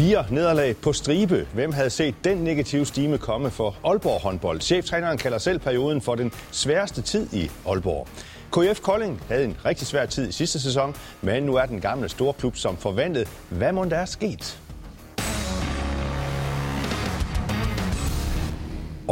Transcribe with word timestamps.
Fire 0.00 0.24
nederlag 0.30 0.76
på 0.76 0.92
stribe. 0.92 1.46
Hvem 1.54 1.72
havde 1.72 1.90
set 1.90 2.14
den 2.24 2.38
negative 2.38 2.86
stime 2.86 3.18
komme 3.18 3.50
for 3.50 3.76
Aalborg 3.84 4.20
håndbold? 4.20 4.60
Cheftræneren 4.60 5.18
kalder 5.18 5.38
selv 5.38 5.58
perioden 5.58 6.00
for 6.00 6.14
den 6.14 6.32
sværeste 6.50 7.02
tid 7.02 7.26
i 7.32 7.50
Aalborg. 7.66 8.08
KF 8.52 8.80
Kolding 8.80 9.22
havde 9.28 9.44
en 9.44 9.56
rigtig 9.64 9.86
svær 9.86 10.06
tid 10.06 10.28
i 10.28 10.32
sidste 10.32 10.60
sæson, 10.60 10.94
men 11.22 11.42
nu 11.42 11.54
er 11.54 11.66
den 11.66 11.80
gamle 11.80 12.08
storklub 12.08 12.56
som 12.56 12.76
forventet. 12.76 13.28
Hvad 13.50 13.72
må 13.72 13.84
der 13.84 13.96
er 13.96 14.04
sket? 14.04 14.60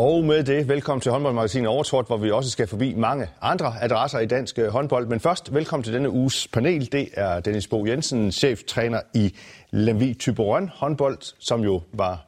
Og 0.00 0.25
med 0.25 0.45
det, 0.45 0.68
velkommen 0.68 1.00
til 1.00 1.12
håndboldmagasinet 1.12 1.68
Overtort, 1.68 2.07
hvor 2.07 2.16
vi 2.16 2.30
også 2.30 2.50
skal 2.50 2.66
forbi 2.66 2.95
mange 2.95 3.27
andre 3.43 3.75
adresser 3.80 4.18
i 4.18 4.27
dansk 4.27 4.59
øh, 4.59 4.68
håndbold. 4.68 5.07
Men 5.07 5.20
først, 5.20 5.55
velkommen 5.55 5.85
til 5.85 5.93
denne 5.93 6.11
uges 6.11 6.49
panel. 6.53 6.93
Det 6.93 7.09
er 7.14 7.41
Dennis 7.41 7.67
Bo 7.67 7.86
Jensen, 7.86 8.32
cheftræner 8.32 9.00
i 9.14 9.35
Lemvig 9.71 10.18
Typerøn 10.18 10.71
håndbold, 10.75 11.18
som 11.39 11.61
jo 11.64 11.82
var 11.93 12.25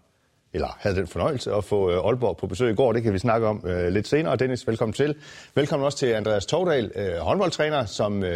eller 0.53 0.77
havde 0.80 0.97
den 0.97 1.07
fornøjelse 1.07 1.53
at 1.53 1.65
få 1.65 1.91
øh, 1.91 1.97
Aalborg 1.97 2.37
på 2.37 2.47
besøg 2.47 2.73
i 2.73 2.75
går. 2.75 2.93
Det 2.93 3.03
kan 3.03 3.13
vi 3.13 3.19
snakke 3.19 3.47
om 3.47 3.65
uh, 3.65 3.89
lidt 3.89 4.09
senere. 4.09 4.37
Dennis, 4.37 4.66
velkommen 4.66 4.93
til. 4.93 5.15
Velkommen 5.55 5.85
også 5.85 5.99
til 5.99 6.07
Andreas 6.07 6.47
Tordal, 6.47 6.91
uh, 6.97 7.19
håndboldtræner, 7.19 7.85
som 7.85 8.19
uh, 8.19 8.29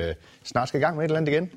snart 0.44 0.68
skal 0.68 0.80
i 0.80 0.84
gang 0.84 0.96
med 0.96 1.04
et 1.04 1.08
eller 1.08 1.20
andet 1.20 1.32
igen. 1.32 1.50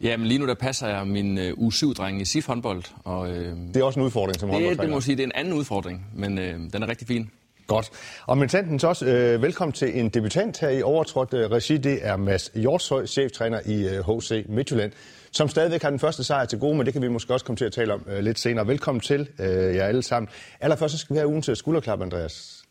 Ja, 0.00 0.16
men 0.16 0.26
lige 0.26 0.38
nu 0.38 0.46
der 0.46 0.54
passer 0.54 0.88
jeg 0.88 1.06
min 1.06 1.38
uh, 1.38 1.44
U7-dreng 1.44 2.20
i 2.20 2.24
SIF 2.24 2.46
håndbold. 2.46 2.82
Og, 3.04 3.20
uh, 3.20 3.28
det 3.28 3.76
er 3.76 3.84
også 3.84 4.00
en 4.00 4.06
udfordring 4.06 4.40
som 4.40 4.50
det, 4.50 4.80
Det 4.80 4.90
må 4.90 5.00
sige, 5.00 5.16
det 5.16 5.22
er 5.22 5.26
en 5.26 5.32
anden 5.34 5.54
udfordring, 5.54 6.06
men 6.14 6.38
uh, 6.38 6.44
den 6.44 6.82
er 6.82 6.88
rigtig 6.88 7.08
fin. 7.08 7.30
Godt. 7.66 7.90
Og 8.26 8.38
med 8.38 8.48
tantens 8.48 8.84
også, 8.84 9.06
øh, 9.06 9.42
velkommen 9.42 9.72
til 9.72 9.98
en 9.98 10.08
debutant 10.08 10.60
her 10.60 10.68
i 10.68 10.82
overtrådt 10.82 11.34
øh, 11.34 11.50
regi. 11.50 11.76
Det 11.76 11.98
er 12.02 12.16
Mads 12.16 12.50
Hjortshøj, 12.54 13.06
cheftræner 13.06 13.60
i 13.66 13.88
øh, 13.88 14.18
HC 14.18 14.44
Midtjylland, 14.48 14.92
som 15.32 15.48
stadigvæk 15.48 15.82
har 15.82 15.90
den 15.90 15.98
første 15.98 16.24
sejr 16.24 16.44
til 16.44 16.58
gode, 16.58 16.76
men 16.76 16.86
det 16.86 16.92
kan 16.92 17.02
vi 17.02 17.08
måske 17.08 17.34
også 17.34 17.46
komme 17.46 17.56
til 17.56 17.64
at 17.64 17.72
tale 17.72 17.92
om 17.92 18.02
øh, 18.06 18.24
lidt 18.24 18.38
senere. 18.38 18.66
Velkommen 18.66 19.00
til 19.00 19.28
øh, 19.38 19.76
jer 19.76 19.84
alle 19.84 20.02
sammen. 20.02 20.28
Allerførst 20.60 20.92
så 20.92 20.98
skal 20.98 21.14
vi 21.14 21.18
have 21.18 21.28
ugen 21.28 21.42
til 21.42 21.56
skulderklap, 21.56 22.00
Andreas. 22.00 22.64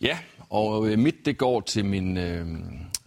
Ja, 0.00 0.18
og 0.50 0.88
øh, 0.88 0.98
mit 0.98 1.16
det 1.24 1.38
går 1.38 1.60
til 1.60 1.84
min... 1.84 2.16
Øh, 2.16 2.46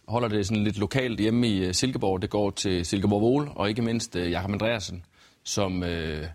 holder 0.08 0.28
det 0.28 0.48
sådan 0.48 0.64
lidt 0.64 0.78
lokalt 0.78 1.20
hjemme 1.20 1.48
i 1.48 1.66
øh, 1.66 1.74
Silkeborg. 1.74 2.22
Det 2.22 2.30
går 2.30 2.50
til 2.50 2.86
Silkeborg 2.86 3.22
Vol, 3.22 3.50
og 3.56 3.70
ikke 3.70 3.82
mindst 3.82 4.16
øh, 4.16 4.32
Jakob 4.32 4.52
Andreasen, 4.52 5.04
som... 5.44 5.84
Øh, 5.84 6.26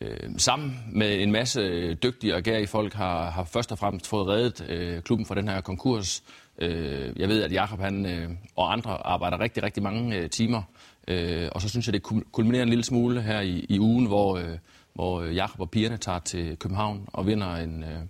øh, 0.00 0.30
sammen 0.36 0.78
med 0.92 1.22
en 1.22 1.32
masse 1.32 1.94
dygtige 1.94 2.34
og 2.34 2.42
gærige 2.42 2.66
folk 2.66 2.94
har, 2.94 3.30
har 3.30 3.44
først 3.44 3.72
og 3.72 3.78
fremmest 3.78 4.06
fået 4.06 4.28
reddet 4.28 4.66
øh, 4.68 5.02
klubben 5.02 5.26
fra 5.26 5.34
den 5.34 5.48
her 5.48 5.60
konkurs. 5.60 6.22
Øh, 6.58 7.20
jeg 7.20 7.28
ved, 7.28 7.42
at 7.42 7.52
Jakob 7.52 7.80
han, 7.80 8.06
øh, 8.06 8.30
og 8.56 8.72
andre 8.72 9.06
arbejder 9.06 9.40
rigtig, 9.40 9.62
rigtig 9.62 9.82
mange 9.82 10.16
øh, 10.16 10.30
timer. 10.30 10.62
Øh, 11.08 11.48
og 11.52 11.62
så 11.62 11.68
synes 11.68 11.86
jeg, 11.86 11.92
det 11.92 12.02
kulminerer 12.32 12.62
en 12.62 12.68
lille 12.68 12.84
smule 12.84 13.22
her 13.22 13.40
i, 13.40 13.66
i 13.68 13.80
ugen, 13.80 14.06
hvor, 14.06 14.36
øh, 14.36 14.58
hvor 14.94 15.24
Jakob 15.24 15.60
og 15.60 15.70
pigerne 15.70 15.96
tager 15.96 16.18
til 16.18 16.56
København 16.56 17.08
og 17.12 17.26
vinder 17.26 17.56
en, 17.56 17.84
øh, 17.84 18.00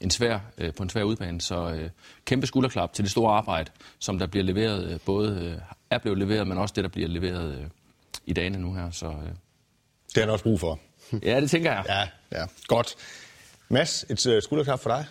en 0.00 0.10
svær, 0.10 0.38
øh, 0.58 0.74
på 0.74 0.82
en 0.82 0.88
svær 0.88 1.02
udbane. 1.02 1.40
Så 1.40 1.72
øh, 1.74 1.90
kæmpe 2.24 2.46
skulderklap 2.46 2.92
til 2.92 3.04
det 3.04 3.10
store 3.10 3.32
arbejde, 3.32 3.70
som 3.98 4.18
der 4.18 4.26
bliver 4.26 4.44
leveret, 4.44 4.92
øh, 4.92 5.00
både 5.06 5.40
øh, 5.44 5.58
er 5.90 5.98
blevet 5.98 6.18
leveret, 6.18 6.46
men 6.48 6.58
også 6.58 6.72
det, 6.76 6.84
der 6.84 6.90
bliver 6.90 7.08
leveret 7.08 7.58
øh, 7.58 7.64
i 8.26 8.32
dagene 8.32 8.58
nu 8.58 8.74
her. 8.74 8.90
Så, 8.90 9.06
øh. 9.06 9.32
Det 10.14 10.22
er 10.22 10.26
der 10.26 10.32
også 10.32 10.44
brug 10.44 10.60
for. 10.60 10.78
Ja, 11.22 11.40
det 11.40 11.50
tænker 11.50 11.72
jeg. 11.72 11.84
Ja, 11.88 12.38
ja. 12.38 12.46
godt. 12.66 12.94
Mads, 13.68 14.04
et 14.08 14.26
øh, 14.26 14.42
skulderklap 14.42 14.80
for 14.80 14.90
dig. 14.90 15.06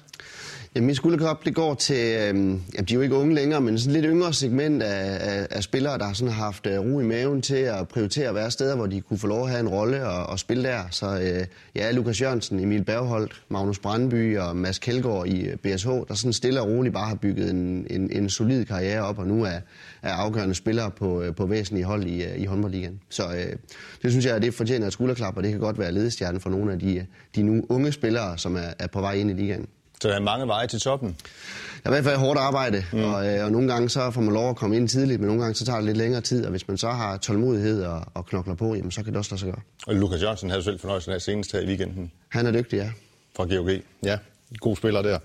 Jamen, 0.76 0.86
min 0.86 0.96
skulderklap, 0.96 1.46
det 1.46 1.56
går 1.56 1.74
til, 1.74 1.96
øh, 1.96 2.22
jamen, 2.22 2.64
de 2.74 2.80
er 2.80 2.96
jo 2.96 3.02
ikke 3.02 3.16
unge 3.16 3.36
længere, 3.36 3.62
men 3.62 3.80
sådan 3.80 3.94
lidt 3.94 4.06
yngre 4.06 4.34
segment 4.34 4.84
af, 4.84 5.32
af, 5.32 5.48
af 5.52 5.64
spillere, 5.64 5.98
der 5.98 6.06
har 6.06 6.14
sådan 6.14 6.34
haft 6.34 6.68
uh, 6.68 6.74
ro 6.74 7.00
i 7.00 7.04
maven 7.04 7.42
til 7.42 7.56
at 7.56 7.88
prioritere 7.88 8.30
at 8.30 8.36
være 8.36 8.52
steder, 8.52 8.76
hvor 8.76 8.86
de 8.86 9.02
kunne 9.02 9.20
få 9.20 9.28
lov 9.28 9.44
at 9.44 9.50
have 9.50 9.60
en 9.60 9.68
rolle 9.68 10.08
og, 10.08 10.26
og 10.26 10.40
spille 10.40 10.64
der. 10.64 10.84
Så 10.92 11.20
øh, 11.20 11.46
ja, 11.76 11.92
Lukas 11.92 12.22
Jørgensen, 12.22 12.60
Emil 12.60 12.84
Bergholdt, 12.84 13.42
Magnus 13.50 13.80
Brandby 13.80 14.38
og 14.38 14.56
Mads 14.56 14.80
Kjeldgaard 14.80 15.28
i 15.28 15.42
øh, 15.42 15.58
BSH, 15.58 15.88
der 15.88 16.14
sådan 16.14 16.34
stille 16.34 16.62
og 16.62 16.68
roligt 16.68 16.94
bare 16.94 17.08
har 17.08 17.16
bygget 17.16 17.50
en, 17.50 17.88
en, 17.90 18.12
en 18.12 18.30
solid 18.30 18.66
karriere 18.66 19.02
op, 19.02 19.20
og 19.20 19.28
nu 19.28 19.44
er, 19.44 19.60
er 20.02 20.14
afgørende 20.14 20.56
spillere 20.56 20.92
på, 20.92 21.22
øh, 21.22 21.36
på 21.36 21.46
væsentlige 21.46 21.86
hold 21.86 22.04
i, 22.04 22.24
i 22.38 22.46
håndboldligaen. 22.46 23.00
Så 23.10 23.24
øh, 23.24 23.56
det 24.02 24.12
synes 24.12 24.26
jeg, 24.26 24.42
det 24.42 24.54
fortjener 24.54 24.88
et 24.88 24.94
skulderklap, 24.94 25.38
og 25.38 25.44
det 25.44 25.52
kan 25.52 25.60
godt 25.60 25.80
være 25.80 25.92
ledestjernen 25.92 26.42
for 26.42 26.50
nogle 26.50 26.72
af 26.72 26.80
de, 26.80 27.06
de 27.36 27.44
nu 27.44 27.66
unge 27.70 27.92
spillere, 27.92 28.38
som 28.38 28.56
er, 28.56 28.74
er 28.80 28.88
på 28.88 29.02
vej 29.02 29.14
ind 29.14 29.30
i 29.32 29.34
ligaen. 29.34 29.68
Så 30.02 30.08
der 30.08 30.16
er 30.16 30.20
mange 30.20 30.48
veje 30.48 30.68
til 30.68 30.80
toppen? 30.80 31.10
Det 31.10 31.86
er 31.86 31.90
i 31.90 31.94
hvert 31.94 32.04
fald 32.04 32.18
hårdt 32.18 32.40
arbejde, 32.40 32.86
mm. 32.94 33.04
og, 33.04 33.28
øh, 33.28 33.46
og 33.46 33.52
nogle 33.52 33.74
gange 33.74 33.90
så 33.90 34.12
får 34.12 34.22
man 34.22 34.34
lov 34.34 34.50
at 34.50 34.56
komme 34.56 34.76
ind 34.76 34.88
tidligt, 34.88 35.20
men 35.20 35.28
nogle 35.28 35.42
gange 35.42 35.56
så 35.56 35.66
tager 35.66 35.78
det 35.78 35.86
lidt 35.86 35.98
længere 35.98 36.22
tid, 36.22 36.46
og 36.46 36.52
hvis 36.52 36.68
man 36.68 36.78
så 36.78 36.90
har 36.90 37.18
tålmodighed 37.18 37.84
og, 37.84 38.06
og 38.14 38.26
knokler 38.26 38.56
på, 38.56 38.76
jamen, 38.76 38.92
så 38.92 39.04
kan 39.04 39.14
det 39.14 39.18
også 39.18 39.32
lade 39.32 39.40
sig 39.40 39.52
gøre. 39.52 39.62
Og 39.88 39.96
Lukas 39.96 40.22
Jørgensen 40.22 40.50
havde 40.50 40.64
selv 40.64 40.80
fornøjelsen 40.80 41.14
af 41.14 41.22
senest 41.22 41.52
her 41.52 41.60
i 41.60 41.66
weekenden. 41.66 42.12
Han 42.30 42.46
er 42.46 42.52
dygtig, 42.52 42.78
ja. 42.78 42.92
Fra 43.36 43.44
GOG, 43.46 43.70
ja. 44.04 44.18
God 44.60 44.76
spiller 44.76 45.02
der. 45.02 45.20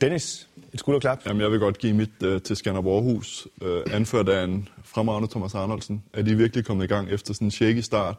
Dennis, 0.00 0.48
et 0.72 0.78
skulderklap. 0.78 1.18
Jamen, 1.26 1.42
jeg 1.42 1.50
vil 1.50 1.58
godt 1.58 1.78
give 1.78 1.94
mit 1.94 2.22
uh, 2.24 2.42
til 2.42 2.56
Skanderborg 2.56 3.04
Aarhus, 3.04 3.48
uh, 3.60 3.94
anført 3.94 4.28
af 4.28 4.44
en 4.44 4.68
fremragende 4.84 5.28
Thomas 5.30 5.54
Arnoldsen. 5.54 6.02
Er 6.12 6.22
de 6.22 6.36
virkelig 6.36 6.64
kommet 6.64 6.84
i 6.84 6.88
gang 6.88 7.10
efter 7.10 7.34
sådan 7.34 7.46
en 7.46 7.50
shaky 7.50 7.80
start, 7.80 8.16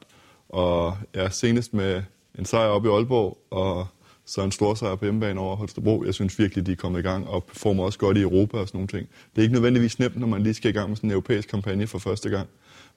og 0.50 0.98
ja, 1.16 1.30
senest 1.30 1.74
med 1.74 2.04
en 2.40 2.46
sejr 2.46 2.68
op 2.68 2.86
i 2.86 2.88
Aalborg, 2.88 3.38
og 3.52 3.88
så 4.26 4.42
en 4.42 4.52
stor 4.52 4.74
sejr 4.74 4.96
på 4.96 5.06
hjemmebane 5.06 5.40
over 5.40 5.56
Holstebro. 5.56 6.04
Jeg 6.06 6.14
synes 6.14 6.40
virkelig, 6.40 6.66
de 6.66 6.72
er 6.72 6.76
kommet 6.76 7.00
i 7.00 7.04
gang 7.04 7.28
og 7.28 7.44
performer 7.44 7.84
også 7.84 8.00
godt 8.00 8.18
i 8.18 8.22
Europa 8.22 8.58
og 8.58 8.68
sådan 8.68 8.78
nogle 8.78 8.88
ting. 8.88 9.08
Det 9.36 9.42
er 9.42 9.42
ikke 9.42 9.54
nødvendigvis 9.54 10.00
nemt, 10.00 10.20
når 10.20 10.28
man 10.28 10.44
lige 10.44 10.54
skal 10.54 10.70
i 10.70 10.74
gang 10.74 10.90
med 10.90 10.96
sådan 10.98 11.08
en 11.08 11.12
europæisk 11.12 11.50
kampagne 11.50 11.88
for 11.88 12.00
første 12.00 12.30
gang. 12.30 12.48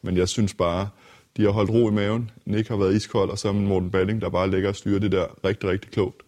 Men 0.03 0.17
jeg 0.17 0.29
synes 0.29 0.55
bare, 0.55 0.89
de 1.37 1.43
har 1.43 1.51
holdt 1.51 1.71
ro 1.71 1.89
i 1.89 1.93
maven. 1.93 2.31
Nick 2.45 2.69
har 2.69 2.77
været 2.77 2.95
iskold, 2.95 3.31
og 3.31 3.39
så 3.39 3.53
Morten 3.53 3.91
Balling, 3.91 4.21
der 4.21 4.29
bare 4.29 4.51
ligger 4.51 4.69
og 4.69 4.77
styrer 4.77 4.99
det 4.99 5.13
der 5.13 5.27
rigtig, 5.45 5.69
rigtig 5.69 5.91
klogt. 5.91 6.23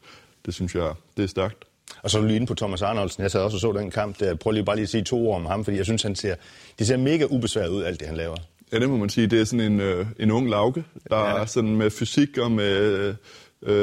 Det 0.46 0.54
synes 0.54 0.74
jeg, 0.74 0.92
det 1.16 1.22
er 1.22 1.28
stærkt. 1.28 1.64
Og 2.02 2.10
så 2.10 2.18
er 2.18 2.22
du 2.22 2.26
lige 2.26 2.36
inde 2.36 2.46
på 2.46 2.54
Thomas 2.54 2.82
Arnoldsen. 2.82 3.22
Jeg 3.22 3.30
sad 3.30 3.40
også 3.40 3.56
og 3.56 3.60
så 3.60 3.72
den 3.72 3.90
kamp 3.90 4.20
der. 4.20 4.34
Prøv 4.34 4.50
lige 4.50 4.64
bare 4.64 4.76
lige 4.76 4.82
at 4.82 4.88
sige 4.88 5.04
to 5.04 5.28
ord 5.28 5.36
om 5.36 5.46
ham, 5.46 5.64
fordi 5.64 5.76
jeg 5.76 5.84
synes, 5.84 6.02
han 6.02 6.14
ser, 6.14 6.34
det 6.78 6.86
ser 6.86 6.96
mega 6.96 7.24
ubesværet 7.30 7.68
ud, 7.68 7.82
alt 7.82 8.00
det 8.00 8.08
han 8.08 8.16
laver. 8.16 8.36
Ja, 8.72 8.78
det 8.78 8.90
må 8.90 8.96
man 8.96 9.08
sige. 9.08 9.26
Det 9.26 9.40
er 9.40 9.44
sådan 9.44 9.72
en, 9.72 9.80
øh, 9.80 10.06
en 10.18 10.30
ung 10.30 10.50
lauke, 10.50 10.84
der 11.10 11.18
ja. 11.18 11.40
er 11.40 11.44
sådan 11.44 11.76
med 11.76 11.90
fysik 11.90 12.38
og 12.38 12.52
med 12.52 12.76
øh, 12.76 13.14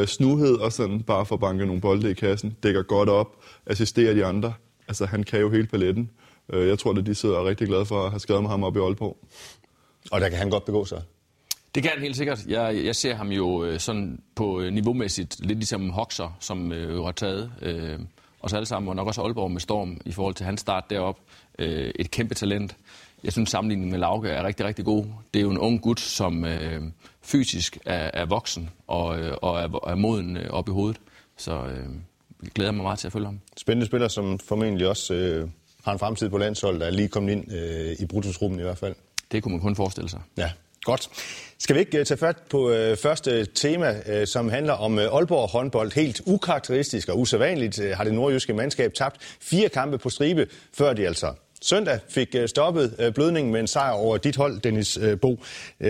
snuhed 0.05 0.55
og 0.55 0.71
sådan 0.71 1.03
bare 1.03 1.25
for 1.25 1.35
at 1.35 1.41
banke 1.41 1.65
nogle 1.65 1.81
bolde 1.81 2.11
i 2.11 2.13
kassen. 2.13 2.57
Dækker 2.63 2.81
godt 2.81 3.09
op, 3.09 3.27
assisterer 3.65 4.13
de 4.13 4.25
andre. 4.25 4.53
Altså, 4.87 5.05
han 5.05 5.23
kan 5.23 5.39
jo 5.39 5.49
hele 5.49 5.67
paletten. 5.67 6.09
Øh, 6.53 6.67
jeg 6.67 6.79
tror, 6.79 6.93
at 6.93 7.05
de 7.05 7.15
sidder 7.15 7.45
rigtig 7.45 7.67
glade 7.67 7.85
for 7.85 8.03
at 8.03 8.11
have 8.11 8.19
skrevet 8.19 8.43
med 8.43 8.49
ham 8.49 8.63
op 8.63 8.77
i 8.77 8.79
Aalborg. 8.79 9.17
Og 10.11 10.21
der 10.21 10.29
kan 10.29 10.37
han 10.37 10.49
godt 10.49 10.65
begå 10.65 10.85
sig? 10.85 11.01
Det 11.75 11.83
kan 11.83 11.91
han 11.91 12.01
helt 12.01 12.17
sikkert. 12.17 12.45
Jeg, 12.47 12.85
jeg 12.85 12.95
ser 12.95 13.15
ham 13.15 13.31
jo 13.31 13.63
øh, 13.63 13.79
sådan 13.79 14.19
på 14.35 14.61
øh, 14.61 14.73
niveaumæssigt 14.73 15.39
lidt 15.39 15.59
ligesom 15.59 15.89
Hoxer, 15.89 16.37
som 16.39 16.71
øh, 16.71 16.93
jo 16.93 17.05
har 17.05 17.11
taget 17.11 17.51
øh, 17.61 17.99
os 18.41 18.53
alle 18.53 18.65
sammen, 18.65 18.89
og 18.89 18.95
nok 18.95 19.07
også 19.07 19.21
Aalborg 19.21 19.51
med 19.51 19.61
Storm 19.61 20.01
i 20.05 20.11
forhold 20.11 20.35
til 20.35 20.45
hans 20.45 20.61
start 20.61 20.83
derop. 20.89 21.19
Øh, 21.59 21.91
et 21.95 22.11
kæmpe 22.11 22.35
talent. 22.35 22.75
Jeg 23.23 23.31
synes, 23.31 23.49
sammenligningen 23.49 23.91
med 23.91 23.99
Lauke 23.99 24.29
er 24.29 24.43
rigtig, 24.43 24.65
rigtig 24.65 24.85
god. 24.85 25.05
Det 25.33 25.39
er 25.39 25.43
jo 25.43 25.51
en 25.51 25.57
ung 25.57 25.81
gut, 25.81 25.99
som 25.99 26.45
øh, 26.45 26.81
fysisk 27.27 27.77
er, 27.85 28.11
er 28.13 28.25
voksen 28.25 28.69
og, 28.87 29.19
øh, 29.19 29.37
og 29.41 29.59
er, 29.59 29.89
er 29.89 29.95
moden 29.95 30.37
øh, 30.37 30.49
op 30.49 30.69
i 30.69 30.71
hovedet. 30.71 30.97
Så 31.37 31.51
øh, 31.51 31.85
jeg 32.43 32.51
glæder 32.55 32.71
mig 32.71 32.83
meget 32.83 32.99
til 32.99 33.07
at 33.07 33.13
følge 33.13 33.25
ham. 33.25 33.39
Spændende 33.57 33.85
spiller, 33.85 34.07
som 34.07 34.39
formentlig 34.39 34.87
også 34.87 35.13
øh, 35.13 35.49
har 35.83 35.93
en 35.93 35.99
fremtid 35.99 36.29
på 36.29 36.37
landsholdet, 36.37 36.81
der 36.81 36.87
er 36.87 36.91
lige 36.91 37.07
kommet 37.07 37.31
ind 37.31 37.51
øh, 37.51 37.95
i 37.99 38.05
bruttosrummen 38.05 38.59
i 38.59 38.63
hvert 38.63 38.77
fald. 38.77 38.95
Det 39.31 39.43
kunne 39.43 39.51
man 39.51 39.61
kun 39.61 39.75
forestille 39.75 40.09
sig. 40.09 40.19
Ja, 40.37 40.51
godt. 40.83 41.09
Skal 41.57 41.75
vi 41.75 41.79
ikke 41.79 41.99
uh, 41.99 42.05
tage 42.05 42.17
fat 42.17 42.37
på 42.49 42.69
uh, 42.69 42.97
første 42.97 43.45
tema, 43.45 43.95
uh, 44.21 44.27
som 44.27 44.49
handler 44.49 44.73
om 44.73 44.93
uh, 44.93 44.99
Aalborg 44.99 45.49
håndbold. 45.49 45.91
Helt 45.95 46.21
ukarakteristisk 46.25 47.09
og 47.09 47.19
usædvanligt 47.19 47.79
uh, 47.79 47.89
har 47.89 48.03
det 48.03 48.13
nordjyske 48.13 48.53
mandskab 48.53 48.93
tabt 48.93 49.17
fire 49.41 49.69
kampe 49.69 49.97
på 49.97 50.09
stribe, 50.09 50.47
før 50.73 50.93
de 50.93 51.07
altså 51.07 51.33
søndag 51.61 51.99
fik 52.09 52.35
øh, 52.35 52.47
stoppet 52.47 52.95
øh, 52.99 53.13
blødningen 53.13 53.51
med 53.51 53.59
en 53.59 53.67
sejr 53.67 53.91
over 53.91 54.17
dit 54.17 54.35
hold, 54.35 54.59
Dennis 54.59 54.97
øh, 55.01 55.19
Bo. 55.19 55.39
36-29 55.81 55.83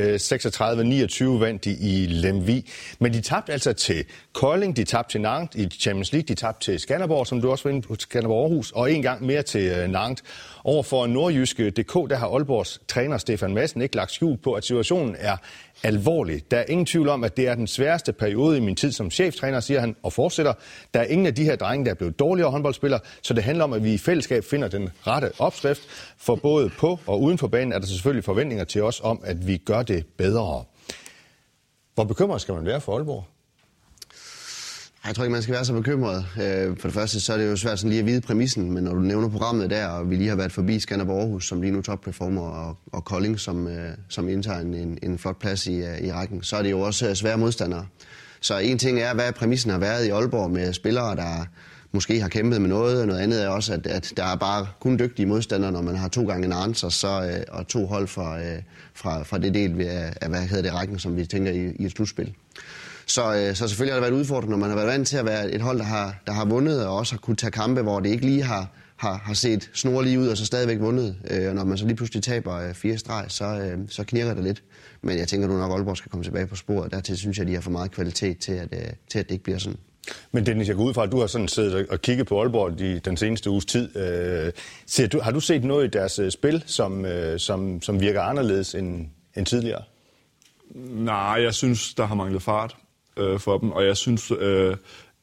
vandt 1.25 1.65
de 1.65 1.71
i 1.71 2.05
Lemvi. 2.05 2.69
Men 2.99 3.13
de 3.13 3.21
tabte 3.21 3.53
altså 3.53 3.73
til 3.73 4.05
Kolding, 4.33 4.75
de 4.75 4.83
tabte 4.83 5.13
til 5.13 5.21
Nantes 5.21 5.61
i 5.61 5.69
Champions 5.79 6.11
League, 6.11 6.27
de 6.27 6.35
tabte 6.35 6.71
til 6.71 6.79
Skanderborg, 6.79 7.27
som 7.27 7.41
du 7.41 7.51
også 7.51 7.63
var 7.63 7.71
inde 7.71 7.87
på, 7.87 7.95
Skanderborg 7.99 8.43
Aarhus, 8.43 8.71
og 8.71 8.91
en 8.91 9.01
gang 9.01 9.25
mere 9.25 9.43
til 9.43 9.89
Nantes. 9.89 10.23
Over 10.69 10.83
for 10.83 11.07
nordjyske.dk, 11.07 11.93
der 12.09 12.15
har 12.15 12.27
Aalborgs 12.27 12.81
træner 12.87 13.17
Stefan 13.17 13.53
Madsen 13.53 13.81
ikke 13.81 13.95
lagt 13.95 14.11
skjul 14.11 14.37
på, 14.37 14.53
at 14.53 14.65
situationen 14.65 15.15
er 15.19 15.37
alvorlig. 15.83 16.51
Der 16.51 16.57
er 16.57 16.65
ingen 16.69 16.85
tvivl 16.85 17.09
om, 17.09 17.23
at 17.23 17.37
det 17.37 17.47
er 17.47 17.55
den 17.55 17.67
sværeste 17.67 18.13
periode 18.13 18.57
i 18.57 18.59
min 18.59 18.75
tid 18.75 18.91
som 18.91 19.11
cheftræner, 19.11 19.59
siger 19.59 19.79
han, 19.79 19.95
og 20.03 20.13
fortsætter. 20.13 20.53
Der 20.93 20.99
er 20.99 21.03
ingen 21.03 21.27
af 21.27 21.35
de 21.35 21.43
her 21.43 21.55
drenge, 21.55 21.85
der 21.85 21.91
er 21.91 21.95
blevet 21.95 22.19
dårligere 22.19 22.51
håndboldspillere, 22.51 22.99
så 23.21 23.33
det 23.33 23.43
handler 23.43 23.63
om, 23.63 23.73
at 23.73 23.83
vi 23.83 23.93
i 23.93 23.97
fællesskab 23.97 24.43
finder 24.43 24.67
den 24.67 24.89
rette 25.07 25.31
opskrift. 25.39 25.81
For 26.17 26.35
både 26.35 26.69
på 26.69 26.99
og 27.07 27.21
uden 27.21 27.37
for 27.37 27.47
banen 27.47 27.73
er 27.73 27.79
der 27.79 27.87
selvfølgelig 27.87 28.23
forventninger 28.23 28.65
til 28.65 28.83
os 28.83 29.01
om, 29.03 29.21
at 29.23 29.47
vi 29.47 29.57
gør 29.57 29.83
det 29.83 30.05
bedre. 30.17 30.63
Hvor 31.95 32.03
bekymret 32.03 32.41
skal 32.41 32.53
man 32.53 32.65
være 32.65 32.81
for 32.81 32.95
Aalborg? 32.95 33.36
Jeg 35.07 35.15
tror 35.15 35.23
ikke, 35.23 35.31
man 35.31 35.41
skal 35.41 35.53
være 35.53 35.65
så 35.65 35.73
bekymret. 35.73 36.25
Øh, 36.41 36.77
for 36.77 36.87
det 36.87 36.93
første, 36.93 37.19
så 37.19 37.33
er 37.33 37.37
det 37.37 37.47
jo 37.47 37.55
svært 37.55 37.79
sådan 37.79 37.89
lige 37.89 37.99
at 37.99 38.05
vide 38.05 38.21
præmissen, 38.21 38.71
men 38.71 38.83
når 38.83 38.93
du 38.93 38.99
nævner 38.99 39.29
programmet 39.29 39.69
der, 39.69 39.87
og 39.87 40.09
vi 40.09 40.15
lige 40.15 40.29
har 40.29 40.35
været 40.35 40.51
forbi 40.51 40.79
Skanderborg 40.79 41.19
Aarhus, 41.21 41.47
som 41.47 41.61
lige 41.61 41.71
nu 41.71 41.81
topperformer, 41.81 42.41
og, 42.41 42.77
og 42.91 43.05
Kolding, 43.05 43.39
som, 43.39 43.67
øh, 43.67 43.89
som 44.09 44.29
indtager 44.29 44.59
en, 44.59 44.97
en, 45.03 45.17
flot 45.17 45.39
plads 45.39 45.67
i, 45.67 45.75
øh, 45.75 46.01
i 46.01 46.11
rækken, 46.11 46.43
så 46.43 46.55
er 46.57 46.61
det 46.61 46.71
jo 46.71 46.79
også 46.79 47.15
svære 47.15 47.37
modstandere. 47.37 47.85
Så 48.41 48.57
en 48.57 48.77
ting 48.77 48.99
er, 48.99 49.13
hvad 49.13 49.33
præmissen 49.33 49.71
har 49.71 49.77
været 49.77 50.05
i 50.05 50.09
Aalborg 50.09 50.51
med 50.51 50.73
spillere, 50.73 51.15
der 51.15 51.45
måske 51.91 52.21
har 52.21 52.29
kæmpet 52.29 52.61
med 52.61 52.69
noget. 52.69 53.07
Noget 53.07 53.19
andet 53.19 53.43
er 53.43 53.49
også, 53.49 53.73
at, 53.73 53.87
at 53.87 54.13
der 54.17 54.25
er 54.25 54.35
bare 54.35 54.67
kun 54.79 54.99
dygtige 54.99 55.25
modstandere, 55.25 55.71
når 55.71 55.81
man 55.81 55.95
har 55.95 56.07
to 56.07 56.27
gange 56.27 56.45
en 56.45 56.53
answer, 56.53 56.89
så, 56.89 57.43
og 57.49 57.67
to 57.67 57.85
hold 57.85 58.07
fra, 58.07 58.37
fra, 58.93 59.23
fra 59.23 59.37
det 59.37 59.53
del 59.53 59.81
af, 59.81 60.29
hvad 60.29 60.41
hedder 60.41 60.63
det, 60.63 60.73
rækken, 60.73 60.99
som 60.99 61.15
vi 61.15 61.25
tænker 61.25 61.51
i, 61.51 61.71
i 61.75 61.85
et 61.85 61.91
slutspil. 61.91 62.33
Så, 63.07 63.35
øh, 63.35 63.55
så 63.55 63.67
selvfølgelig 63.67 63.93
har 63.93 64.01
det 64.01 64.11
været 64.11 64.19
udfordrende, 64.21 64.51
når 64.51 64.57
man 64.57 64.69
har 64.69 64.75
været 64.75 64.87
vant 64.87 65.07
til 65.07 65.17
at 65.17 65.25
være 65.25 65.51
et 65.51 65.61
hold, 65.61 65.77
der 65.77 65.83
har, 65.83 66.21
der 66.27 66.33
har 66.33 66.45
vundet, 66.45 66.85
og 66.85 66.95
også 66.95 67.13
har 67.13 67.17
kunnet 67.17 67.39
tage 67.39 67.51
kampe, 67.51 67.81
hvor 67.81 67.99
det 67.99 68.09
ikke 68.09 68.25
lige 68.25 68.43
har, 68.43 68.71
har, 68.97 69.21
har 69.25 69.33
set 69.33 69.69
snorlige 69.73 70.19
ud, 70.19 70.27
og 70.27 70.37
så 70.37 70.45
stadigvæk 70.45 70.79
vundet. 70.79 71.15
Øh, 71.31 71.49
og 71.49 71.55
når 71.55 71.63
man 71.63 71.77
så 71.77 71.85
lige 71.85 71.95
pludselig 71.95 72.23
taber 72.23 72.55
øh, 72.55 72.73
fire 72.73 72.97
streg, 72.97 73.25
så, 73.27 73.45
øh, 73.45 73.79
så 73.89 74.03
knirker 74.03 74.33
det 74.33 74.43
lidt. 74.43 74.63
Men 75.01 75.17
jeg 75.17 75.27
tænker 75.27 75.47
nu 75.47 75.57
nok, 75.57 75.71
at 75.71 75.75
Aalborg 75.75 75.97
skal 75.97 76.11
komme 76.11 76.23
tilbage 76.23 76.47
på 76.47 76.55
sporet. 76.55 76.91
Dertil 76.91 77.17
synes 77.17 77.37
jeg, 77.37 77.43
at 77.43 77.47
de 77.47 77.53
har 77.53 77.61
for 77.61 77.71
meget 77.71 77.91
kvalitet 77.91 78.37
til, 78.37 78.51
at, 78.51 78.67
øh, 78.71 78.79
til 79.09 79.19
at 79.19 79.25
det 79.25 79.31
ikke 79.31 79.43
bliver 79.43 79.59
sådan. 79.59 79.79
Men 80.31 80.45
Dennis, 80.45 80.67
jeg 80.67 80.75
går 80.75 80.83
ud 80.83 80.93
fra, 80.93 81.03
at 81.03 81.11
du 81.11 81.19
har 81.19 81.27
sådan 81.27 81.47
siddet 81.47 81.87
og 81.87 82.01
kigget 82.01 82.27
på 82.27 82.41
Aalborg 82.41 82.79
de, 82.79 82.99
den 83.05 83.17
seneste 83.17 83.49
uges 83.49 83.65
tid. 83.65 83.97
Øh, 83.97 84.51
ser 84.85 85.07
du, 85.07 85.19
har 85.19 85.31
du 85.31 85.39
set 85.39 85.63
noget 85.63 85.85
i 85.85 85.89
deres 85.89 86.19
øh, 86.19 86.31
spil, 86.31 86.63
som, 86.65 87.05
øh, 87.05 87.39
som, 87.39 87.81
som 87.81 87.99
virker 88.01 88.21
anderledes 88.21 88.75
end, 88.75 89.05
end 89.35 89.45
tidligere? 89.45 89.81
Nej, 90.95 91.41
jeg 91.43 91.53
synes, 91.53 91.93
der 91.93 92.05
har 92.05 92.15
manglet 92.15 92.41
fart 92.41 92.75
øh, 93.17 93.39
for 93.39 93.57
dem, 93.57 93.71
og 93.71 93.85
jeg 93.85 93.97
synes, 93.97 94.31
øh, 94.39 94.75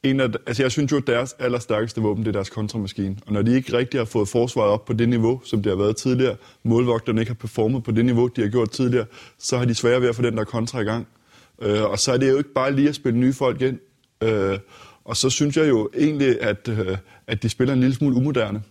en 0.02 0.20
af, 0.20 0.28
altså 0.46 0.62
jeg 0.62 0.72
synes 0.72 0.92
jo, 0.92 0.96
at 0.96 1.06
deres 1.06 1.36
allerstærkeste 1.38 2.00
våben, 2.00 2.24
det 2.24 2.28
er 2.28 2.32
deres 2.32 2.50
kontramaskine. 2.50 3.16
Og 3.26 3.32
når 3.32 3.42
de 3.42 3.54
ikke 3.54 3.76
rigtig 3.76 4.00
har 4.00 4.04
fået 4.04 4.28
forsvaret 4.28 4.70
op 4.70 4.84
på 4.84 4.92
det 4.92 5.08
niveau, 5.08 5.40
som 5.44 5.62
det 5.62 5.70
har 5.70 5.76
været 5.76 5.96
tidligere, 5.96 6.36
målvogterne 6.62 7.20
ikke 7.20 7.30
har 7.30 7.34
performet 7.34 7.84
på 7.84 7.90
det 7.90 8.04
niveau, 8.04 8.26
de 8.26 8.40
har 8.40 8.48
gjort 8.48 8.70
tidligere, 8.70 9.06
så 9.38 9.58
har 9.58 9.64
de 9.64 9.74
svære 9.74 10.00
ved 10.00 10.08
at 10.08 10.16
få 10.16 10.22
den 10.22 10.36
der 10.36 10.44
kontra 10.44 10.80
i 10.80 10.84
gang. 10.84 11.06
Øh, 11.62 11.82
og 11.82 11.98
så 11.98 12.12
er 12.12 12.16
det 12.16 12.30
jo 12.30 12.38
ikke 12.38 12.52
bare 12.52 12.72
lige 12.72 12.88
at 12.88 12.94
spille 12.94 13.18
nye 13.18 13.32
folk 13.32 13.62
ind. 13.62 13.78
Øh, 14.22 14.58
og 15.04 15.16
så 15.16 15.30
synes 15.30 15.56
jeg 15.56 15.68
jo 15.68 15.90
egentlig, 15.98 16.42
at, 16.42 16.68
øh, 16.68 16.96
at 17.26 17.42
de 17.42 17.48
spiller 17.48 17.74
en 17.74 17.80
lille 17.80 17.94
smule 17.94 18.16
umoderne. 18.16 18.62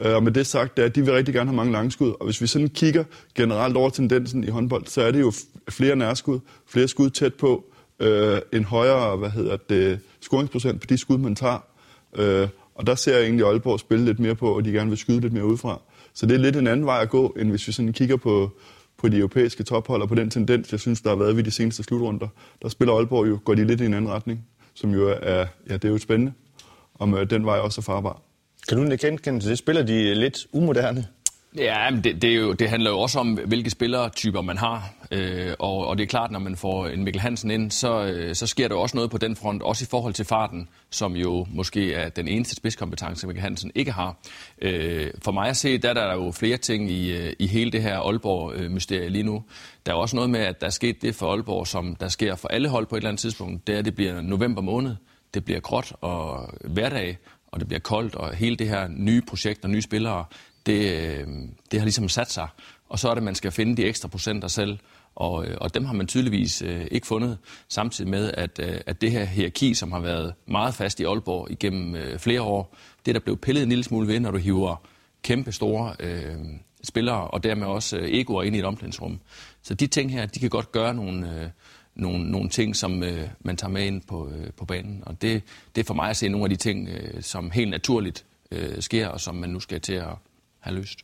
Øh, 0.00 0.14
og 0.14 0.22
med 0.22 0.32
det 0.32 0.46
sagt, 0.46 0.78
er, 0.78 0.84
at 0.84 0.94
de 0.94 1.04
vil 1.04 1.14
rigtig 1.14 1.34
gerne 1.34 1.50
have 1.50 1.56
mange 1.56 1.72
langskud. 1.72 2.12
Og 2.20 2.24
hvis 2.24 2.40
vi 2.40 2.46
sådan 2.46 2.68
kigger 2.68 3.04
generelt 3.34 3.76
over 3.76 3.90
tendensen 3.90 4.44
i 4.44 4.48
håndbold, 4.48 4.86
så 4.86 5.02
er 5.02 5.10
det 5.10 5.20
jo 5.20 5.32
flere 5.68 5.96
nærskud, 5.96 6.38
flere 6.66 6.88
skud 6.88 7.10
tæt 7.10 7.34
på, 7.34 7.69
øh, 8.00 8.38
en 8.52 8.64
højere 8.64 9.16
hvad 9.16 9.30
hedder 9.30 9.56
det, 9.56 10.00
scoringsprocent 10.20 10.80
på 10.80 10.86
de 10.86 10.98
skud, 10.98 11.18
man 11.18 11.34
tager. 11.34 11.64
Øh, 12.16 12.48
og 12.74 12.86
der 12.86 12.94
ser 12.94 13.14
jeg 13.14 13.22
egentlig 13.22 13.46
Aalborg 13.46 13.80
spille 13.80 14.04
lidt 14.04 14.18
mere 14.18 14.34
på, 14.34 14.56
og 14.56 14.64
de 14.64 14.72
gerne 14.72 14.90
vil 14.90 14.98
skyde 14.98 15.20
lidt 15.20 15.32
mere 15.32 15.44
udefra. 15.44 15.80
Så 16.14 16.26
det 16.26 16.34
er 16.34 16.38
lidt 16.38 16.56
en 16.56 16.66
anden 16.66 16.86
vej 16.86 17.02
at 17.02 17.10
gå, 17.10 17.36
end 17.38 17.50
hvis 17.50 17.66
vi 17.66 17.72
sådan 17.72 17.92
kigger 17.92 18.16
på, 18.16 18.50
på 18.98 19.08
de 19.08 19.16
europæiske 19.16 19.62
tophold, 19.62 20.02
og 20.02 20.08
på 20.08 20.14
den 20.14 20.30
tendens, 20.30 20.72
jeg 20.72 20.80
synes, 20.80 21.00
der 21.00 21.08
har 21.08 21.16
været 21.16 21.36
ved 21.36 21.42
de 21.42 21.50
seneste 21.50 21.82
slutrunder. 21.82 22.28
Der 22.62 22.68
spiller 22.68 22.94
Aalborg 22.94 23.28
jo, 23.28 23.38
går 23.44 23.54
de 23.54 23.64
lidt 23.64 23.80
i 23.80 23.84
en 23.84 23.94
anden 23.94 24.10
retning, 24.10 24.46
som 24.74 24.90
jo 24.90 25.08
er, 25.22 25.46
ja, 25.68 25.74
det 25.74 25.84
er 25.84 25.88
jo 25.88 25.98
spændende, 25.98 26.32
om 26.94 27.14
øh, 27.14 27.30
den 27.30 27.46
vej 27.46 27.58
også 27.58 27.80
er 27.80 27.82
farbar. 27.82 28.22
Kan 28.68 28.88
du 28.88 28.96
genkende 29.00 29.40
det? 29.40 29.58
Spiller 29.58 29.82
de 29.82 30.14
lidt 30.14 30.46
umoderne? 30.52 31.06
Ja, 31.56 31.90
men 31.90 32.04
det, 32.04 32.22
det, 32.22 32.30
er 32.30 32.34
jo, 32.34 32.52
det 32.52 32.68
handler 32.68 32.90
jo 32.90 32.98
også 32.98 33.18
om, 33.18 33.32
hvilke 33.32 33.70
spillertyper 33.70 34.40
man 34.40 34.58
har. 34.58 34.92
Øh, 35.10 35.54
og, 35.58 35.86
og 35.86 35.98
det 35.98 36.02
er 36.02 36.06
klart, 36.06 36.30
når 36.30 36.38
man 36.38 36.56
får 36.56 36.86
en 36.86 37.04
Mikkel 37.04 37.20
Hansen 37.20 37.50
ind, 37.50 37.70
så, 37.70 38.04
øh, 38.04 38.34
så 38.34 38.46
sker 38.46 38.68
der 38.68 38.74
også 38.74 38.96
noget 38.96 39.10
på 39.10 39.18
den 39.18 39.36
front, 39.36 39.62
også 39.62 39.84
i 39.84 39.88
forhold 39.90 40.14
til 40.14 40.24
farten, 40.24 40.68
som 40.90 41.16
jo 41.16 41.46
måske 41.50 41.94
er 41.94 42.08
den 42.08 42.28
eneste 42.28 42.56
spidskompetence, 42.56 43.26
Mikkel 43.26 43.42
Hansen 43.42 43.72
ikke 43.74 43.92
har. 43.92 44.16
Øh, 44.62 45.10
for 45.24 45.32
mig 45.32 45.48
at 45.48 45.56
se, 45.56 45.78
der 45.78 45.88
er 45.88 45.94
der 45.94 46.14
jo 46.14 46.30
flere 46.30 46.56
ting 46.56 46.90
i, 46.90 47.12
øh, 47.12 47.32
i 47.38 47.46
hele 47.46 47.72
det 47.72 47.82
her 47.82 47.98
Aalborg-mysterie 47.98 49.08
lige 49.08 49.24
nu. 49.24 49.44
Der 49.86 49.92
er 49.92 49.96
også 49.96 50.16
noget 50.16 50.30
med, 50.30 50.40
at 50.40 50.60
der 50.60 50.66
er 50.66 50.70
sket 50.70 51.02
det 51.02 51.14
for 51.14 51.32
Aalborg, 51.32 51.66
som 51.66 51.96
der 51.96 52.08
sker 52.08 52.34
for 52.34 52.48
alle 52.48 52.68
hold 52.68 52.86
på 52.86 52.96
et 52.96 53.00
eller 53.00 53.08
andet 53.08 53.20
tidspunkt. 53.20 53.66
Det 53.66 53.74
er, 53.74 53.78
at 53.78 53.84
det 53.84 53.94
bliver 53.94 54.20
november 54.20 54.62
måned, 54.62 54.96
det 55.34 55.44
bliver 55.44 55.60
gråt 55.60 55.92
og 56.00 56.50
hverdag, 56.64 57.18
og 57.52 57.60
det 57.60 57.68
bliver 57.68 57.80
koldt, 57.80 58.14
og 58.14 58.34
hele 58.34 58.56
det 58.56 58.68
her 58.68 58.88
nye 58.88 59.22
projekt 59.22 59.64
og 59.64 59.70
nye 59.70 59.82
spillere, 59.82 60.24
det, 60.66 61.00
øh, 61.00 61.26
det 61.70 61.80
har 61.80 61.84
ligesom 61.84 62.08
sat 62.08 62.32
sig. 62.32 62.48
Og 62.88 62.98
så 62.98 63.08
er 63.08 63.14
det, 63.14 63.20
at 63.20 63.24
man 63.24 63.34
skal 63.34 63.50
finde 63.50 63.76
de 63.76 63.84
ekstra 63.84 64.08
procenter 64.08 64.48
selv. 64.48 64.78
Og, 65.14 65.46
øh, 65.46 65.56
og 65.60 65.74
dem 65.74 65.84
har 65.84 65.92
man 65.92 66.06
tydeligvis 66.06 66.62
øh, 66.62 66.86
ikke 66.90 67.06
fundet, 67.06 67.38
samtidig 67.68 68.10
med, 68.10 68.30
at, 68.34 68.60
øh, 68.62 68.80
at 68.86 69.00
det 69.00 69.10
her 69.10 69.24
hierarki, 69.24 69.74
som 69.74 69.92
har 69.92 70.00
været 70.00 70.34
meget 70.46 70.74
fast 70.74 71.00
i 71.00 71.04
Aalborg 71.04 71.50
igennem 71.50 71.94
øh, 71.94 72.18
flere 72.18 72.42
år, 72.42 72.76
det 73.06 73.14
der 73.14 73.20
blev 73.20 73.36
pillet 73.36 73.62
en 73.62 73.68
lille 73.68 73.84
smule 73.84 74.08
ved, 74.08 74.20
når 74.20 74.30
du 74.30 74.38
hiver 74.38 74.76
kæmpe 75.22 75.52
store 75.52 75.94
øh, 76.00 76.36
spillere, 76.84 77.28
og 77.28 77.42
dermed 77.42 77.66
også 77.66 77.98
øh, 77.98 78.08
egoer 78.10 78.42
ind 78.42 78.56
i 78.56 78.58
et 78.58 78.64
omklædningsrum. 78.64 79.20
Så 79.62 79.74
de 79.74 79.86
ting 79.86 80.12
her, 80.12 80.26
de 80.26 80.40
kan 80.40 80.50
godt 80.50 80.72
gøre 80.72 80.94
nogle, 80.94 81.42
øh, 81.42 81.48
nogle, 81.94 82.30
nogle 82.30 82.48
ting, 82.48 82.76
som 82.76 83.02
øh, 83.02 83.28
man 83.40 83.56
tager 83.56 83.70
med 83.70 83.86
ind 83.86 84.02
på, 84.02 84.30
øh, 84.30 84.52
på 84.56 84.64
banen. 84.64 85.02
Og 85.06 85.22
det, 85.22 85.42
det 85.74 85.80
er 85.80 85.84
for 85.84 85.94
mig 85.94 86.10
at 86.10 86.16
se 86.16 86.28
nogle 86.28 86.44
af 86.44 86.50
de 86.50 86.56
ting, 86.56 86.88
øh, 86.88 87.22
som 87.22 87.50
helt 87.50 87.70
naturligt 87.70 88.24
øh, 88.50 88.82
sker, 88.82 89.08
og 89.08 89.20
som 89.20 89.34
man 89.34 89.50
nu 89.50 89.60
skal 89.60 89.80
til 89.80 89.92
at 89.92 90.08
have 90.60 90.76
løst. 90.76 90.98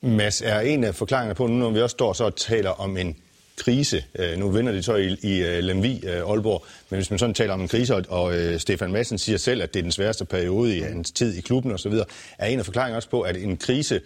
Mads, 0.00 0.42
er 0.42 0.60
en 0.60 0.84
af 0.84 0.94
forklaringerne 0.94 1.34
på, 1.34 1.46
nu 1.46 1.54
når 1.54 1.70
vi 1.70 1.80
også 1.80 1.94
står 1.94 2.12
så 2.12 2.24
og 2.24 2.36
taler 2.36 2.70
om 2.70 2.96
en 2.96 3.16
krise. 3.56 4.04
Øh, 4.18 4.38
nu 4.38 4.50
vinder 4.50 4.72
de 4.72 4.82
så 4.82 4.94
i, 4.94 5.16
i 5.22 5.42
øh, 5.42 5.58
Lemvi, 5.58 6.00
øh, 6.04 6.30
Aalborg, 6.30 6.64
men 6.90 6.98
hvis 6.98 7.10
man 7.10 7.18
sådan 7.18 7.34
taler 7.34 7.52
om 7.52 7.60
en 7.60 7.68
krise, 7.68 7.94
og, 7.94 8.04
og 8.08 8.60
Stefan 8.60 8.92
Madsen 8.92 9.18
siger 9.18 9.38
selv, 9.38 9.62
at 9.62 9.74
det 9.74 9.80
er 9.80 9.82
den 9.82 9.92
sværeste 9.92 10.24
periode 10.24 10.76
i 10.76 10.80
hans 10.80 11.10
tid 11.10 11.34
i 11.34 11.40
klubben 11.40 11.72
osv., 11.72 11.92
er 12.38 12.46
en 12.46 12.58
af 12.58 12.64
forklaringerne 12.64 12.98
også 12.98 13.10
på, 13.10 13.20
at 13.20 13.36
en 13.36 13.56
krise 13.56 14.00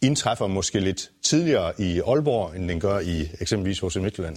indtræffer 0.00 0.46
måske 0.46 0.80
lidt 0.80 1.10
tidligere 1.22 1.72
i 1.78 2.00
Aalborg, 2.06 2.56
end 2.56 2.68
den 2.68 2.80
gør 2.80 2.98
i 2.98 3.28
eksempelvis 3.40 3.78
hos 3.78 3.96
Midtjylland? 3.96 4.36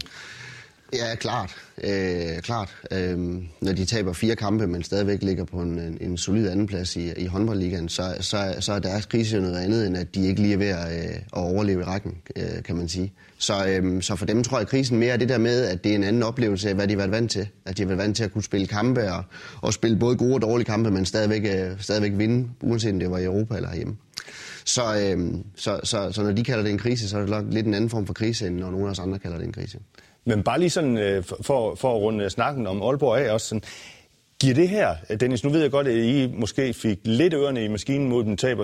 Ja, 0.94 1.16
klart. 1.16 1.56
Øh, 1.84 2.42
klart. 2.42 2.76
Øh, 2.92 3.18
når 3.62 3.74
de 3.74 3.86
taber 3.86 4.14
fire 4.14 4.36
kampe, 4.36 4.68
men 4.68 4.84
stadigvæk 4.84 5.24
ligger 5.24 5.44
på 5.44 5.58
en, 5.62 5.80
en, 5.80 5.98
en 6.02 6.18
solid 6.18 6.50
andenplads 6.50 6.96
i, 6.96 7.12
i 7.18 7.26
håndboldligaen, 7.26 7.90
så, 7.90 8.16
så, 8.20 8.56
så 8.60 8.74
er 8.74 8.80
deres 8.80 9.06
krise 9.06 9.40
noget 9.40 9.58
andet, 9.58 9.88
end 9.88 9.98
at 9.98 10.16
de 10.16 10.28
ikke 10.28 10.42
lige 10.42 10.54
er 10.54 10.58
ved 10.58 10.68
at, 10.68 11.10
øh, 11.10 11.16
at 11.16 11.22
overleve 11.32 11.82
i 11.82 11.84
rækken, 11.84 12.18
øh, 12.36 12.64
kan 12.66 12.76
man 12.76 12.88
sige. 12.88 13.14
Så, 13.38 13.68
øh, 13.68 14.02
så 14.02 14.16
for 14.16 14.26
dem 14.26 14.44
tror 14.44 14.58
jeg, 14.58 14.62
at 14.62 14.68
krisen 14.68 15.00
mere 15.00 15.14
er 15.14 15.18
det 15.18 15.30
der 15.30 15.38
med, 15.38 15.66
at 15.66 15.84
det 15.84 15.92
er 15.92 15.96
en 15.96 16.04
anden 16.04 16.24
oplevelse 16.24 16.70
af, 16.70 16.76
hvad 16.76 16.88
de 16.88 16.94
har 16.94 16.98
været 16.98 17.12
vant 17.12 17.32
til. 17.32 17.48
At 17.66 17.78
de 17.78 17.82
har 17.82 17.88
været 17.88 18.00
vant 18.00 18.16
til 18.16 18.24
at 18.24 18.34
kunne 18.34 18.44
spille 18.44 18.68
kampe, 18.68 19.12
og, 19.12 19.24
og 19.62 19.74
spille 19.74 19.98
både 20.00 20.18
gode 20.18 20.34
og 20.34 20.42
dårlige 20.42 20.66
kampe, 20.66 20.92
men 20.92 21.06
stadigvæk, 21.06 21.46
øh, 21.46 21.82
stadigvæk 21.82 22.12
vinde, 22.16 22.50
uanset 22.62 22.94
om 22.94 23.00
det 23.00 23.12
var 23.12 23.18
i 23.18 23.26
Europa 23.26 23.56
eller 23.56 23.76
hjemme. 23.76 23.98
Så, 24.66 24.82
øh, 25.00 25.34
så, 25.56 25.80
så, 25.84 26.12
så 26.12 26.24
når 26.24 26.32
de 26.32 26.44
kalder 26.44 26.64
det 26.64 26.72
en 26.72 26.78
krise, 26.78 27.10
så 27.10 27.18
er 27.18 27.22
det 27.22 27.30
nok 27.30 27.46
lidt 27.50 27.68
en 27.68 27.74
anden 27.74 27.90
form 27.90 28.06
for 28.06 28.14
krise, 28.14 28.48
end 28.48 28.56
når 28.56 28.72
nogle 28.72 28.86
af 28.88 28.92
os 28.92 29.00
andre 29.00 29.20
kalder 29.20 29.38
det 29.38 29.46
en 29.46 29.54
krise. 29.54 29.80
Men 30.28 30.44
bare 30.44 30.60
lige 30.60 30.70
sådan, 30.70 30.98
øh, 30.98 31.24
for, 31.42 31.76
for 31.76 31.96
at 31.96 32.02
runde 32.02 32.30
snakken 32.30 32.68
om 32.68 32.82
Aalborg 32.82 33.18
af 33.18 33.32
også 33.34 33.48
sådan, 33.48 33.64
Giver 34.42 34.54
det 34.54 34.70
her, 34.70 34.96
Dennis, 35.20 35.44
nu 35.44 35.50
ved 35.50 35.62
jeg 35.62 35.72
godt, 35.72 35.88
at 35.88 35.96
I 35.96 36.32
måske 36.34 36.74
fik 36.74 37.00
lidt 37.04 37.34
ørerne 37.34 37.64
i 37.64 37.68
maskinen 37.68 38.10
mod 38.10 38.24
den 38.24 38.38
taber 38.38 38.64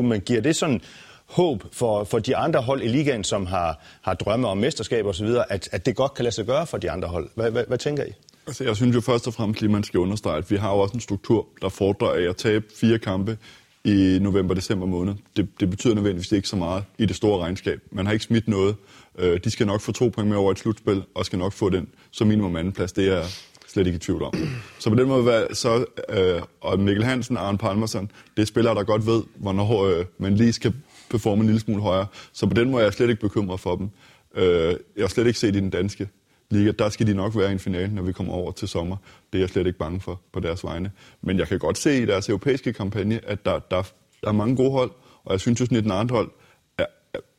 36-29, 0.00 0.02
men 0.02 0.20
giver 0.20 0.40
det 0.40 0.56
sådan 0.56 0.80
håb 1.26 1.64
for, 1.72 2.04
for 2.04 2.18
de 2.18 2.36
andre 2.36 2.62
hold 2.62 2.82
i 2.82 2.88
ligaen, 2.88 3.24
som 3.24 3.46
har, 3.46 3.82
har 4.02 4.14
drømme 4.14 4.48
om 4.48 4.58
mesterskab 4.58 5.06
osv., 5.06 5.26
at, 5.50 5.68
at 5.72 5.86
det 5.86 5.96
godt 5.96 6.14
kan 6.14 6.22
lade 6.22 6.34
sig 6.34 6.46
gøre 6.46 6.66
for 6.66 6.78
de 6.78 6.90
andre 6.90 7.08
hold? 7.08 7.30
Hvad, 7.34 7.50
hvad, 7.50 7.64
hvad 7.68 7.78
tænker 7.78 8.04
I? 8.04 8.12
Altså, 8.46 8.64
jeg 8.64 8.76
synes 8.76 8.96
jo 8.96 9.00
først 9.00 9.26
og 9.26 9.34
fremmest 9.34 9.60
lige, 9.60 9.72
man 9.72 9.84
skal 9.84 10.00
understrege, 10.00 10.36
at 10.36 10.50
vi 10.50 10.56
har 10.56 10.70
jo 10.70 10.78
også 10.78 10.94
en 10.94 11.00
struktur, 11.00 11.46
der 11.62 11.68
fordrer 11.68 12.12
af 12.12 12.28
at 12.28 12.36
tabe 12.36 12.64
fire 12.80 12.98
kampe 12.98 13.38
i 13.84 14.18
november-december 14.20 14.86
måned. 14.86 15.14
Det, 15.36 15.48
det 15.60 15.70
betyder 15.70 15.94
nødvendigvis 15.94 16.32
ikke 16.32 16.48
så 16.48 16.56
meget 16.56 16.84
i 16.98 17.06
det 17.06 17.16
store 17.16 17.42
regnskab. 17.42 17.80
Man 17.90 18.06
har 18.06 18.12
ikke 18.12 18.24
smidt 18.24 18.48
noget. 18.48 18.76
Øh, 19.18 19.40
de 19.44 19.50
skal 19.50 19.66
nok 19.66 19.80
få 19.80 19.92
to 19.92 20.08
point 20.08 20.28
med 20.28 20.36
over 20.36 20.50
et 20.50 20.58
slutspil, 20.58 21.02
og 21.14 21.26
skal 21.26 21.38
nok 21.38 21.52
få 21.52 21.68
den 21.68 21.88
som 22.10 22.26
minimum 22.26 22.56
anden 22.56 22.72
plads. 22.72 22.92
Det 22.92 23.08
er 23.08 23.14
jeg 23.14 23.24
slet 23.66 23.86
ikke 23.86 23.96
i 23.96 23.98
tvivl 23.98 24.22
om. 24.22 24.34
Så 24.78 24.90
på 24.90 24.96
den 24.96 25.08
måde, 25.08 25.48
så, 25.52 25.84
øh, 26.08 26.42
og 26.60 26.80
Mikkel 26.80 27.04
Hansen 27.04 27.36
og 27.36 27.46
Arne 27.48 27.58
Palmerson, 27.58 28.10
det 28.36 28.42
er 28.42 28.46
spillere, 28.46 28.74
der 28.74 28.84
godt 28.84 29.06
ved, 29.06 29.22
hvornår 29.36 29.84
øh, 29.84 30.04
man 30.18 30.34
lige 30.34 30.52
skal 30.52 30.74
performe 31.10 31.40
en 31.40 31.46
lille 31.46 31.60
smule 31.60 31.82
højere. 31.82 32.06
Så 32.32 32.46
på 32.46 32.54
den 32.54 32.70
måde 32.70 32.80
er 32.80 32.86
jeg 32.86 32.92
slet 32.92 33.10
ikke 33.10 33.20
bekymret 33.20 33.60
for 33.60 33.76
dem. 33.76 33.90
Øh, 34.34 34.76
jeg 34.96 35.02
har 35.02 35.08
slet 35.08 35.26
ikke 35.26 35.38
set 35.38 35.56
i 35.56 35.60
den 35.60 35.70
danske 35.70 36.08
liga. 36.50 36.70
Der 36.70 36.88
skal 36.88 37.06
de 37.06 37.14
nok 37.14 37.36
være 37.36 37.48
i 37.48 37.52
en 37.52 37.58
finale, 37.58 37.94
når 37.94 38.02
vi 38.02 38.12
kommer 38.12 38.32
over 38.32 38.52
til 38.52 38.68
sommer. 38.68 38.96
Det 39.32 39.38
er 39.38 39.42
jeg 39.42 39.48
slet 39.48 39.66
ikke 39.66 39.78
bange 39.78 40.00
for 40.00 40.20
på 40.32 40.40
deres 40.40 40.64
vegne. 40.64 40.90
Men 41.22 41.38
jeg 41.38 41.48
kan 41.48 41.58
godt 41.58 41.78
se 41.78 42.02
i 42.02 42.04
deres 42.06 42.28
europæiske 42.28 42.72
kampagne, 42.72 43.20
at 43.26 43.44
der, 43.44 43.58
der, 43.58 43.82
der 44.22 44.28
er 44.28 44.32
mange 44.32 44.56
gode 44.56 44.70
hold, 44.70 44.90
og 45.24 45.32
jeg 45.32 45.40
synes 45.40 45.60
jo 45.60 45.66
sådan, 45.66 45.78
et 45.78 45.92
andet 45.92 46.10
hold 46.10 46.30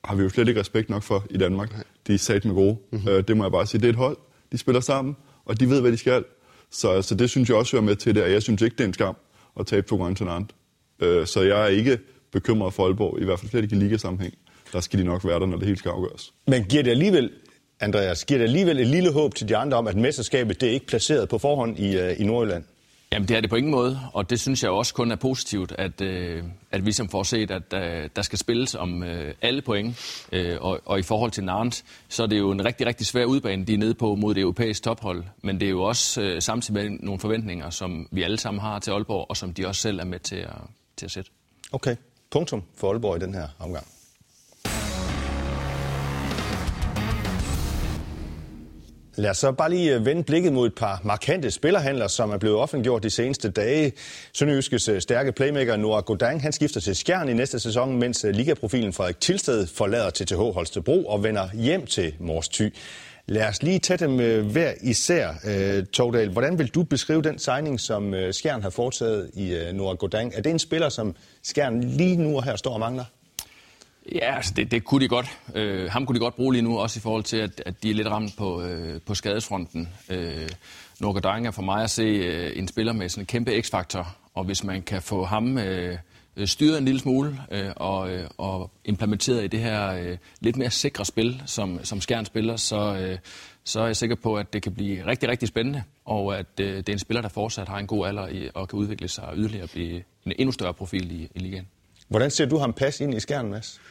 har 0.07 0.15
vi 0.15 0.23
jo 0.23 0.29
slet 0.29 0.47
ikke 0.47 0.59
respekt 0.59 0.89
nok 0.89 1.03
for 1.03 1.25
i 1.29 1.37
Danmark. 1.37 1.85
De 2.07 2.13
er 2.13 2.17
sat 2.17 2.45
med 2.45 2.53
gode. 2.53 2.77
Mm-hmm. 2.91 3.09
Øh, 3.09 3.23
det 3.27 3.37
må 3.37 3.43
jeg 3.43 3.51
bare 3.51 3.65
sige. 3.65 3.81
Det 3.81 3.87
er 3.87 3.89
et 3.89 3.95
hold, 3.95 4.17
de 4.51 4.57
spiller 4.57 4.81
sammen, 4.81 5.15
og 5.45 5.59
de 5.59 5.69
ved, 5.69 5.81
hvad 5.81 5.91
de 5.91 5.97
skal. 5.97 6.23
Så 6.71 6.89
altså, 6.89 7.15
det 7.15 7.29
synes 7.29 7.49
jeg 7.49 7.57
også 7.57 7.71
hører 7.71 7.83
med 7.83 7.95
til 7.95 8.15
det, 8.15 8.23
og 8.23 8.31
jeg 8.31 8.41
synes 8.41 8.61
ikke, 8.61 8.75
det 8.75 8.83
er 8.83 8.87
en 8.87 8.93
skam 8.93 9.15
at 9.59 9.67
tabe 9.67 9.87
to 9.87 9.97
gange 9.97 10.15
til 10.15 10.25
en 10.25 10.49
øh, 10.99 11.27
Så 11.27 11.41
jeg 11.41 11.63
er 11.63 11.67
ikke 11.67 11.99
bekymret 12.31 12.73
for 12.73 12.85
Aalborg, 12.85 13.21
i 13.21 13.25
hvert 13.25 13.39
fald 13.39 13.49
slet 13.51 13.63
ikke 13.63 13.75
i 13.75 13.79
ligasammenhæng. 13.79 14.33
Der 14.73 14.79
skal 14.79 14.99
de 14.99 15.03
nok 15.03 15.25
være 15.25 15.39
der, 15.39 15.45
når 15.45 15.57
det 15.57 15.67
helt 15.67 15.79
skal 15.79 15.89
afgøres. 15.89 16.33
Men 16.47 16.63
giver 16.63 16.83
det 16.83 16.91
alligevel 16.91 17.31
Andreas, 17.79 18.25
giver 18.25 18.37
det 18.37 18.45
alligevel 18.45 18.79
et 18.79 18.87
lille 18.87 19.11
håb 19.11 19.35
til 19.35 19.49
de 19.49 19.57
andre 19.57 19.77
om, 19.77 19.87
at 19.87 19.95
mesterskabet 19.95 20.61
det 20.61 20.69
er 20.69 20.73
ikke 20.73 20.85
placeret 20.85 21.29
på 21.29 21.37
forhånd 21.37 21.79
i, 21.79 21.97
uh, 21.97 22.21
i 22.21 22.23
Nordjylland? 22.23 22.63
Jamen 23.15 23.27
det 23.27 23.37
er 23.37 23.41
det 23.41 23.49
på 23.49 23.55
ingen 23.55 23.71
måde, 23.71 23.99
og 24.13 24.29
det 24.29 24.39
synes 24.39 24.63
jeg 24.63 24.71
også 24.71 24.93
kun 24.93 25.11
er 25.11 25.15
positivt, 25.15 25.71
at, 25.77 26.01
øh, 26.01 26.43
at 26.71 26.85
vi 26.85 26.91
som 26.91 27.09
får 27.09 27.23
set, 27.23 27.51
at 27.51 27.73
øh, 27.73 28.09
der 28.15 28.21
skal 28.21 28.39
spilles 28.39 28.75
om 28.75 29.03
øh, 29.03 29.33
alle 29.41 29.61
point. 29.61 29.97
Øh, 30.31 30.57
og, 30.61 30.79
og 30.85 30.99
i 30.99 31.01
forhold 31.01 31.31
til 31.31 31.43
Nantes, 31.43 31.85
så 32.09 32.23
er 32.23 32.27
det 32.27 32.39
jo 32.39 32.51
en 32.51 32.65
rigtig, 32.65 32.87
rigtig 32.87 33.07
svær 33.07 33.25
udbane, 33.25 33.65
de 33.65 33.73
er 33.73 33.77
nede 33.77 33.93
på 33.93 34.15
mod 34.15 34.35
det 34.35 34.41
europæiske 34.41 34.83
tophold. 34.83 35.23
Men 35.41 35.59
det 35.59 35.65
er 35.65 35.69
jo 35.69 35.83
også 35.83 36.21
øh, 36.21 36.41
samtidig 36.41 36.83
med 36.83 36.97
nogle 36.99 37.19
forventninger, 37.19 37.69
som 37.69 38.07
vi 38.11 38.23
alle 38.23 38.39
sammen 38.39 38.61
har 38.61 38.79
til 38.79 38.91
Aalborg, 38.91 39.25
og 39.29 39.37
som 39.37 39.53
de 39.53 39.67
også 39.67 39.81
selv 39.81 39.99
er 39.99 40.05
med 40.05 40.19
til 40.19 40.35
at, 40.35 40.55
til 40.97 41.05
at 41.05 41.11
sætte. 41.11 41.31
Okay, 41.71 41.95
punktum 42.31 42.63
for 42.77 42.91
Aalborg 42.91 43.17
i 43.17 43.19
den 43.19 43.33
her 43.33 43.47
omgang. 43.59 43.85
Lad 49.17 49.29
os 49.29 49.37
så 49.37 49.51
bare 49.51 49.69
lige 49.69 49.95
øh, 49.95 50.05
vende 50.05 50.23
blikket 50.23 50.53
mod 50.53 50.67
et 50.67 50.75
par 50.75 51.01
markante 51.03 51.51
spillerhandler, 51.51 52.07
som 52.07 52.31
er 52.31 52.37
blevet 52.37 52.57
offentliggjort 52.57 53.03
de 53.03 53.09
seneste 53.09 53.49
dage. 53.49 53.93
Sønderjyskes 54.33 54.89
øh, 54.89 55.01
stærke 55.01 55.31
playmaker 55.31 55.75
Noah 55.75 56.03
Godang, 56.03 56.41
han 56.41 56.51
skifter 56.51 56.79
til 56.79 56.95
Skjern 56.95 57.29
i 57.29 57.33
næste 57.33 57.59
sæson, 57.59 57.99
mens 57.99 58.23
øh, 58.23 58.35
ligaprofilen 58.35 58.93
Frederik 58.93 59.19
Tilsted 59.19 59.67
forlader 59.67 60.09
TTH 60.09 60.35
Holstebro 60.35 61.05
og 61.05 61.23
vender 61.23 61.49
hjem 61.53 61.85
til 61.85 62.13
Mors 62.19 62.49
Thy. 62.49 62.73
Lad 63.27 63.47
os 63.47 63.63
lige 63.63 63.79
tage 63.79 63.97
dem 63.97 64.15
hver 64.51 64.73
især, 64.81 65.33
Togdal. 65.93 66.29
Hvordan 66.29 66.59
vil 66.59 66.67
du 66.67 66.83
beskrive 66.83 67.21
den 67.21 67.39
signing, 67.39 67.79
som 67.79 68.13
Skjern 68.31 68.61
har 68.61 68.69
foretaget 68.69 69.29
i 69.33 69.59
Noah 69.73 69.97
Godang? 69.97 70.33
Er 70.35 70.41
det 70.41 70.49
en 70.49 70.59
spiller, 70.59 70.89
som 70.89 71.15
Skjern 71.43 71.83
lige 71.83 72.17
nu 72.17 72.35
og 72.35 72.43
her 72.43 72.55
står 72.55 72.73
og 72.73 72.79
mangler? 72.79 73.05
Ja, 74.11 74.35
altså 74.35 74.53
det, 74.55 74.71
det 74.71 74.83
kunne 74.83 75.01
de 75.01 75.07
godt. 75.07 75.37
Øh, 75.55 75.91
ham 75.91 76.05
kunne 76.05 76.15
de 76.15 76.19
godt 76.19 76.35
bruge 76.35 76.53
lige 76.53 76.61
nu, 76.61 76.79
også 76.79 76.99
i 76.99 77.01
forhold 77.01 77.23
til, 77.23 77.37
at, 77.37 77.63
at 77.65 77.83
de 77.83 77.89
er 77.89 77.93
lidt 77.93 78.07
ramt 78.07 78.37
på, 78.37 78.61
øh, 78.61 79.01
på 79.01 79.15
skadesfronten. 79.15 79.89
Øh, 80.09 80.49
Norge 80.99 81.47
er 81.47 81.51
for 81.51 81.61
mig 81.61 81.83
at 81.83 81.89
se 81.89 82.01
øh, 82.01 82.51
en 82.55 82.67
spiller 82.67 82.93
med 82.93 83.09
sådan 83.09 83.21
en 83.21 83.25
kæmpe 83.25 83.61
x-faktor, 83.61 84.15
og 84.33 84.43
hvis 84.43 84.63
man 84.63 84.81
kan 84.81 85.01
få 85.01 85.25
ham 85.25 85.57
øh, 85.57 85.97
styret 86.45 86.77
en 86.77 86.85
lille 86.85 86.99
smule 86.99 87.39
øh, 87.51 87.71
og, 87.75 88.11
øh, 88.11 88.29
og 88.37 88.71
implementeret 88.85 89.43
i 89.43 89.47
det 89.47 89.59
her 89.59 89.87
øh, 89.87 90.17
lidt 90.39 90.57
mere 90.57 90.69
sikre 90.69 91.05
spil, 91.05 91.41
som, 91.45 91.79
som 91.83 92.01
Skjern 92.01 92.25
spiller, 92.25 92.55
så, 92.55 92.95
øh, 92.95 93.17
så 93.63 93.79
er 93.79 93.85
jeg 93.85 93.95
sikker 93.95 94.15
på, 94.15 94.35
at 94.35 94.53
det 94.53 94.63
kan 94.63 94.73
blive 94.73 95.05
rigtig, 95.05 95.29
rigtig 95.29 95.47
spændende, 95.47 95.83
og 96.05 96.37
at 96.37 96.59
øh, 96.61 96.77
det 96.77 96.89
er 96.89 96.93
en 96.93 96.99
spiller, 96.99 97.21
der 97.21 97.29
fortsat 97.29 97.67
har 97.67 97.77
en 97.77 97.87
god 97.87 98.07
alder 98.07 98.27
i, 98.27 98.49
og 98.53 98.67
kan 98.67 98.79
udvikle 98.79 99.07
sig 99.07 99.33
yderligere 99.35 99.63
og 99.63 99.69
blive 99.69 100.03
en 100.25 100.33
endnu 100.39 100.51
større 100.51 100.73
profil 100.73 101.11
i, 101.11 101.29
i 101.35 101.39
ligaen. 101.39 101.67
Hvordan 102.07 102.31
ser 102.31 102.45
du 102.45 102.57
ham 102.57 102.73
passe 102.73 103.03
ind 103.03 103.13
i 103.13 103.19
Skjern, 103.19 103.49
Mads? 103.49 103.81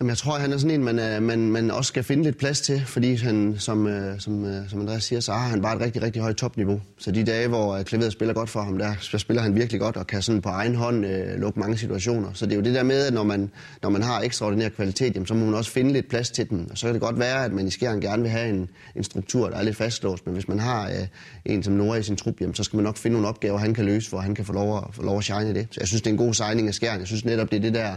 Jamen, 0.00 0.08
jeg 0.08 0.18
tror, 0.18 0.38
han 0.38 0.52
er 0.52 0.58
sådan 0.58 0.80
en, 0.80 0.84
man, 0.84 0.98
øh, 0.98 1.22
man, 1.22 1.38
man 1.38 1.70
også 1.70 1.88
skal 1.88 2.04
finde 2.04 2.22
lidt 2.22 2.38
plads 2.38 2.60
til, 2.60 2.82
fordi 2.86 3.14
han, 3.14 3.54
som, 3.58 3.86
øh, 3.86 4.20
som, 4.20 4.44
øh, 4.44 4.70
som 4.70 4.80
Andreas 4.80 5.04
siger, 5.04 5.20
så 5.20 5.32
har 5.32 5.48
han 5.48 5.62
bare 5.62 5.76
et 5.76 5.80
rigtig, 5.80 6.02
rigtig 6.02 6.22
højt 6.22 6.36
topniveau. 6.36 6.80
Så 6.98 7.10
de 7.10 7.24
dage, 7.24 7.48
hvor 7.48 7.82
klaveret 7.82 8.12
spiller 8.12 8.34
godt 8.34 8.50
for 8.50 8.62
ham, 8.62 8.78
der 8.78 8.94
så 9.00 9.18
spiller 9.18 9.42
han 9.42 9.54
virkelig 9.54 9.80
godt 9.80 9.96
og 9.96 10.06
kan 10.06 10.22
sådan 10.22 10.42
på 10.42 10.48
egen 10.48 10.74
hånd 10.74 11.06
øh, 11.06 11.40
lukke 11.40 11.60
mange 11.60 11.78
situationer. 11.78 12.28
Så 12.32 12.46
det 12.46 12.52
er 12.52 12.56
jo 12.56 12.62
det 12.62 12.74
der 12.74 12.82
med, 12.82 13.06
at 13.06 13.14
når 13.14 13.22
man, 13.22 13.50
når 13.82 13.90
man 13.90 14.02
har 14.02 14.20
ekstraordinær 14.20 14.68
kvalitet, 14.68 15.14
jamen, 15.14 15.26
så 15.26 15.34
må 15.34 15.44
man 15.44 15.54
også 15.54 15.70
finde 15.70 15.92
lidt 15.92 16.08
plads 16.08 16.30
til 16.30 16.50
den. 16.50 16.68
Og 16.70 16.78
så 16.78 16.86
kan 16.86 16.94
det 16.94 17.02
godt 17.02 17.18
være, 17.18 17.44
at 17.44 17.52
man 17.52 17.66
i 17.66 17.70
skæren 17.70 18.00
gerne 18.00 18.22
vil 18.22 18.30
have 18.30 18.48
en, 18.48 18.68
en 18.96 19.04
struktur, 19.04 19.48
der 19.48 19.56
er 19.56 19.62
lidt 19.62 19.76
fastlåst. 19.76 20.26
Men 20.26 20.34
hvis 20.34 20.48
man 20.48 20.58
har 20.58 20.86
øh, 20.88 21.06
en 21.44 21.62
som 21.62 21.72
Nora 21.72 21.96
i 21.96 22.02
sin 22.02 22.16
trup, 22.16 22.40
jamen, 22.40 22.54
så 22.54 22.64
skal 22.64 22.76
man 22.76 22.84
nok 22.84 22.96
finde 22.96 23.12
nogle 23.12 23.28
opgaver, 23.28 23.58
han 23.58 23.74
kan 23.74 23.84
løse, 23.84 24.10
hvor 24.10 24.20
han 24.20 24.34
kan 24.34 24.44
få 24.44 24.52
lov 24.52 24.76
at, 24.76 24.84
få 24.92 25.02
lov 25.02 25.18
at 25.18 25.24
shine 25.24 25.50
i 25.50 25.52
det. 25.52 25.68
Så 25.70 25.80
jeg 25.80 25.88
synes, 25.88 26.02
det 26.02 26.10
er 26.10 26.14
en 26.14 26.18
god 26.18 26.34
signing 26.34 26.68
af 26.68 26.74
skæren. 26.74 26.98
Jeg 26.98 27.06
synes 27.06 27.24
netop, 27.24 27.50
det 27.50 27.56
er 27.56 27.60
det 27.60 27.74
der 27.74 27.94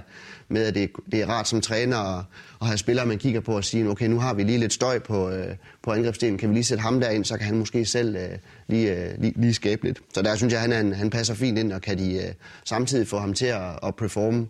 med, 0.50 0.64
at 0.64 0.76
det, 0.76 0.90
det 1.12 1.22
er 1.22 1.26
rart 1.30 1.48
som 1.48 1.62
træner 1.62 1.87
at, 1.94 2.18
at 2.62 2.68
have 2.68 2.78
spillere, 2.78 3.06
man 3.06 3.18
kigger 3.18 3.40
på 3.40 3.56
og 3.56 3.64
sige, 3.64 3.90
okay, 3.90 4.08
nu 4.08 4.20
har 4.20 4.34
vi 4.34 4.44
lige 4.44 4.58
lidt 4.58 4.74
støj 4.74 5.00
på, 5.00 5.30
øh, 5.30 5.56
på 5.84 5.92
angrebsdelen, 5.92 6.38
kan 6.38 6.50
vi 6.50 6.54
lige 6.54 6.64
sætte 6.64 6.82
ham 6.82 7.00
derind, 7.00 7.26
så 7.26 7.38
kan 7.38 7.46
han 7.46 7.58
måske 7.58 7.86
selv 7.86 8.16
øh, 8.16 8.30
lige, 8.68 8.96
øh, 8.96 9.22
lige, 9.22 9.34
lige 9.36 9.54
skabe 9.54 9.84
lidt. 9.84 10.02
Så 10.14 10.22
der 10.22 10.36
synes 10.36 10.54
jeg, 10.54 10.62
han, 10.62 10.72
er 10.72 10.80
en, 10.80 10.94
han 10.94 11.10
passer 11.10 11.34
fint 11.34 11.58
ind, 11.58 11.72
og 11.72 11.82
kan 11.82 11.98
de 11.98 12.14
øh, 12.16 12.34
samtidig 12.66 13.08
få 13.08 13.20
ham 13.20 13.34
til 13.34 13.46
at, 13.46 13.80
at 13.84 13.96
performe 13.96 14.48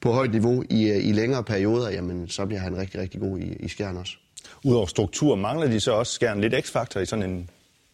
på 0.00 0.12
højt 0.12 0.30
niveau 0.30 0.64
i, 0.70 0.90
øh, 0.90 1.08
i 1.08 1.12
længere 1.12 1.42
perioder, 1.42 1.90
jamen 1.90 2.28
så 2.28 2.46
bliver 2.46 2.60
han 2.60 2.76
rigtig, 2.76 3.00
rigtig 3.00 3.20
god 3.20 3.38
i, 3.38 3.56
i 3.60 3.68
skærn 3.68 3.96
også. 3.96 4.16
Udover 4.64 4.86
struktur, 4.86 5.34
mangler 5.34 5.66
de 5.66 5.80
så 5.80 5.92
også 5.92 6.12
skærn 6.12 6.40
lidt 6.40 6.54
x-faktor 6.66 7.00
i 7.00 7.06
sådan 7.06 7.30
en, 7.30 7.50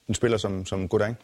en 0.09 0.15
spiller 0.15 0.39
som, 0.39 0.67
som 0.67 0.89
Godang? 0.89 1.17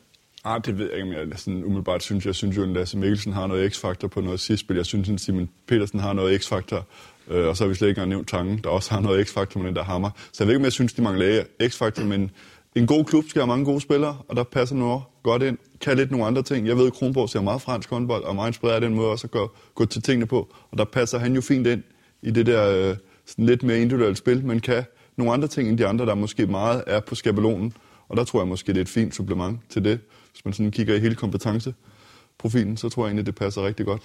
Ah, 0.44 0.60
det 0.66 0.78
ved 0.78 0.90
jeg 0.90 0.94
ikke, 0.94 1.22
om 1.22 1.30
jeg 1.30 1.38
sådan 1.38 1.64
umiddelbart 1.64 2.02
synes. 2.02 2.26
Jeg 2.26 2.34
synes 2.34 2.56
jo, 2.56 2.62
at 2.62 2.68
Lasse 2.68 2.98
Mikkelsen 2.98 3.32
har 3.32 3.46
noget 3.46 3.72
x-faktor 3.72 4.08
på 4.08 4.20
noget 4.20 4.40
sidst 4.40 4.60
spil. 4.60 4.76
Jeg 4.76 4.86
synes, 4.86 5.08
at 5.08 5.20
Simon 5.20 5.48
Petersen 5.66 6.00
har 6.00 6.12
noget 6.12 6.40
x-faktor. 6.42 6.86
Øh, 7.30 7.46
og 7.46 7.56
så 7.56 7.64
har 7.64 7.68
vi 7.68 7.74
slet 7.74 7.88
ikke 7.88 7.98
engang 7.98 8.08
nævnt 8.08 8.28
Tangen, 8.28 8.60
der 8.64 8.70
også 8.70 8.90
har 8.90 9.00
noget 9.00 9.28
x-faktor 9.28 9.60
med 9.60 9.68
den 9.68 9.76
der 9.76 9.84
hammer. 9.84 10.10
Så 10.32 10.44
jeg 10.44 10.46
ved 10.46 10.54
ikke, 10.54 10.60
om 10.60 10.64
jeg 10.64 10.72
synes, 10.72 10.92
de 10.92 11.02
mangler 11.02 11.42
x-faktor, 11.68 12.04
men 12.04 12.30
en 12.74 12.86
god 12.86 13.04
klub 13.04 13.24
skal 13.28 13.40
have 13.40 13.46
mange 13.46 13.64
gode 13.64 13.80
spillere, 13.80 14.18
og 14.28 14.36
der 14.36 14.42
passer 14.42 14.76
noget 14.76 15.02
godt 15.22 15.42
ind. 15.42 15.58
Kan 15.80 15.96
lidt 15.96 16.10
nogle 16.10 16.26
andre 16.26 16.42
ting. 16.42 16.66
Jeg 16.66 16.76
ved, 16.76 16.86
at 16.86 16.92
Kronborg 16.92 17.28
ser 17.28 17.40
meget 17.40 17.62
fransk 17.62 17.90
håndbold, 17.90 18.24
og 18.24 18.34
meget 18.34 18.48
inspireret 18.48 18.74
af 18.74 18.80
den 18.80 18.94
måde 18.94 19.08
også 19.08 19.26
at 19.26 19.30
gå, 19.30 19.50
gå 19.74 19.84
til 19.84 20.02
tingene 20.02 20.26
på. 20.26 20.54
Og 20.70 20.78
der 20.78 20.84
passer 20.84 21.18
han 21.18 21.34
jo 21.34 21.40
fint 21.40 21.66
ind 21.66 21.82
i 22.22 22.30
det 22.30 22.46
der 22.46 22.90
øh, 22.90 22.96
sådan 23.26 23.46
lidt 23.46 23.62
mere 23.62 23.80
individuelle 23.80 24.16
spil, 24.16 24.44
men 24.44 24.60
kan 24.60 24.84
nogle 25.16 25.32
andre 25.32 25.48
ting 25.48 25.68
end 25.68 25.78
de 25.78 25.86
andre, 25.86 26.06
der 26.06 26.14
måske 26.14 26.46
meget 26.46 26.84
er 26.86 27.00
på 27.00 27.14
skabelonen. 27.14 27.72
Og 28.08 28.16
der 28.16 28.24
tror 28.24 28.40
jeg 28.40 28.48
måske, 28.48 28.72
det 28.72 28.76
er 28.76 28.82
et 28.82 28.88
fint 28.88 29.14
supplement 29.14 29.60
til 29.68 29.84
det. 29.84 30.00
Hvis 30.32 30.44
man 30.44 30.54
sådan 30.54 30.70
kigger 30.70 30.94
i 30.94 30.98
hele 30.98 31.14
kompetenceprofilen, 31.14 32.76
så 32.76 32.88
tror 32.88 33.02
jeg 33.02 33.08
egentlig, 33.08 33.26
det 33.26 33.34
passer 33.34 33.66
rigtig 33.66 33.86
godt. 33.86 34.02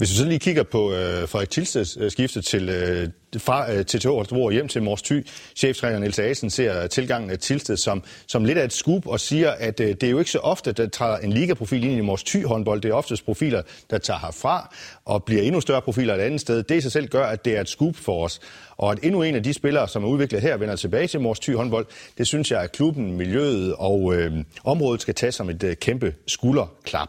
Hvis 0.00 0.10
vi 0.10 0.16
så 0.16 0.24
lige 0.24 0.38
kigger 0.38 0.62
på 0.62 0.92
øh, 0.92 1.28
Frederik 1.28 1.50
Tilsteds 1.50 1.96
øh, 2.00 2.10
skifte 2.10 2.42
til, 2.42 2.68
øh, 2.68 3.08
fra 3.38 3.72
øh, 3.72 3.84
TTH 3.84 4.08
Holstebro 4.08 4.50
hjem 4.50 4.68
til 4.68 4.82
Mors 4.82 5.02
Thy, 5.02 5.26
cheftræner 5.56 5.98
Niels 5.98 6.18
Asen 6.18 6.50
ser 6.50 6.86
tilgangen 6.86 7.30
af 7.30 7.38
Tilsted 7.38 7.76
som, 7.76 8.02
som 8.26 8.44
lidt 8.44 8.58
af 8.58 8.64
et 8.64 8.72
scoop 8.72 9.06
og 9.06 9.20
siger, 9.20 9.50
at 9.50 9.80
øh, 9.80 9.88
det 9.88 10.02
er 10.02 10.10
jo 10.10 10.18
ikke 10.18 10.30
så 10.30 10.38
ofte, 10.38 10.72
der 10.72 10.86
tager 10.86 11.16
en 11.16 11.32
ligaprofil 11.32 11.84
ind 11.84 11.92
i 11.92 12.00
Mors 12.00 12.24
Thy 12.24 12.46
håndbold. 12.46 12.80
Det 12.80 12.90
er 12.90 12.94
oftest 12.94 13.24
profiler, 13.24 13.62
der 13.90 13.98
tager 13.98 14.18
herfra 14.18 14.74
og 15.04 15.24
bliver 15.24 15.42
endnu 15.42 15.60
større 15.60 15.82
profiler 15.82 16.14
et 16.14 16.20
andet 16.20 16.40
sted. 16.40 16.62
Det 16.62 16.76
i 16.76 16.80
sig 16.80 16.92
selv 16.92 17.08
gør, 17.08 17.26
at 17.26 17.44
det 17.44 17.56
er 17.56 17.60
et 17.60 17.68
scoop 17.68 17.96
for 17.96 18.24
os. 18.24 18.40
Og 18.76 18.92
at 18.92 18.98
endnu 19.02 19.22
en 19.22 19.34
af 19.34 19.42
de 19.42 19.52
spillere, 19.52 19.88
som 19.88 20.04
er 20.04 20.08
udviklet 20.08 20.42
her, 20.42 20.56
vender 20.56 20.76
tilbage 20.76 21.06
til 21.06 21.20
Mors 21.20 21.40
Thy 21.40 21.54
håndbold, 21.54 21.86
det 22.18 22.26
synes 22.26 22.50
jeg, 22.50 22.60
at 22.60 22.72
klubben, 22.72 23.16
miljøet 23.16 23.74
og 23.74 24.14
øh, 24.14 24.32
området 24.64 25.02
skal 25.02 25.14
tage 25.14 25.32
som 25.32 25.50
et 25.50 25.62
øh, 25.62 25.76
kæmpe 25.76 26.14
skulderklap. 26.26 27.08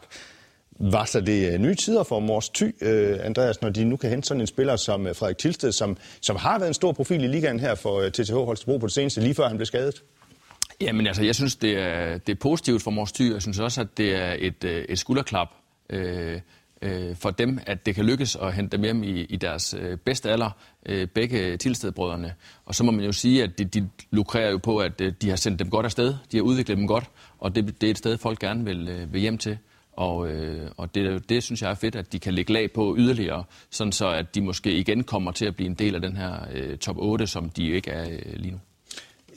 Var 0.83 1.05
så 1.05 1.21
det 1.21 1.53
øh, 1.53 1.59
nye 1.59 1.75
tider 1.75 2.03
for 2.03 2.19
Mors 2.19 2.49
Thy, 2.49 2.75
øh, 2.81 3.19
Andreas, 3.23 3.61
når 3.61 3.69
de 3.69 3.85
nu 3.85 3.97
kan 3.97 4.09
hente 4.09 4.27
sådan 4.27 4.41
en 4.41 4.47
spiller 4.47 4.75
som 4.75 5.07
øh, 5.07 5.15
Frederik 5.15 5.37
Tilsted, 5.37 5.71
som, 5.71 5.97
som 6.21 6.35
har 6.35 6.59
været 6.59 6.67
en 6.67 6.73
stor 6.73 6.91
profil 6.91 7.23
i 7.23 7.27
ligaen 7.27 7.59
her 7.59 7.75
for 7.75 8.09
TTH 8.09 8.33
Holstebro 8.33 8.77
på 8.77 8.85
det 8.85 8.93
seneste, 8.93 9.21
lige 9.21 9.33
før 9.33 9.47
han 9.47 9.57
blev 9.57 9.65
skadet? 9.65 10.03
Jamen 10.81 11.07
altså, 11.07 11.23
jeg 11.23 11.35
synes, 11.35 11.55
det 11.55 11.77
er, 11.77 12.17
det 12.17 12.31
er 12.31 12.39
positivt 12.39 12.81
for 12.81 12.91
Mors 12.91 13.11
Thy. 13.11 13.33
Jeg 13.33 13.41
synes 13.41 13.59
også, 13.59 13.81
at 13.81 13.87
det 13.97 14.15
er 14.15 14.35
et, 14.39 14.63
et 14.63 14.99
skulderklap 14.99 15.47
øh, 15.89 16.41
øh, 16.81 17.15
for 17.15 17.29
dem, 17.29 17.59
at 17.65 17.85
det 17.85 17.95
kan 17.95 18.05
lykkes 18.05 18.35
at 18.35 18.53
hente 18.53 18.77
dem 18.77 18.83
hjem 18.83 19.03
i, 19.03 19.21
i 19.21 19.35
deres 19.35 19.75
øh, 19.79 19.97
bedste 19.97 20.31
alder, 20.31 20.49
øh, 20.85 21.07
begge 21.07 21.57
tilstedbrødrene. 21.57 22.33
Og 22.65 22.75
så 22.75 22.83
må 22.83 22.91
man 22.91 23.05
jo 23.05 23.11
sige, 23.11 23.43
at 23.43 23.57
de, 23.57 23.65
de 23.65 23.89
lukrerer 24.11 24.51
jo 24.51 24.57
på, 24.57 24.77
at 24.77 24.99
de 24.99 25.29
har 25.29 25.35
sendt 25.35 25.59
dem 25.59 25.69
godt 25.69 25.85
afsted, 25.85 26.15
de 26.31 26.37
har 26.37 26.41
udviklet 26.41 26.77
dem 26.77 26.87
godt, 26.87 27.05
og 27.39 27.55
det, 27.55 27.81
det 27.81 27.87
er 27.87 27.91
et 27.91 27.97
sted, 27.97 28.17
folk 28.17 28.39
gerne 28.39 28.65
vil, 28.65 29.07
vil 29.11 29.21
hjem 29.21 29.37
til. 29.37 29.57
Og, 29.93 30.29
øh, 30.29 30.71
og 30.77 30.95
det, 30.95 31.29
det 31.29 31.43
synes 31.43 31.61
jeg 31.61 31.71
er 31.71 31.75
fedt, 31.75 31.95
at 31.95 32.13
de 32.13 32.19
kan 32.19 32.33
lægge 32.33 32.53
lag 32.53 32.71
på 32.71 32.95
yderligere, 32.97 33.43
sådan 33.69 33.91
så 33.91 34.09
at 34.09 34.35
de 34.35 34.41
måske 34.41 34.71
igen 34.71 35.03
kommer 35.03 35.31
til 35.31 35.45
at 35.45 35.55
blive 35.55 35.67
en 35.69 35.73
del 35.73 35.95
af 35.95 36.01
den 36.01 36.17
her 36.17 36.33
øh, 36.53 36.77
top 36.77 36.95
8, 36.99 37.27
som 37.27 37.49
de 37.49 37.67
ikke 37.69 37.91
er 37.91 38.09
øh, 38.09 38.33
lige 38.35 38.51
nu. 38.51 38.59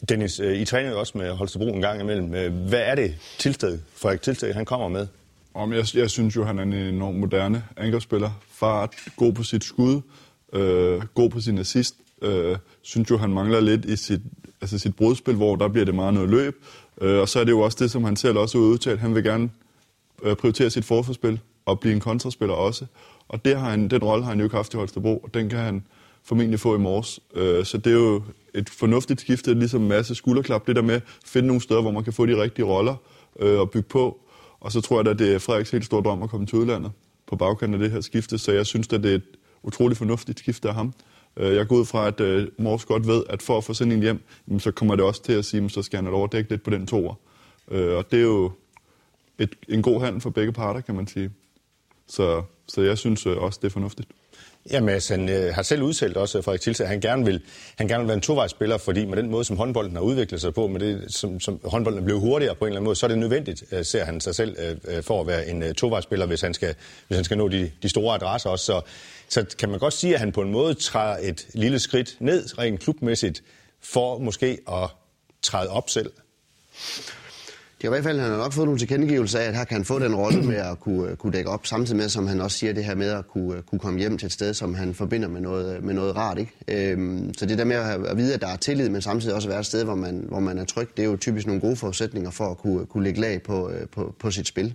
Dennis, 0.09 0.41
øh, 0.41 0.57
I 0.57 0.65
træner 0.65 0.91
jo 0.91 0.99
også 0.99 1.19
med 1.19 1.31
Holstebro 1.31 1.75
en 1.75 1.81
gang 1.81 2.01
imellem. 2.01 2.35
Øh, 2.35 2.53
hvad 2.69 2.83
er 2.85 2.95
det 2.95 3.15
tilsted, 3.39 3.79
Frederik 3.97 4.23
Tilsted, 4.23 4.53
han 4.53 4.65
kommer 4.65 4.89
med? 4.89 5.07
Om 5.55 5.73
jeg, 5.73 5.85
jeg 5.95 6.11
synes 6.11 6.37
jo, 6.37 6.45
han 6.45 6.59
er 6.59 6.63
en 6.63 6.73
enormt 6.73 7.19
moderne 7.19 7.65
angrebsspiller. 7.77 8.31
Fart, 8.51 8.95
god 9.17 9.33
på 9.33 9.43
sit 9.43 9.65
skud, 9.65 10.01
øh, 10.53 11.03
god 11.15 11.31
på 11.31 11.41
sin 11.41 11.59
assist. 11.59 11.95
Øh, 12.23 12.57
synes 12.83 13.11
jo, 13.11 13.19
han 13.19 13.31
mangler 13.31 13.61
lidt 13.61 13.85
i 13.85 13.97
sit, 13.97 14.21
altså 14.61 14.79
sit 14.79 14.97
brudspil, 14.97 15.35
hvor 15.35 15.57
der 15.57 15.69
bliver 15.69 15.85
det 15.85 15.95
meget 15.95 16.15
noget 16.15 16.31
løb. 16.31 16.65
Øh, 17.01 17.21
og 17.21 17.29
så 17.29 17.41
er 17.41 17.45
det 17.45 17.53
jo 17.53 17.61
også 17.61 17.79
det, 17.81 17.91
som 17.91 18.05
han 18.05 18.17
selv 18.17 18.39
også 18.39 18.59
har 18.59 18.65
udtalt. 18.65 19.01
Han 19.01 19.15
vil 19.15 19.25
gerne 19.25 19.51
Øh, 20.23 20.37
prioritere 20.37 20.71
sit 20.71 20.85
forforspil 20.85 21.41
og 21.67 21.81
blive 21.81 21.95
en 21.95 22.01
kontraspiller 22.01 22.55
også. 22.55 22.87
Og 23.29 23.45
det 23.45 23.59
har 23.59 23.71
han, 23.71 23.89
den 23.89 24.05
rolle 24.05 24.25
har 24.25 24.31
han 24.31 24.39
jo 24.39 24.45
ikke 24.45 24.57
haft 24.57 24.75
i 24.75 24.77
Holstebro, 24.77 25.19
og 25.19 25.35
den 25.35 25.49
kan 25.49 25.59
han 25.59 25.85
formentlig 26.25 26.61
få 26.61 26.75
i 26.75 26.79
morges. 26.79 27.21
Øh, 27.35 27.65
så 27.65 27.79
det 27.79 27.93
er 27.93 27.97
jo 27.97 28.23
et 28.55 28.71
fornuftigt 28.71 29.21
skifte, 29.21 29.55
ligesom 29.55 29.83
en 29.83 29.89
masse 29.89 30.15
skulderklap, 30.15 30.67
det 30.67 30.77
der 30.77 30.83
med 30.83 30.95
at 30.95 31.03
finde 31.27 31.47
nogle 31.47 31.63
steder, 31.63 31.81
hvor 31.83 31.91
man 31.91 32.05
kan 32.05 32.13
få 32.13 32.27
de 32.27 32.43
rigtige 32.43 32.65
roller 32.67 32.97
øh, 33.41 33.61
og 33.61 33.71
bygge 33.71 33.89
på. 33.89 34.21
Og 34.61 34.73
så 34.73 34.81
tror 34.81 35.01
jeg, 35.01 35.11
at 35.11 35.19
det 35.19 35.35
er 35.35 35.39
Frederiks 35.39 35.71
helt 35.71 35.85
store 35.85 36.03
drøm 36.03 36.23
at 36.23 36.31
komme 36.31 36.47
til 36.47 36.59
udlandet 36.59 36.93
på 37.27 37.37
bagkanten 37.37 37.75
af 37.75 37.81
det 37.81 37.91
her 37.91 38.01
skifte, 38.01 38.39
så 38.39 38.53
jeg 38.53 38.67
synes, 38.67 38.89
at 38.93 39.03
det 39.03 39.11
er 39.11 39.15
et 39.15 39.23
utroligt 39.63 39.99
fornuftigt 39.99 40.39
skifte 40.39 40.69
af 40.69 40.75
ham. 40.75 40.93
Øh, 41.37 41.55
jeg 41.55 41.69
går 41.69 41.77
ud 41.77 41.85
fra, 41.85 42.07
at 42.07 42.21
øh, 42.21 42.49
Mors 42.59 42.85
godt 42.85 43.07
ved, 43.07 43.23
at 43.29 43.43
for 43.43 43.59
at 43.59 43.65
få 43.65 43.75
sådan 43.75 43.93
en 43.93 44.03
hjem, 44.03 44.23
så 44.59 44.71
kommer 44.71 44.97
det 44.97 45.05
også 45.05 45.23
til 45.23 45.33
at 45.33 45.45
sige, 45.45 45.65
at 45.65 45.73
så 45.73 45.83
skal 45.83 45.97
han 45.97 46.07
have 46.07 46.29
dække 46.33 46.51
lidt 46.51 46.63
på 46.63 46.71
den 46.71 46.87
toer. 46.87 47.15
Og 47.69 48.11
det 48.11 48.19
er 48.19 48.23
jo 48.23 48.53
et, 49.39 49.55
en 49.69 49.83
god 49.83 50.01
handel 50.01 50.21
for 50.21 50.31
begge 50.31 50.53
parter, 50.53 50.81
kan 50.81 50.95
man 50.95 51.07
sige. 51.07 51.31
Så, 52.09 52.43
så 52.69 52.83
jeg 52.83 52.99
synes 52.99 53.27
øh, 53.27 53.37
også, 53.37 53.59
det 53.63 53.69
er 53.69 53.73
fornuftigt. 53.73 54.09
Jamen, 54.71 54.89
altså, 54.89 55.15
han 55.15 55.29
øh, 55.29 55.55
har 55.55 55.63
selv 55.63 55.83
udtalt 55.83 56.17
også, 56.17 56.39
øh, 56.39 56.45
Frederik 56.45 56.61
Tilse, 56.61 56.83
at 56.83 56.89
han 56.89 57.01
gerne, 57.01 57.25
vil, 57.25 57.41
han 57.77 57.89
gerne 57.89 58.01
vil 58.01 58.09
være 58.09 58.15
en 58.15 58.21
tovejsspiller, 58.21 58.79
fordi 58.79 59.05
med 59.05 59.17
den 59.17 59.31
måde, 59.31 59.45
som 59.45 59.57
håndbolden 59.57 59.97
har 59.97 60.03
udviklet 60.03 60.41
sig 60.41 60.55
på, 60.55 60.67
med 60.67 60.81
det, 60.81 61.15
som, 61.15 61.41
som 61.41 61.61
håndbolden 61.65 62.01
er 62.01 62.05
blevet 62.05 62.21
hurtigere 62.21 62.55
på 62.55 62.65
en 62.65 62.69
eller 62.69 62.77
anden 62.77 62.85
måde, 62.85 62.97
så 62.97 63.07
er 63.07 63.09
det 63.09 63.19
nødvendigt, 63.19 63.65
øh, 63.73 63.85
ser 63.85 64.05
han 64.05 64.21
sig 64.21 64.35
selv, 64.35 64.57
øh, 64.59 64.97
øh 64.97 65.03
for 65.03 65.21
at 65.21 65.27
være 65.27 65.49
en 65.49 65.63
øh, 65.63 65.75
tovejsspiller, 65.75 66.27
hvis 66.27 66.41
han 66.41 66.55
skal, 66.55 66.75
hvis 67.07 67.17
han 67.17 67.25
skal 67.25 67.39
nå 67.39 67.49
de, 67.49 67.71
de 67.83 67.89
store 67.89 68.15
adresser 68.15 68.51
også. 68.51 68.65
Så, 68.65 68.81
så 69.29 69.57
kan 69.59 69.69
man 69.69 69.79
godt 69.79 69.95
sige, 69.95 70.15
at 70.15 70.21
han 70.21 70.33
på 70.33 70.43
en 70.43 70.51
måde 70.51 70.75
træder 70.75 71.17
et 71.21 71.47
lille 71.55 71.79
skridt 71.79 72.17
ned, 72.21 72.59
rent 72.59 72.81
klubmæssigt, 72.81 73.43
for 73.81 74.19
måske 74.19 74.59
at 74.69 74.91
træde 75.43 75.71
op 75.71 75.91
selv. 75.91 76.11
Det 77.85 77.89
i 77.89 77.93
hvert 77.93 78.05
fald, 78.05 78.21
han 78.21 78.31
har 78.31 78.39
nok 78.39 78.53
fået 78.53 78.67
nogle 78.67 78.79
tilkendegivelser 78.79 79.39
af, 79.39 79.45
at 79.45 79.57
her 79.57 79.65
kan 79.65 79.77
han 79.77 79.85
få 79.85 79.99
den 79.99 80.15
rolle 80.15 80.43
med 80.43 80.57
at 80.57 80.81
kunne, 80.81 81.11
øh, 81.11 81.17
kunne 81.17 81.33
dække 81.33 81.51
op, 81.51 81.67
samtidig 81.67 81.97
med, 81.97 82.09
som 82.09 82.27
han 82.27 82.41
også 82.41 82.59
siger 82.59 82.73
det 82.73 82.85
her 82.85 82.95
med 82.95 83.09
at 83.09 83.29
kunne, 83.29 83.57
øh, 83.57 83.63
kunne 83.63 83.79
komme 83.79 84.01
hjem 84.01 84.19
til 84.19 84.27
et 84.27 84.33
sted, 84.33 84.55
som 84.55 84.75
han 84.75 84.95
forbinder 84.95 85.29
med 85.29 85.41
noget, 85.41 85.77
øh, 85.77 85.85
med 85.85 85.95
noget 85.95 86.17
rart. 86.17 86.39
Ikke? 86.39 86.93
Øhm, 86.93 87.35
så 87.35 87.47
det 87.47 87.59
der 87.59 87.65
med 87.65 87.77
at, 87.77 87.85
have, 87.85 88.09
at 88.09 88.17
vide, 88.17 88.35
at 88.35 88.41
der 88.41 88.49
er 88.49 88.57
tillid, 88.57 88.89
men 88.89 89.03
samtidig 89.03 89.35
også 89.35 89.49
at 89.49 89.51
være 89.51 89.61
et 89.61 89.67
sted, 89.67 89.85
hvor 89.85 89.95
man, 89.95 90.25
hvor 90.29 90.41
man 90.41 90.59
er 90.59 90.65
tryg, 90.65 90.89
det 90.97 91.05
er 91.05 91.07
jo 91.07 91.17
typisk 91.17 91.47
nogle 91.47 91.61
gode 91.61 91.77
forudsætninger 91.77 92.31
for 92.31 92.51
at 92.51 92.59
kunne, 92.59 92.87
kunne 92.87 93.05
lægge 93.05 93.21
lag 93.21 93.43
på, 93.43 93.71
på, 93.93 94.15
på 94.21 94.31
sit 94.31 94.47
spil. 94.47 94.75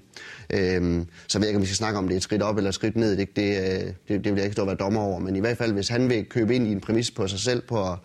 Øhm, 0.49 1.05
så 1.27 1.39
jeg 1.39 1.47
ikke, 1.47 1.57
om 1.57 1.61
vi 1.61 1.67
skal 1.67 1.77
snakke 1.77 1.99
om 1.99 2.07
det 2.07 2.13
er 2.13 2.17
et 2.17 2.23
skridt 2.23 2.41
op 2.41 2.57
eller 2.57 2.69
et 2.69 2.75
skridt 2.75 2.95
ned. 2.95 3.17
Det, 3.17 3.35
det, 3.35 3.95
det, 4.07 4.23
det 4.23 4.31
vil 4.31 4.35
jeg 4.35 4.43
ikke 4.43 4.53
stå 4.53 4.61
og 4.61 4.67
være 4.67 4.77
dommer 4.77 5.01
over, 5.01 5.19
men 5.19 5.35
i 5.35 5.39
hvert 5.39 5.57
fald, 5.57 5.73
hvis 5.73 5.89
han 5.89 6.09
vil 6.09 6.25
købe 6.25 6.55
ind 6.55 6.67
i 6.67 6.71
en 6.71 6.79
præmis 6.79 7.11
på 7.11 7.27
sig 7.27 7.39
selv, 7.39 7.61
på 7.61 7.91
at 7.91 7.97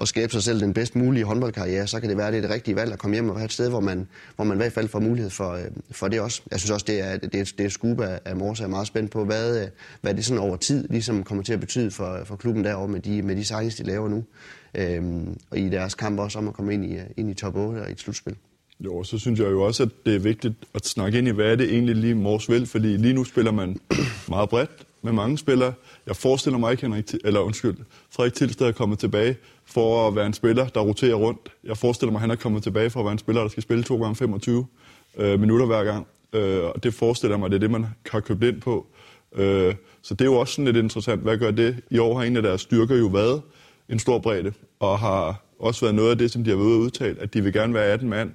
at 0.00 0.08
skabe 0.08 0.32
sig 0.32 0.42
selv 0.42 0.60
den 0.60 0.74
bedst 0.74 0.96
mulige 0.96 1.24
håndboldkarriere, 1.24 1.86
så 1.86 2.00
kan 2.00 2.08
det 2.08 2.16
være, 2.16 2.26
at 2.26 2.32
det 2.32 2.38
er 2.38 2.42
det 2.42 2.50
rigtige 2.50 2.76
valg 2.76 2.92
at 2.92 2.98
komme 2.98 3.14
hjem 3.14 3.28
og 3.28 3.36
have 3.36 3.44
et 3.44 3.52
sted, 3.52 3.68
hvor 3.68 3.80
man, 3.80 4.08
hvor 4.36 4.44
man 4.44 4.56
i 4.56 4.60
hvert 4.60 4.72
fald 4.72 4.88
får 4.88 5.00
mulighed 5.00 5.30
for, 5.30 5.50
øh, 5.50 5.64
for 5.90 6.08
det 6.08 6.20
også. 6.20 6.42
Jeg 6.50 6.60
synes 6.60 6.70
også, 6.70 6.86
det 6.88 7.00
er, 7.00 7.16
det 7.16 7.34
er, 7.40 7.44
det 7.44 7.60
er 7.60 7.64
et 7.64 7.72
skub 7.72 8.00
af, 8.00 8.20
af 8.24 8.34
Jeg 8.34 8.64
er 8.64 8.66
meget 8.66 8.86
spændt 8.86 9.10
på, 9.10 9.24
hvad, 9.24 9.62
øh, 9.62 9.68
hvad 10.00 10.14
det 10.14 10.24
sådan 10.24 10.42
over 10.42 10.56
tid 10.56 10.88
ligesom 10.88 11.24
kommer 11.24 11.44
til 11.44 11.52
at 11.52 11.60
betyde 11.60 11.90
for, 11.90 12.20
for 12.24 12.36
klubben 12.36 12.64
derovre 12.64 12.88
med 12.88 13.00
de, 13.00 13.22
med 13.22 13.36
de 13.36 13.44
signings, 13.44 13.76
de 13.76 13.82
laver 13.82 14.08
nu. 14.08 14.24
Øhm, 14.74 15.36
og 15.50 15.58
i 15.58 15.68
deres 15.68 15.94
kamp 15.94 16.18
også 16.18 16.38
om 16.38 16.48
at 16.48 16.54
komme 16.54 16.74
ind 16.74 16.84
i, 16.84 16.94
øh, 16.94 17.02
ind 17.16 17.30
i 17.30 17.34
top 17.34 17.56
8 17.56 17.78
og 17.78 17.88
i 17.88 17.92
et 17.92 18.00
slutspil. 18.00 18.36
Jo, 18.80 19.04
så 19.04 19.18
synes 19.18 19.40
jeg 19.40 19.50
jo 19.50 19.62
også, 19.62 19.82
at 19.82 19.88
det 20.06 20.14
er 20.14 20.18
vigtigt 20.18 20.54
at 20.74 20.86
snakke 20.86 21.18
ind 21.18 21.28
i, 21.28 21.30
hvad 21.30 21.46
er 21.46 21.56
det 21.56 21.72
egentlig 21.72 21.96
lige 21.96 22.14
Mors 22.14 22.48
vil, 22.48 22.66
fordi 22.66 22.96
lige 22.96 23.14
nu 23.14 23.24
spiller 23.24 23.52
man 23.52 23.80
meget 24.28 24.48
bredt 24.48 24.70
med 25.02 25.12
mange 25.12 25.38
spillere. 25.38 25.72
Jeg 26.06 26.16
forestiller 26.16 26.58
mig 26.58 26.70
ikke, 26.72 26.82
Henrik, 26.82 27.14
eller 27.24 27.40
undskyld, 27.40 27.76
Frederik 28.10 28.34
Tilsted 28.34 28.66
er 28.66 28.72
kommet 28.72 28.98
tilbage 28.98 29.36
for 29.64 30.08
at 30.08 30.16
være 30.16 30.26
en 30.26 30.32
spiller, 30.32 30.68
der 30.68 30.80
roterer 30.80 31.14
rundt. 31.14 31.52
Jeg 31.64 31.76
forestiller 31.76 32.12
mig, 32.12 32.18
at 32.18 32.20
han 32.20 32.30
er 32.30 32.36
kommet 32.36 32.62
tilbage 32.62 32.90
for 32.90 33.00
at 33.00 33.04
være 33.04 33.12
en 33.12 33.18
spiller, 33.18 33.42
der 33.42 33.48
skal 33.48 33.62
spille 33.62 33.84
2 33.84 34.02
gange 34.02 34.16
25 34.16 34.66
øh, 35.18 35.40
minutter 35.40 35.66
hver 35.66 35.84
gang. 35.84 36.06
Øh, 36.32 36.64
og 36.64 36.82
det 36.82 36.94
forestiller 36.94 37.36
mig, 37.36 37.46
at 37.46 37.50
det 37.50 37.56
er 37.56 37.60
det, 37.60 37.70
man 37.70 37.86
har 38.10 38.20
købt 38.20 38.42
ind 38.42 38.60
på. 38.60 38.86
Øh, 39.34 39.74
så 40.02 40.14
det 40.14 40.20
er 40.20 40.24
jo 40.24 40.34
også 40.34 40.54
sådan 40.54 40.64
lidt 40.64 40.76
interessant. 40.76 41.22
Hvad 41.22 41.38
gør 41.38 41.50
det? 41.50 41.76
I 41.90 41.98
år 41.98 42.18
har 42.18 42.24
en 42.24 42.36
af 42.36 42.42
deres 42.42 42.60
styrker 42.60 42.96
jo 42.96 43.06
været 43.06 43.42
en 43.88 43.98
stor 43.98 44.18
bredde, 44.18 44.52
og 44.80 44.98
har 44.98 45.42
også 45.58 45.80
været 45.80 45.94
noget 45.94 46.10
af 46.10 46.18
det, 46.18 46.30
som 46.30 46.44
de 46.44 46.50
har 46.50 46.56
været 46.56 46.66
ude 46.66 46.76
at 46.76 46.80
udtale, 46.80 47.20
at 47.20 47.34
de 47.34 47.42
vil 47.42 47.52
gerne 47.52 47.74
være 47.74 47.84
18 47.84 48.08
mand, 48.08 48.30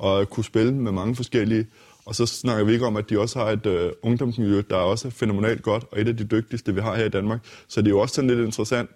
og 0.00 0.30
kunne 0.30 0.44
spille 0.44 0.74
med 0.74 0.92
mange 0.92 1.16
forskellige. 1.16 1.66
Og 2.04 2.14
så 2.14 2.26
snakker 2.26 2.64
vi 2.64 2.72
ikke 2.72 2.86
om, 2.86 2.96
at 2.96 3.10
de 3.10 3.18
også 3.18 3.38
har 3.38 3.50
et 3.50 3.66
øh, 3.66 3.92
ungdomsmiljø, 4.02 4.62
der 4.70 4.76
er 4.76 4.80
også 4.80 5.10
fænomenalt 5.10 5.62
godt, 5.62 5.84
og 5.90 6.00
et 6.00 6.08
af 6.08 6.16
de 6.16 6.24
dygtigste, 6.24 6.74
vi 6.74 6.80
har 6.80 6.96
her 6.96 7.04
i 7.04 7.08
Danmark. 7.08 7.40
Så 7.68 7.80
det 7.80 7.86
er 7.86 7.90
jo 7.90 7.98
også 7.98 8.14
sådan 8.14 8.30
lidt 8.30 8.40
interessant 8.46 8.90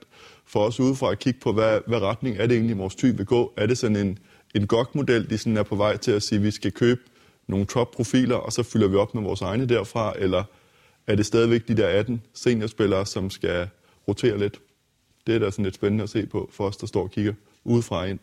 for 0.47 0.67
os 0.67 0.81
udefra 0.81 1.13
at 1.13 1.19
kigge 1.19 1.41
på, 1.41 1.53
hvad, 1.53 1.81
hvad 1.87 2.01
retning 2.01 2.37
er 2.39 2.47
det 2.47 2.57
egentlig, 2.57 2.79
vores 2.79 2.95
type 2.95 3.17
vil 3.17 3.27
gå. 3.27 3.53
Er 3.57 3.67
det 3.67 3.79
sådan 3.79 3.97
en, 3.97 4.19
en 4.55 4.67
GOG-model, 4.67 5.31
de 5.31 5.39
sådan 5.39 5.57
er 5.57 5.63
på 5.63 5.77
vej 5.77 5.97
til 5.97 6.13
at 6.13 6.23
sige, 6.23 6.37
at 6.39 6.43
vi 6.45 6.51
skal 6.51 6.73
købe 6.73 7.01
nogle 7.47 7.67
top-profiler, 7.67 8.37
og 8.37 8.53
så 8.53 8.63
fylder 8.63 8.89
vi 8.89 8.97
op 8.97 9.15
med 9.15 9.23
vores 9.23 9.41
egne 9.41 9.67
derfra, 9.67 10.15
eller 10.19 10.45
er 11.07 11.15
det 11.15 11.27
stadigvæk 11.27 11.69
de 11.69 11.77
der 11.77 11.89
18 11.89 12.23
seniorspillere, 12.35 13.07
som 13.07 13.31
skal 13.31 13.69
rotere 14.09 14.39
lidt? 14.39 14.61
Det 15.27 15.35
er 15.35 15.39
da 15.39 15.51
sådan 15.51 15.65
lidt 15.65 15.75
spændende 15.75 16.03
at 16.03 16.11
se 16.11 16.27
på 16.27 16.51
for 16.53 16.67
os, 16.67 16.77
der 16.77 16.87
står 16.87 17.03
og 17.03 17.11
kigger 17.11 17.33
udefra 17.65 18.05
ind. 18.05 18.19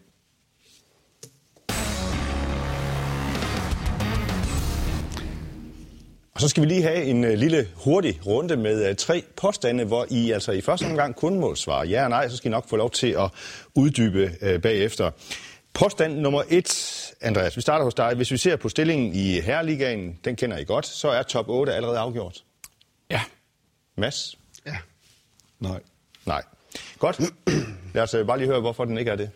Og 6.41 6.43
så 6.43 6.49
skal 6.49 6.63
vi 6.63 6.67
lige 6.67 6.81
have 6.81 7.03
en 7.03 7.23
uh, 7.23 7.29
lille 7.29 7.67
hurtig 7.75 8.19
runde 8.25 8.57
med 8.57 8.89
uh, 8.89 8.95
tre 8.95 9.23
påstande, 9.35 9.83
hvor 9.83 10.05
I 10.09 10.31
altså 10.31 10.51
i 10.51 10.61
første 10.61 10.85
omgang 10.85 11.15
kun 11.15 11.39
må 11.39 11.55
svare 11.55 11.87
ja 11.87 12.03
og 12.03 12.09
nej, 12.09 12.29
så 12.29 12.37
skal 12.37 12.49
I 12.49 12.51
nok 12.51 12.69
få 12.69 12.75
lov 12.75 12.91
til 12.91 13.07
at 13.07 13.29
uddybe 13.75 14.31
uh, 14.41 14.61
bagefter. 14.61 15.11
Påstand 15.73 16.19
nummer 16.19 16.43
et, 16.49 17.13
Andreas, 17.21 17.57
vi 17.57 17.61
starter 17.61 17.85
hos 17.85 17.93
dig. 17.93 18.13
Hvis 18.15 18.31
vi 18.31 18.37
ser 18.37 18.55
på 18.55 18.69
stillingen 18.69 19.13
i 19.13 19.39
Herreligaen, 19.39 20.19
den 20.25 20.35
kender 20.35 20.57
I 20.57 20.63
godt, 20.63 20.85
så 20.85 21.09
er 21.09 21.23
top 21.23 21.49
8 21.49 21.73
allerede 21.73 21.97
afgjort. 21.97 22.43
Ja. 23.09 23.21
Mads? 23.97 24.37
Ja. 24.65 24.77
Nej. 25.59 25.79
Nej. 26.25 26.43
Godt. 26.99 27.21
Lad 27.93 28.03
os 28.03 28.15
bare 28.27 28.37
lige 28.37 28.47
høre, 28.47 28.59
hvorfor 28.59 28.85
den 28.85 28.97
ikke 28.97 29.11
er 29.11 29.15
det. 29.15 29.29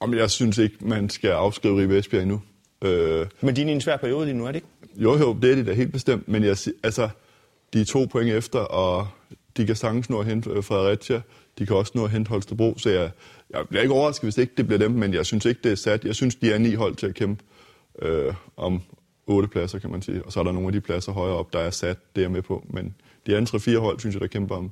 Om 0.00 0.14
jeg 0.14 0.30
synes 0.30 0.58
ikke, 0.58 0.76
man 0.80 1.10
skal 1.10 1.30
afskrive 1.30 1.82
Ribe 1.82 1.98
Esbjerg 1.98 2.22
endnu. 2.22 2.42
Øh, 2.82 3.26
Men 3.40 3.56
de 3.56 3.62
er 3.62 3.66
i 3.66 3.70
en 3.70 3.80
svær 3.80 3.96
periode 3.96 4.26
lige 4.26 4.36
nu, 4.36 4.44
er 4.46 4.52
det 4.52 4.56
ikke? 4.56 4.66
Jo, 5.00 5.18
jo, 5.18 5.36
det 5.42 5.50
er 5.50 5.54
de 5.54 5.66
da 5.66 5.72
helt 5.72 5.92
bestemt, 5.92 6.28
men 6.28 6.44
jeg, 6.44 6.56
altså, 6.82 7.08
de 7.72 7.80
er 7.80 7.84
to 7.84 8.06
point 8.10 8.30
efter, 8.30 8.58
og 8.58 9.08
de 9.56 9.66
kan 9.66 9.76
sagtens 9.76 10.10
nå 10.10 10.20
at 10.20 10.26
hente 10.26 10.50
øh, 10.50 10.64
Fredericia, 10.64 11.20
de 11.58 11.66
kan 11.66 11.76
også 11.76 11.92
nå 11.94 12.04
at 12.04 12.10
hente 12.10 12.28
Holstebro, 12.28 12.74
så 12.78 12.90
jeg, 12.90 13.10
jeg 13.50 13.68
bliver 13.68 13.82
ikke 13.82 13.94
overrasket, 13.94 14.22
hvis 14.22 14.38
ikke 14.38 14.52
det 14.56 14.66
bliver 14.66 14.78
dem, 14.78 14.90
men 14.90 15.14
jeg 15.14 15.26
synes 15.26 15.44
ikke, 15.44 15.60
det 15.64 15.72
er 15.72 15.76
sat. 15.76 16.04
Jeg 16.04 16.14
synes, 16.14 16.34
de 16.34 16.52
er 16.52 16.58
ni 16.58 16.74
hold 16.74 16.96
til 16.96 17.06
at 17.06 17.14
kæmpe 17.14 17.44
øh, 18.02 18.34
om 18.56 18.82
otte 19.26 19.48
pladser, 19.48 19.78
kan 19.78 19.90
man 19.90 20.02
sige. 20.02 20.22
Og 20.24 20.32
så 20.32 20.40
er 20.40 20.44
der 20.44 20.52
nogle 20.52 20.68
af 20.68 20.72
de 20.72 20.80
pladser 20.80 21.12
højere 21.12 21.36
op, 21.36 21.52
der 21.52 21.58
er 21.58 21.70
sat, 21.70 21.98
det 22.16 22.20
er 22.20 22.24
jeg 22.24 22.30
med 22.30 22.42
på. 22.42 22.66
Men 22.70 22.94
de 23.26 23.36
andre 23.36 23.46
tre-fire 23.46 23.78
hold, 23.78 24.00
synes 24.00 24.14
jeg, 24.14 24.20
der 24.20 24.26
kæmper 24.26 24.56
om 24.56 24.70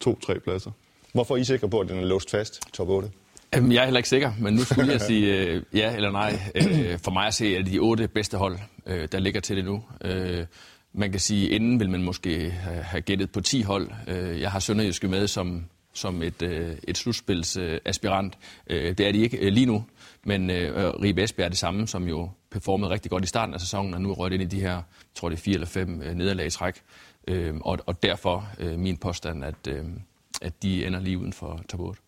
to-tre 0.00 0.40
pladser. 0.40 0.70
Hvorfor 1.12 1.34
er 1.34 1.38
I 1.38 1.44
sikre 1.44 1.68
på, 1.68 1.80
at 1.80 1.88
den 1.88 1.98
er 1.98 2.04
låst 2.04 2.30
fast, 2.30 2.60
top 2.72 2.88
8? 2.88 3.10
Jeg 3.52 3.60
er 3.60 3.84
heller 3.84 3.98
ikke 3.98 4.08
sikker, 4.08 4.32
men 4.40 4.54
nu 4.54 4.64
skulle 4.64 4.92
jeg 4.92 5.00
sige 5.00 5.36
øh, 5.36 5.62
ja 5.74 5.96
eller 5.96 6.10
nej. 6.10 6.38
Øh, 6.54 6.98
for 6.98 7.10
mig 7.10 7.26
at 7.26 7.34
se, 7.34 7.56
er 7.56 7.62
det 7.62 7.72
de 7.72 7.78
otte 7.78 8.08
bedste 8.08 8.36
hold, 8.36 8.58
øh, 8.88 9.08
der 9.12 9.18
ligger 9.18 9.40
til 9.40 9.56
det 9.56 9.64
nu. 9.64 9.84
Øh, 10.04 10.46
man 10.92 11.10
kan 11.10 11.20
sige, 11.20 11.48
inden 11.48 11.80
vil 11.80 11.90
man 11.90 12.02
måske 12.02 12.50
have 12.82 13.00
gættet 13.00 13.30
på 13.30 13.40
10 13.40 13.62
hold. 13.62 13.90
Øh, 14.06 14.40
jeg 14.40 14.50
har 14.50 14.58
Sønderjyske 14.58 15.08
med 15.08 15.26
som, 15.26 15.64
som 15.92 16.22
et, 16.22 16.42
øh, 16.42 16.76
et 16.88 16.98
slutspilsaspirant. 16.98 18.38
Øh, 18.66 18.98
det 18.98 19.08
er 19.08 19.12
de 19.12 19.18
ikke 19.18 19.36
øh, 19.36 19.52
lige 19.52 19.66
nu, 19.66 19.84
men 20.24 20.50
øh, 20.50 20.94
Ribe 21.02 21.22
Esbjerg 21.22 21.44
er 21.44 21.48
det 21.48 21.58
samme, 21.58 21.86
som 21.86 22.08
jo 22.08 22.30
performede 22.50 22.90
rigtig 22.90 23.10
godt 23.10 23.24
i 23.24 23.26
starten 23.26 23.54
af 23.54 23.60
sæsonen, 23.60 23.94
og 23.94 24.00
nu 24.00 24.10
er 24.10 24.14
røget 24.14 24.32
ind 24.32 24.42
i 24.42 24.46
de 24.46 24.60
her, 24.60 24.72
jeg 24.72 24.82
tror 25.14 25.28
det 25.28 25.36
er 25.36 25.40
fire 25.40 25.54
eller 25.54 25.66
fem 25.66 26.02
øh, 26.02 26.14
nederlag 26.14 26.46
i 26.46 26.50
træk. 26.50 26.82
Øh, 27.28 27.54
og, 27.60 27.78
og 27.86 28.02
derfor 28.02 28.48
øh, 28.58 28.78
min 28.78 28.96
påstand, 28.96 29.44
at, 29.44 29.66
øh, 29.68 29.84
at 30.42 30.62
de 30.62 30.86
ender 30.86 31.00
lige 31.00 31.18
uden 31.18 31.32
for 31.32 31.60
top 31.68 31.80
8. 31.80 32.02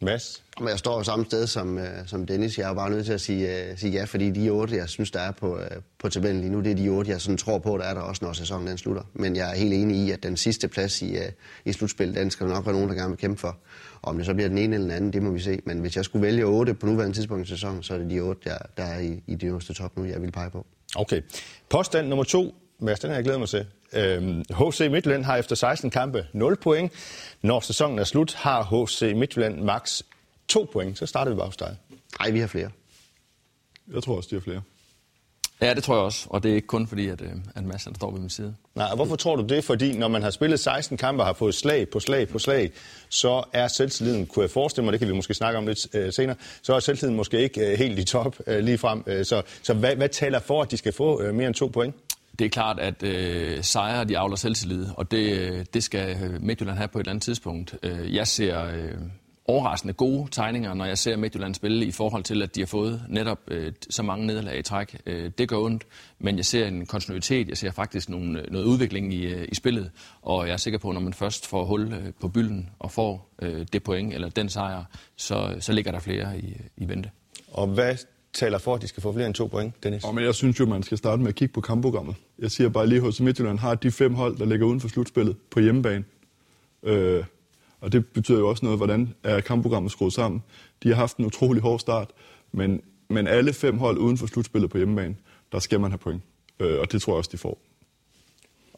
Mads? 0.00 0.42
Men 0.58 0.68
jeg 0.68 0.78
står 0.78 1.02
samme 1.02 1.24
sted 1.24 1.46
som, 1.46 1.76
uh, 1.76 1.82
som 2.06 2.26
Dennis. 2.26 2.58
Jeg 2.58 2.70
er 2.70 2.74
bare 2.74 2.90
nødt 2.90 3.06
til 3.06 3.12
at 3.12 3.20
sige, 3.20 3.70
uh, 3.72 3.78
sige 3.78 3.92
ja, 3.92 4.04
fordi 4.04 4.30
de 4.30 4.50
otte, 4.50 4.76
jeg 4.76 4.88
synes, 4.88 5.10
der 5.10 5.20
er 5.20 5.32
på, 5.32 5.54
uh, 5.54 5.60
på 5.98 6.08
tabellen 6.08 6.40
lige 6.40 6.52
nu, 6.52 6.60
det 6.60 6.70
er 6.70 6.74
de 6.74 6.88
otte, 6.88 7.10
jeg 7.10 7.20
sådan 7.20 7.36
tror 7.36 7.58
på, 7.58 7.78
der 7.78 7.84
er 7.84 7.94
der 7.94 8.00
også, 8.00 8.24
når 8.24 8.32
sæsonen 8.32 8.66
den 8.66 8.78
slutter. 8.78 9.02
Men 9.14 9.36
jeg 9.36 9.50
er 9.50 9.54
helt 9.54 9.74
enig 9.74 9.96
i, 9.96 10.10
at 10.10 10.22
den 10.22 10.36
sidste 10.36 10.68
plads 10.68 11.02
i, 11.02 11.16
uh, 11.16 11.22
i 11.64 11.72
slutspillet, 11.72 12.16
den 12.16 12.30
skal 12.30 12.46
der 12.46 12.54
nok 12.54 12.66
være 12.66 12.74
nogen, 12.74 12.88
der 12.88 12.94
gerne 12.94 13.08
vil 13.08 13.18
kæmpe 13.18 13.40
for. 13.40 13.58
Og 14.02 14.08
om 14.08 14.16
det 14.16 14.26
så 14.26 14.34
bliver 14.34 14.48
den 14.48 14.58
ene 14.58 14.74
eller 14.74 14.86
den 14.86 14.96
anden, 14.96 15.12
det 15.12 15.22
må 15.22 15.30
vi 15.30 15.40
se. 15.40 15.60
Men 15.64 15.78
hvis 15.78 15.96
jeg 15.96 16.04
skulle 16.04 16.26
vælge 16.26 16.44
otte 16.44 16.74
på 16.74 16.86
nuværende 16.86 17.16
tidspunkt 17.16 17.46
i 17.46 17.50
sæsonen, 17.50 17.82
så 17.82 17.94
er 17.94 17.98
det 17.98 18.10
de 18.10 18.20
otte, 18.20 18.50
der, 18.50 18.58
der 18.76 18.82
er 18.82 19.00
i, 19.00 19.22
i 19.26 19.34
det 19.34 19.44
øverste 19.44 19.74
top 19.74 19.96
nu, 19.96 20.04
jeg 20.04 20.22
vil 20.22 20.32
pege 20.32 20.50
på. 20.50 20.66
Okay. 20.96 21.22
Påstand 21.68 22.08
nummer 22.08 22.24
to. 22.24 22.54
Mads, 22.78 23.00
den 23.00 23.10
har 23.10 23.16
jeg 23.16 23.24
glædet 23.24 23.40
mig 23.40 23.48
til. 23.48 23.66
Øhm, 23.92 24.44
HC 24.50 24.80
Midtjylland 24.90 25.24
har 25.24 25.36
efter 25.36 25.56
16 25.56 25.90
kampe 25.90 26.26
0 26.32 26.56
point. 26.56 26.92
Når 27.42 27.60
sæsonen 27.60 27.98
er 27.98 28.04
slut, 28.04 28.34
har 28.34 28.62
HC 28.62 29.12
Midtjylland 29.16 29.60
max 29.60 30.02
to 30.48 30.68
point, 30.72 30.98
så 30.98 31.06
starter 31.06 31.30
vi 31.30 31.36
bare 31.36 31.46
hos 31.46 31.56
dig. 31.56 31.76
Nej, 32.20 32.30
vi 32.30 32.40
har 32.40 32.46
flere. 32.46 32.70
Jeg 33.94 34.02
tror 34.02 34.16
også, 34.16 34.28
de 34.30 34.34
har 34.34 34.40
flere. 34.40 34.62
Ja, 35.60 35.74
det 35.74 35.84
tror 35.84 35.94
jeg 35.94 36.04
også, 36.04 36.26
og 36.30 36.42
det 36.42 36.50
er 36.50 36.54
ikke 36.54 36.66
kun 36.66 36.86
fordi, 36.86 37.08
at, 37.08 37.20
øh, 37.20 37.30
at 37.54 37.64
Mads 37.64 37.88
står 37.96 38.10
ved 38.10 38.20
min 38.20 38.30
side. 38.30 38.54
Nej, 38.74 38.86
og 38.90 38.96
hvorfor 38.96 39.16
tror 39.16 39.36
du 39.36 39.42
det? 39.42 39.64
Fordi 39.64 39.98
når 39.98 40.08
man 40.08 40.22
har 40.22 40.30
spillet 40.30 40.60
16 40.60 40.96
kampe 40.96 41.22
og 41.22 41.26
har 41.26 41.32
fået 41.32 41.54
slag 41.54 41.88
på 41.88 42.00
slag 42.00 42.28
på 42.28 42.38
slag, 42.38 42.72
så 43.08 43.44
er 43.52 43.68
selvtilliden, 43.68 44.26
kunne 44.26 44.42
jeg 44.42 44.50
forestille 44.50 44.84
mig, 44.84 44.92
det 44.92 45.00
kan 45.00 45.08
vi 45.08 45.14
måske 45.14 45.34
snakke 45.34 45.58
om 45.58 45.66
lidt 45.66 45.94
øh, 45.94 46.12
senere, 46.12 46.36
så 46.62 46.74
er 46.74 46.80
selvtilliden 46.80 47.16
måske 47.16 47.40
ikke 47.40 47.72
øh, 47.72 47.78
helt 47.78 47.98
i 47.98 48.04
top 48.04 48.36
øh, 48.46 48.58
lige 48.58 48.78
frem. 48.78 49.02
Øh, 49.06 49.24
så 49.24 49.42
så 49.62 49.74
hvad, 49.74 49.96
hvad 49.96 50.08
taler 50.08 50.38
for, 50.38 50.62
at 50.62 50.70
de 50.70 50.76
skal 50.76 50.92
få 50.92 51.22
øh, 51.22 51.34
mere 51.34 51.46
end 51.46 51.54
to 51.54 51.66
point? 51.66 51.94
Det 52.38 52.44
er 52.44 52.48
klart, 52.48 52.78
at 52.78 53.02
øh, 53.02 53.62
sejre 53.62 54.04
de 54.04 54.18
avler 54.18 54.36
selvtillid, 54.36 54.86
og 54.96 55.10
det, 55.10 55.38
øh, 55.38 55.64
det 55.74 55.82
skal 55.82 56.16
øh, 56.22 56.42
Midtjylland 56.42 56.78
have 56.78 56.88
på 56.88 56.98
et 56.98 57.02
eller 57.02 57.12
andet 57.12 57.22
tidspunkt. 57.22 57.74
Øh, 57.82 58.14
jeg 58.14 58.26
ser... 58.26 58.64
Øh, 58.64 58.94
overraskende 59.48 59.94
gode 59.94 60.28
tegninger, 60.30 60.74
når 60.74 60.84
jeg 60.84 60.98
ser 60.98 61.16
Midtjylland 61.16 61.54
spille 61.54 61.86
i 61.86 61.92
forhold 61.92 62.22
til, 62.22 62.42
at 62.42 62.54
de 62.54 62.60
har 62.60 62.66
fået 62.66 63.02
netop 63.08 63.38
øh, 63.48 63.72
så 63.90 64.02
mange 64.02 64.26
nederlag 64.26 64.58
i 64.58 64.62
træk. 64.62 65.00
Øh, 65.06 65.30
det 65.38 65.48
gør 65.48 65.56
ondt, 65.56 65.86
men 66.18 66.36
jeg 66.36 66.44
ser 66.44 66.66
en 66.66 66.86
kontinuitet, 66.86 67.48
jeg 67.48 67.56
ser 67.56 67.70
faktisk 67.70 68.08
nogle, 68.08 68.42
noget 68.50 68.64
udvikling 68.64 69.14
i, 69.14 69.44
i 69.44 69.54
spillet, 69.54 69.90
og 70.22 70.46
jeg 70.46 70.52
er 70.52 70.56
sikker 70.56 70.78
på, 70.78 70.88
at 70.88 70.94
når 70.94 71.00
man 71.00 71.12
først 71.12 71.46
får 71.46 71.64
hul 71.64 72.12
på 72.20 72.28
bylden 72.28 72.70
og 72.78 72.90
får 72.90 73.34
øh, 73.42 73.66
det 73.72 73.82
point 73.82 74.14
eller 74.14 74.28
den 74.28 74.48
sejr, 74.48 74.84
så, 75.16 75.56
så 75.60 75.72
ligger 75.72 75.92
der 75.92 75.98
flere 75.98 76.38
i, 76.38 76.56
i 76.76 76.88
vente. 76.88 77.10
Og 77.52 77.66
hvad 77.66 77.96
taler 78.36 78.58
for, 78.58 78.74
at 78.74 78.82
de 78.82 78.88
skal 78.88 79.02
få 79.02 79.12
flere 79.12 79.26
end 79.26 79.34
to 79.34 79.46
point, 79.46 79.82
Dennis? 79.82 80.04
Og 80.04 80.14
men 80.14 80.24
jeg 80.24 80.34
synes 80.34 80.60
jo, 80.60 80.66
man 80.66 80.82
skal 80.82 80.98
starte 80.98 81.22
med 81.22 81.28
at 81.28 81.34
kigge 81.34 81.52
på 81.52 81.60
kampprogrammet. 81.60 82.14
Jeg 82.38 82.50
siger 82.50 82.68
bare 82.68 82.86
lige, 82.86 83.06
at 83.06 83.20
Midtjylland 83.20 83.58
har 83.58 83.74
de 83.74 83.90
fem 83.90 84.14
hold, 84.14 84.36
der 84.38 84.44
ligger 84.44 84.66
uden 84.66 84.80
for 84.80 84.88
slutspillet 84.88 85.36
på 85.50 85.60
hjemmebane. 85.60 86.04
Øh, 86.82 87.24
Og 87.80 87.92
det 87.92 88.06
betyder 88.06 88.38
jo 88.38 88.48
også 88.48 88.64
noget, 88.64 88.78
hvordan 88.78 89.14
er 89.24 89.40
kampprogrammet 89.40 89.92
skruet 89.92 90.12
sammen. 90.12 90.42
De 90.82 90.88
har 90.88 90.94
haft 90.94 91.16
en 91.16 91.24
utrolig 91.24 91.62
hård 91.62 91.78
start, 91.78 92.10
men, 92.52 92.80
men 93.08 93.26
alle 93.26 93.52
fem 93.52 93.78
hold 93.78 93.98
uden 93.98 94.18
for 94.18 94.26
slutspillet 94.26 94.70
på 94.70 94.76
hjemmebane, 94.76 95.16
der 95.52 95.58
skal 95.58 95.80
man 95.80 95.90
have 95.90 95.98
point. 95.98 96.22
Øh, 96.60 96.80
og 96.80 96.92
det 96.92 97.02
tror 97.02 97.12
jeg 97.12 97.18
også, 97.18 97.30
de 97.32 97.38
får. 97.38 97.58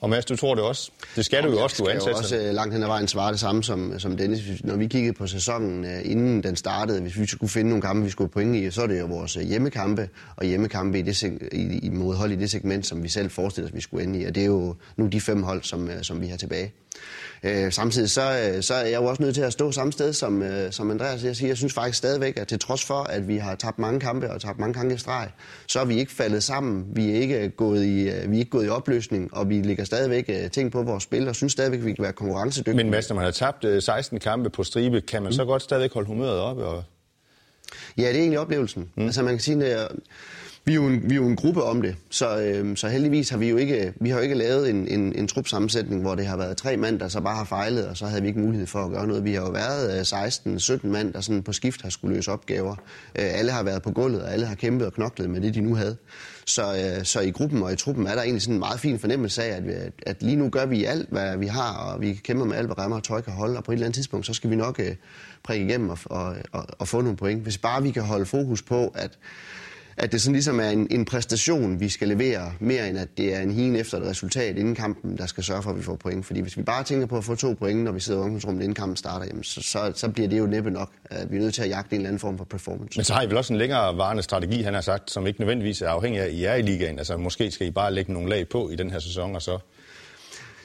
Og 0.01 0.11
Mads, 0.11 0.25
du 0.25 0.37
tror 0.37 0.55
det 0.55 0.65
også? 0.65 0.91
Det 1.17 1.25
skal 1.25 1.43
du 1.43 1.51
jo 1.51 1.63
også, 1.63 1.83
du 1.83 1.89
ansætter. 1.89 2.19
også 2.19 2.37
øh, 2.37 2.55
langt 2.55 2.75
hen 2.75 2.83
ad 2.83 2.89
vejen 2.89 3.09
svare 3.09 3.33
det 3.33 3.41
samme 3.41 3.65
som, 3.65 3.99
som 3.99 4.17
Dennis. 4.17 4.65
Når 4.65 4.77
vi 4.77 4.87
kiggede 4.87 5.13
på 5.13 5.27
sæsonen, 5.27 5.85
øh, 5.85 6.01
inden 6.05 6.43
den 6.43 6.57
startede, 6.57 7.01
hvis 7.01 7.19
vi 7.19 7.27
skulle 7.27 7.51
finde 7.51 7.69
nogle 7.69 7.83
kampe, 7.83 8.05
vi 8.05 8.11
skulle 8.11 8.31
point 8.31 8.57
i, 8.57 8.71
så 8.71 8.83
er 8.83 8.87
det 8.87 9.01
jo 9.01 9.07
vores 9.07 9.37
øh, 9.37 9.43
hjemmekampe, 9.43 10.09
og 10.37 10.47
hjemmekampe 10.47 10.99
i 10.99 11.03
det, 11.03 11.23
i, 11.53 11.79
i 11.83 11.89
modhold 11.89 12.33
i 12.33 12.37
det 12.37 12.51
segment, 12.51 12.87
som 12.87 13.03
vi 13.03 13.09
selv 13.09 13.31
forestiller 13.31 13.69
os, 13.69 13.75
vi 13.75 13.81
skulle 13.81 14.05
ende 14.05 14.21
i. 14.21 14.25
Og 14.25 14.35
det 14.35 14.41
er 14.41 14.47
jo 14.47 14.75
nu 14.97 15.07
de 15.07 15.21
fem 15.21 15.43
hold, 15.43 15.63
som, 15.63 15.91
som 16.03 16.21
vi 16.21 16.27
har 16.27 16.37
tilbage. 16.37 16.73
Øh, 17.43 17.73
samtidig 17.73 18.11
så, 18.11 18.59
så 18.61 18.75
er 18.75 18.87
jeg 18.87 18.97
jo 18.97 19.05
også 19.05 19.23
nødt 19.23 19.35
til 19.35 19.43
at 19.43 19.53
stå 19.53 19.73
samme 19.73 19.93
sted 19.93 20.13
som, 20.13 20.43
som 20.71 20.91
Andreas. 20.91 21.25
Jeg, 21.25 21.37
siger, 21.37 21.49
jeg 21.49 21.57
synes 21.57 21.73
faktisk 21.73 21.99
stadigvæk, 21.99 22.37
at 22.37 22.49
til 22.49 22.59
trods 22.59 22.85
for, 22.85 23.03
at 23.03 23.29
vi 23.29 23.37
har 23.37 23.55
tabt 23.55 23.79
mange 23.79 24.01
kampe 24.01 24.31
og 24.31 24.41
tabt 24.41 24.59
mange 24.59 24.75
kampe 24.75 24.95
i 24.95 24.99
streg, 24.99 25.29
så 25.67 25.81
er 25.81 25.85
vi 25.85 25.99
ikke 25.99 26.13
faldet 26.13 26.43
sammen. 26.43 26.85
Vi 26.93 27.11
er 27.11 27.15
ikke 27.15 27.49
gået 27.49 27.85
i, 27.85 28.05
vi 28.05 28.37
er 28.37 28.39
ikke 28.39 28.51
gået 28.51 28.67
i 28.67 28.69
opløsning, 28.69 29.35
og 29.35 29.49
vi 29.49 29.55
ligger 29.55 29.85
stadigvæk 29.89 30.25
øh, 30.29 30.51
ting 30.51 30.73
på 30.73 30.83
vores 30.83 31.05
spil, 31.05 31.29
og 31.29 31.37
synes 31.37 31.53
stadigvæk, 31.53 31.79
at 31.79 31.87
vi 31.87 31.93
kan 31.93 32.03
være 32.03 32.13
konkurrencedygtige. 32.13 32.77
Men 32.77 32.91
Mads, 32.91 33.09
når 33.09 33.17
man 33.17 33.25
har 33.25 33.31
tabt 33.31 33.65
øh, 33.65 33.83
16 33.83 34.21
kampe 34.21 34.51
på 34.51 34.65
stribe, 34.65 35.01
kan 35.01 35.23
man 35.23 35.31
mm. 35.31 35.35
så 35.35 35.45
godt 35.45 35.63
stadigvæk 35.63 35.93
holde 35.93 36.07
humøret 36.07 36.41
oppe? 36.41 36.65
Og... 36.65 36.85
Ja, 37.99 38.03
det 38.03 38.17
er 38.17 38.21
egentlig 38.21 38.39
oplevelsen. 38.39 38.91
Mm. 38.97 39.05
Altså 39.05 39.23
man 39.23 39.35
kan 39.35 39.41
sige, 39.41 39.65
at 39.65 39.89
vi 40.69 40.73
er 40.73 40.77
jo 40.77 40.87
en, 40.87 41.11
vi 41.11 41.15
er 41.15 41.17
jo 41.17 41.27
en 41.27 41.37
gruppe 41.37 41.63
om 41.63 41.83
det, 41.83 41.97
så, 42.11 42.41
øh, 42.41 42.77
så 42.77 42.89
heldigvis 42.89 43.31
har 43.31 43.39
vi 43.39 43.49
jo 43.49 43.57
ikke, 43.57 43.93
vi 44.01 44.11
har 44.11 44.17
jo 44.17 44.23
ikke 44.23 44.35
lavet 44.35 44.71
en, 44.71 44.89
en, 44.89 45.13
en 45.19 45.29
trupsammensætning, 45.29 46.03
hvor 46.03 46.15
det 46.15 46.27
har 46.27 46.37
været 46.37 46.57
tre 46.57 46.77
mand, 46.77 47.01
der 47.01 47.09
så 47.09 47.21
bare 47.21 47.37
har 47.37 47.45
fejlet, 47.45 47.87
og 47.87 47.97
så 47.97 48.07
havde 48.07 48.23
vi 48.23 48.29
ikke 48.29 48.41
mulighed 48.41 48.67
for 48.67 48.85
at 48.85 48.91
gøre 48.91 49.07
noget. 49.07 49.25
Vi 49.25 49.35
har 49.35 49.41
jo 49.41 49.51
været 49.51 50.15
øh, 50.15 50.81
16-17 50.83 50.87
mand, 50.87 51.13
der 51.13 51.21
sådan 51.21 51.43
på 51.43 51.53
skift 51.53 51.83
har 51.83 51.91
skulle 51.91 52.17
løse 52.17 52.33
opgaver. 52.33 52.77
Øh, 53.19 53.39
alle 53.39 53.53
har 53.53 53.63
været 53.63 53.83
på 53.83 53.91
gulvet, 53.91 54.23
og 54.23 54.33
alle 54.33 54.47
har 54.47 54.55
kæmpet 54.55 54.87
og 54.87 54.93
knoklet 54.93 55.31
med 55.31 55.41
det, 55.41 55.55
de 55.55 55.61
nu 55.61 55.75
havde. 55.75 55.97
Så, 56.47 56.63
øh, 56.63 57.05
så 57.05 57.21
i 57.21 57.31
gruppen 57.31 57.63
og 57.63 57.73
i 57.73 57.77
truppen 57.77 58.07
er 58.07 58.15
der 58.15 58.23
egentlig 58.23 58.43
sådan 58.43 58.55
en 58.55 58.61
meget 58.61 58.81
fin 58.81 58.99
fornemmelse 58.99 59.43
af, 59.43 59.57
at, 59.57 59.67
vi, 59.67 59.73
at 60.07 60.23
lige 60.23 60.37
nu 60.37 60.49
gør 60.49 60.67
vi 60.67 60.85
alt, 60.85 61.09
hvad 61.11 61.37
vi 61.37 61.47
har, 61.47 61.75
og 61.75 62.01
vi 62.01 62.13
kæmper 62.13 62.45
med 62.45 62.57
alt, 62.57 62.67
hvad 62.67 62.79
rammer 62.79 62.97
og 62.97 63.05
tøj 63.05 63.21
kan 63.21 63.33
holde, 63.33 63.57
og 63.57 63.65
på 63.65 63.73
et 63.73 63.75
eller 63.75 63.87
andet 63.87 63.95
tidspunkt, 63.95 64.27
så 64.27 64.35
skal 64.35 64.51
vi 64.51 64.57
nok 64.57 64.81
øh, 64.81 64.95
prikke 65.43 65.67
igennem 65.67 65.91
og, 65.91 65.99
og, 66.05 66.37
og, 66.53 66.67
og 66.79 66.89
få 66.89 67.01
nogle 67.01 67.17
point. 67.17 67.43
Hvis 67.43 67.59
bare 67.59 67.83
vi 67.83 67.91
kan 67.91 68.03
holde 68.03 68.27
fokus 68.27 68.63
på, 68.63 68.93
at 68.95 69.19
at 69.99 70.13
det 70.13 70.23
sådan 70.23 70.33
ligesom 70.33 70.61
er 70.61 70.69
en, 70.69 70.87
en 70.91 71.05
præstation, 71.05 71.81
vi 71.81 71.89
skal 71.89 72.09
levere, 72.09 72.53
mere 72.61 72.89
end 72.89 72.99
at 72.99 73.09
det 73.17 73.35
er 73.35 73.41
en 73.41 73.51
hien 73.51 73.77
efter 73.77 73.99
et 73.99 74.07
resultat 74.07 74.57
inden 74.57 74.75
kampen, 74.75 75.19
der 75.19 75.27
skal 75.27 75.45
sørge 75.45 75.63
for, 75.63 75.71
at 75.71 75.77
vi 75.77 75.83
får 75.83 75.97
point. 75.97 76.27
Fordi 76.27 76.41
hvis 76.41 76.57
vi 76.57 76.63
bare 76.63 76.85
tænker 76.85 77.07
på 77.07 77.17
at 77.17 77.25
få 77.25 77.35
to 77.35 77.53
point, 77.59 77.85
når 77.85 77.93
vi 77.93 78.01
sidder 78.01 78.21
i 78.21 78.23
ungdomsrummet, 78.23 78.63
inden 78.63 78.75
kampen 78.75 78.97
starter, 78.97 79.27
jamen, 79.27 79.45
så, 79.45 79.63
så, 79.63 79.93
så 79.95 80.09
bliver 80.09 80.29
det 80.29 80.39
jo 80.39 80.47
næppe 80.47 80.71
nok. 80.71 80.91
At 81.05 81.31
vi 81.31 81.37
er 81.37 81.41
nødt 81.41 81.55
til 81.55 81.63
at 81.63 81.69
jagte 81.69 81.95
en 81.95 82.01
eller 82.01 82.09
anden 82.09 82.21
form 82.21 82.39
for 82.39 82.45
performance. 82.45 82.99
Men 82.99 83.05
så 83.05 83.15
har 83.15 83.23
I 83.23 83.27
vel 83.27 83.37
også 83.37 83.53
en 83.53 83.59
længere 83.59 83.97
varende 83.97 84.23
strategi, 84.23 84.63
han 84.63 84.75
har 84.75 84.81
sagt, 84.81 85.11
som 85.11 85.27
ikke 85.27 85.41
nødvendigvis 85.41 85.83
er 85.83 85.89
afhængig 85.89 86.21
af, 86.21 86.27
at 86.27 86.33
I 86.33 86.45
er 86.45 86.55
i 86.55 86.63
ligaen. 86.63 86.99
Altså 86.99 87.17
måske 87.17 87.51
skal 87.51 87.67
I 87.67 87.71
bare 87.71 87.95
lægge 87.95 88.13
nogle 88.13 88.29
lag 88.29 88.49
på 88.49 88.71
i 88.71 88.77
den 88.77 88.91
her 88.91 88.99
sæson, 88.99 89.35
og 89.35 89.43
så 89.43 89.59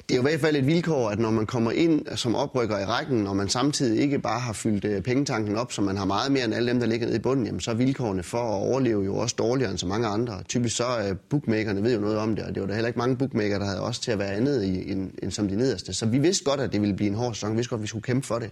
det 0.09 0.15
er 0.15 0.21
jo 0.21 0.27
i 0.27 0.29
hvert 0.29 0.39
fald 0.39 0.55
et 0.55 0.65
vilkår, 0.65 1.09
at 1.09 1.19
når 1.19 1.31
man 1.31 1.45
kommer 1.45 1.71
ind 1.71 2.05
som 2.15 2.35
oprykker 2.35 2.79
i 2.79 2.85
rækken, 2.85 3.27
og 3.27 3.35
man 3.35 3.49
samtidig 3.49 4.01
ikke 4.01 4.19
bare 4.19 4.39
har 4.39 4.53
fyldt 4.53 4.85
øh, 4.85 5.01
pengetanken 5.01 5.55
op, 5.55 5.71
så 5.71 5.81
man 5.81 5.97
har 5.97 6.05
meget 6.05 6.31
mere 6.31 6.45
end 6.45 6.53
alle 6.53 6.71
dem, 6.71 6.79
der 6.79 6.87
ligger 6.87 7.07
nede 7.07 7.17
i 7.17 7.21
bunden, 7.21 7.45
jamen 7.45 7.59
så 7.59 7.71
er 7.71 7.75
vilkårene 7.75 8.23
for 8.23 8.37
at 8.37 8.61
overleve 8.69 9.03
jo 9.03 9.15
også 9.17 9.35
dårligere 9.37 9.71
end 9.71 9.77
så 9.77 9.87
mange 9.87 10.07
andre. 10.07 10.43
Typisk 10.47 10.75
så 10.75 10.85
er 10.85 11.13
bookmakerne 11.13 11.83
ved 11.83 11.93
jo 11.93 11.99
noget 11.99 12.17
om 12.17 12.35
det, 12.35 12.45
og 12.45 12.55
det 12.55 12.61
var 12.61 12.67
der 12.67 12.73
heller 12.73 12.87
ikke 12.87 12.99
mange 12.99 13.17
bookmaker, 13.17 13.59
der 13.59 13.65
havde 13.65 13.81
også 13.81 14.01
til 14.01 14.11
at 14.11 14.19
være 14.19 14.31
andet 14.31 14.63
i, 14.63 14.91
end, 14.91 15.11
end 15.23 15.31
som 15.31 15.47
de 15.47 15.55
nederste. 15.55 15.93
Så 15.93 16.05
vi 16.05 16.17
vidste 16.17 16.45
godt, 16.45 16.59
at 16.59 16.73
det 16.73 16.81
ville 16.81 16.95
blive 16.95 17.09
en 17.09 17.15
hård 17.15 17.33
sæson. 17.33 17.51
Vi 17.51 17.55
vidste 17.55 17.69
godt, 17.69 17.79
at 17.79 17.83
vi 17.83 17.87
skulle 17.87 18.03
kæmpe 18.03 18.27
for 18.27 18.39
det. 18.39 18.51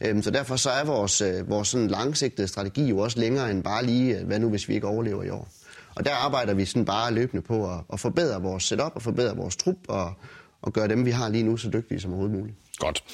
Øhm, 0.00 0.22
så 0.22 0.30
derfor 0.30 0.56
så 0.56 0.70
er 0.70 0.84
vores, 0.84 1.20
øh, 1.20 1.50
vores 1.50 1.68
sådan 1.68 1.88
langsigtede 1.88 2.48
strategi 2.48 2.88
jo 2.88 2.98
også 2.98 3.20
længere 3.20 3.50
end 3.50 3.62
bare 3.62 3.86
lige, 3.86 4.24
hvad 4.24 4.38
nu 4.38 4.48
hvis 4.48 4.68
vi 4.68 4.74
ikke 4.74 4.86
overlever 4.86 5.22
i 5.22 5.30
år. 5.30 5.48
Og 5.94 6.04
der 6.04 6.14
arbejder 6.14 6.54
vi 6.54 6.64
sådan 6.64 6.84
bare 6.84 7.12
løbende 7.12 7.42
på 7.42 7.70
at, 7.72 7.78
at 7.92 8.00
forbedre 8.00 8.42
vores 8.42 8.64
setup 8.64 8.92
og 8.94 9.02
forbedre 9.02 9.36
vores 9.36 9.56
trup 9.56 9.76
og, 9.88 10.12
og 10.62 10.72
gøre 10.72 10.88
dem, 10.88 11.04
vi 11.04 11.10
har 11.10 11.28
lige 11.28 11.42
nu, 11.42 11.56
så 11.56 11.70
dygtige 11.70 12.00
som 12.00 12.10
overhovedet 12.10 12.38
muligt. 12.38 12.56
Godt. 12.78 13.04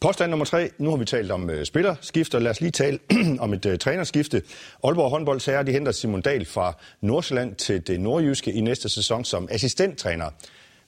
Påstand 0.00 0.30
nummer 0.30 0.44
tre. 0.44 0.70
Nu 0.78 0.90
har 0.90 0.96
vi 0.96 1.04
talt 1.04 1.30
om 1.30 1.50
uh, 1.50 1.62
spillerskifter. 1.64 2.38
Lad 2.38 2.50
os 2.50 2.60
lige 2.60 2.70
tale 2.70 2.98
om 3.44 3.52
et 3.52 3.66
uh, 3.66 3.76
trænerskifte. 3.78 4.42
Aalborg 4.84 5.10
håndboldsager, 5.10 5.62
de 5.62 5.72
henter 5.72 5.92
Simon 5.92 6.22
Dahl 6.22 6.46
fra 6.46 6.76
Nordsjælland 7.00 7.54
til 7.54 7.86
det 7.86 8.00
nordjyske 8.00 8.52
i 8.52 8.60
næste 8.60 8.88
sæson 8.88 9.24
som 9.24 9.48
assistenttræner. 9.50 10.30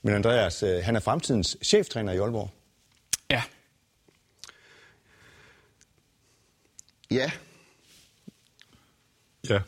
Men 0.03 0.15
Andreas, 0.15 0.63
uh, 0.63 0.69
han 0.83 0.97
er 0.97 1.01
fremtidens 1.01 1.57
cheftræner 1.63 2.13
i 2.13 2.17
Aalborg. 2.17 2.51
Ja. 3.31 3.43
Ja. 7.11 7.31
Ja, 9.51 9.61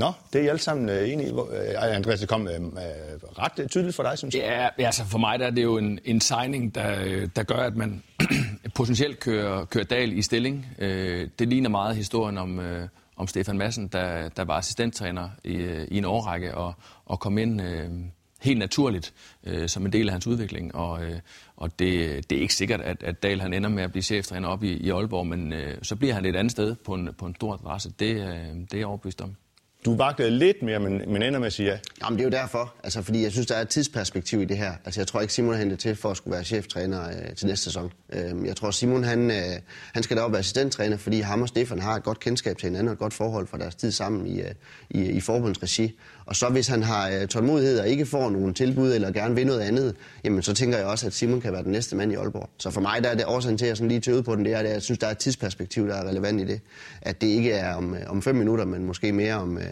Nå, 0.00 0.12
det 0.32 0.40
er 0.40 0.44
I 0.44 0.48
alle 0.48 0.60
sammen 0.60 0.88
øh, 0.88 1.10
enige 1.10 1.28
i. 1.28 1.32
Øh, 1.32 1.96
Andreas, 1.96 2.20
det 2.20 2.28
kom 2.28 2.48
øh, 2.48 2.54
øh 2.54 2.60
ret 3.38 3.70
tydeligt 3.70 3.96
for 3.96 4.02
dig, 4.02 4.18
synes 4.18 4.34
jeg. 4.34 4.70
Ja, 4.78 4.84
altså 4.86 5.04
for 5.04 5.18
mig 5.18 5.38
der 5.38 5.46
er 5.46 5.50
det 5.50 5.62
jo 5.62 5.76
en, 5.76 5.98
en 6.04 6.20
signing, 6.20 6.74
der, 6.74 7.26
der 7.36 7.42
gør, 7.42 7.56
at 7.56 7.76
man 7.76 8.02
potentielt 8.74 9.20
kører, 9.20 9.64
kører 9.64 9.84
Dal 9.84 10.12
i 10.12 10.22
stilling. 10.22 10.66
Det 11.38 11.48
ligner 11.48 11.68
meget 11.68 11.96
historien 11.96 12.38
om, 12.38 12.60
om 13.16 13.26
Stefan 13.26 13.58
Madsen, 13.58 13.88
der, 13.88 14.28
der 14.28 14.44
var 14.44 14.58
assistenttræner 14.58 15.28
i, 15.44 15.54
i 15.88 15.98
en 15.98 16.04
årrække 16.04 16.54
og, 16.54 16.74
og 17.06 17.20
kom 17.20 17.38
ind... 17.38 17.62
Øh, 17.62 17.90
helt 18.42 18.58
naturligt 18.58 19.12
øh, 19.44 19.68
som 19.68 19.86
en 19.86 19.92
del 19.92 20.08
af 20.08 20.12
hans 20.12 20.26
udvikling. 20.26 20.74
Og, 20.74 21.04
øh, 21.04 21.20
og 21.56 21.78
det, 21.78 22.30
det 22.30 22.38
er 22.38 22.42
ikke 22.42 22.54
sikkert, 22.54 22.80
at, 22.80 23.02
at 23.02 23.22
Dahl 23.22 23.40
han 23.40 23.52
ender 23.52 23.68
med 23.68 23.82
at 23.82 23.90
blive 23.90 24.02
cheftræner 24.02 24.48
op 24.48 24.64
i, 24.64 24.72
i 24.72 24.90
Aalborg, 24.90 25.26
men 25.26 25.52
øh, 25.52 25.78
så 25.82 25.96
bliver 25.96 26.14
han 26.14 26.24
et 26.24 26.36
andet 26.36 26.50
sted 26.50 26.74
på 26.74 26.94
en, 26.94 27.08
på 27.18 27.26
en 27.26 27.34
stor 27.34 27.54
adresse. 27.54 27.90
Det, 27.98 28.10
øh, 28.10 28.54
det 28.54 28.74
er 28.74 28.78
jeg 28.78 28.86
overbevist 28.86 29.20
om. 29.20 29.36
Du 29.84 29.96
vaklede 29.96 30.30
lidt 30.30 30.62
mere, 30.62 30.78
men, 30.78 31.02
men 31.12 31.22
ender 31.22 31.38
med 31.38 31.46
at 31.46 31.52
sige 31.52 31.68
ja. 31.68 31.78
Jamen, 32.02 32.18
det 32.18 32.24
er 32.24 32.28
jo 32.28 32.42
derfor. 32.42 32.74
Altså, 32.84 33.02
fordi 33.02 33.22
jeg 33.22 33.32
synes, 33.32 33.46
der 33.46 33.54
er 33.54 33.60
et 33.60 33.68
tidsperspektiv 33.68 34.42
i 34.42 34.44
det 34.44 34.58
her. 34.58 34.72
Altså, 34.84 35.00
jeg 35.00 35.06
tror 35.06 35.20
ikke, 35.20 35.32
Simon 35.32 35.70
er 35.70 35.76
til 35.76 35.96
for 35.96 36.10
at 36.10 36.16
skulle 36.16 36.34
være 36.34 36.44
cheftræner 36.44 37.08
øh, 37.08 37.34
til 37.36 37.46
næste 37.46 37.64
sæson. 37.64 37.92
Øh, 38.12 38.46
jeg 38.46 38.56
tror, 38.56 38.70
Simon 38.70 39.04
han, 39.04 39.30
øh, 39.30 39.36
han 39.94 40.02
skal 40.02 40.16
deroppe 40.16 40.32
være 40.32 40.38
assistenttræner, 40.38 40.96
fordi 40.96 41.20
ham 41.20 41.42
og 41.42 41.48
Stefan 41.48 41.80
har 41.80 41.96
et 41.96 42.02
godt 42.02 42.20
kendskab 42.20 42.58
til 42.58 42.66
hinanden 42.66 42.88
og 42.88 42.92
et 42.92 42.98
godt 42.98 43.14
forhold 43.14 43.46
for 43.46 43.56
deres 43.56 43.74
tid 43.74 43.92
sammen 43.92 44.26
i, 44.26 44.40
øh, 44.40 44.50
i, 44.90 45.04
i 45.04 45.20
forbundsregi. 45.20 45.98
Og 46.30 46.36
så 46.36 46.48
hvis 46.48 46.68
han 46.68 46.82
har 46.82 47.08
øh, 47.10 47.26
tålmodighed 47.26 47.80
og 47.80 47.88
ikke 47.88 48.06
får 48.06 48.30
nogen 48.30 48.54
tilbud 48.54 48.94
eller 48.94 49.10
gerne 49.10 49.34
vil 49.34 49.46
noget 49.46 49.60
andet, 49.60 49.94
jamen 50.24 50.42
så 50.42 50.54
tænker 50.54 50.78
jeg 50.78 50.86
også, 50.86 51.06
at 51.06 51.12
Simon 51.12 51.40
kan 51.40 51.52
være 51.52 51.62
den 51.62 51.72
næste 51.72 51.96
mand 51.96 52.12
i 52.12 52.14
Aalborg. 52.14 52.50
Så 52.58 52.70
for 52.70 52.80
mig 52.80 53.02
der 53.02 53.08
er 53.08 53.14
det 53.14 53.24
årsagen 53.26 53.58
til, 53.58 53.64
at 53.64 53.68
jeg 53.68 53.76
sådan 53.76 53.88
lige 53.88 54.00
tøvede 54.00 54.22
på 54.22 54.36
den, 54.36 54.44
det 54.44 54.52
er, 54.52 54.58
at 54.58 54.70
jeg 54.70 54.82
synes, 54.82 54.98
der 54.98 55.06
er 55.06 55.10
et 55.10 55.18
tidsperspektiv, 55.18 55.88
der 55.88 55.94
er 55.94 56.08
relevant 56.08 56.40
i 56.40 56.44
det. 56.44 56.60
At 57.02 57.20
det 57.20 57.26
ikke 57.26 57.52
er 57.52 57.74
om, 57.74 57.94
øh, 57.94 58.00
om 58.06 58.22
fem 58.22 58.34
minutter, 58.34 58.64
men 58.64 58.84
måske 58.84 59.12
mere 59.12 59.34
om, 59.34 59.58
øh, 59.58 59.64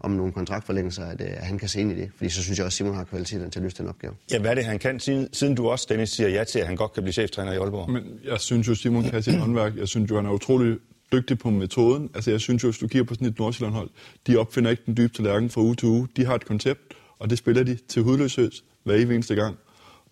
om 0.00 0.10
nogle 0.10 0.32
kontraktforlængelser, 0.32 1.04
at, 1.04 1.20
at 1.20 1.46
han 1.46 1.58
kan 1.58 1.68
se 1.68 1.80
ind 1.80 1.92
i 1.92 1.94
det. 1.94 2.10
Fordi 2.16 2.30
så 2.30 2.42
synes 2.42 2.58
jeg 2.58 2.66
også, 2.66 2.74
at 2.74 2.76
Simon 2.76 2.94
har 2.94 3.04
kvaliteten 3.04 3.50
til 3.50 3.58
at 3.58 3.62
løse 3.62 3.76
den 3.78 3.88
opgave. 3.88 4.12
Ja, 4.32 4.38
hvad 4.38 4.50
er 4.50 4.54
det, 4.54 4.64
han 4.64 4.78
kan, 4.78 5.00
siden, 5.00 5.28
siden 5.32 5.54
du 5.54 5.68
også, 5.68 5.86
Dennis, 5.88 6.10
siger 6.10 6.28
ja 6.28 6.44
til, 6.44 6.58
at 6.58 6.66
han 6.66 6.76
godt 6.76 6.92
kan 6.92 7.02
blive 7.02 7.12
cheftræner 7.12 7.52
i 7.52 7.56
Aalborg? 7.56 7.90
Men 7.90 8.02
jeg 8.24 8.40
synes 8.40 8.68
jo, 8.68 8.74
Simon 8.74 9.04
kan 9.04 9.22
sit 9.22 9.34
håndværk. 9.44 9.76
Jeg 9.76 9.88
synes 9.88 10.10
jo, 10.10 10.16
han 10.16 10.26
er 10.26 10.30
utrolig 10.30 10.76
dygtig 11.12 11.38
på 11.38 11.50
metoden. 11.50 12.10
Altså 12.14 12.30
jeg 12.30 12.40
synes 12.40 12.62
jo, 12.62 12.68
hvis 12.68 12.78
du 12.78 12.88
kigger 12.88 13.04
på 13.04 13.14
sådan 13.14 13.28
et 13.28 13.38
Nordsjælland-hold, 13.38 13.90
de 14.26 14.36
opfinder 14.36 14.70
ikke 14.70 14.82
den 14.86 14.96
dybe 14.96 15.12
tallerken 15.12 15.50
fra 15.50 15.60
uge 15.60 15.74
til 15.74 15.88
uge. 15.88 16.08
De 16.16 16.24
har 16.24 16.34
et 16.34 16.44
koncept, 16.44 16.94
og 17.18 17.30
det 17.30 17.38
spiller 17.38 17.62
de 17.62 17.78
til 17.88 18.02
hudløshed 18.02 18.50
hver 18.82 18.94
eneste 18.94 19.34
gang. 19.34 19.56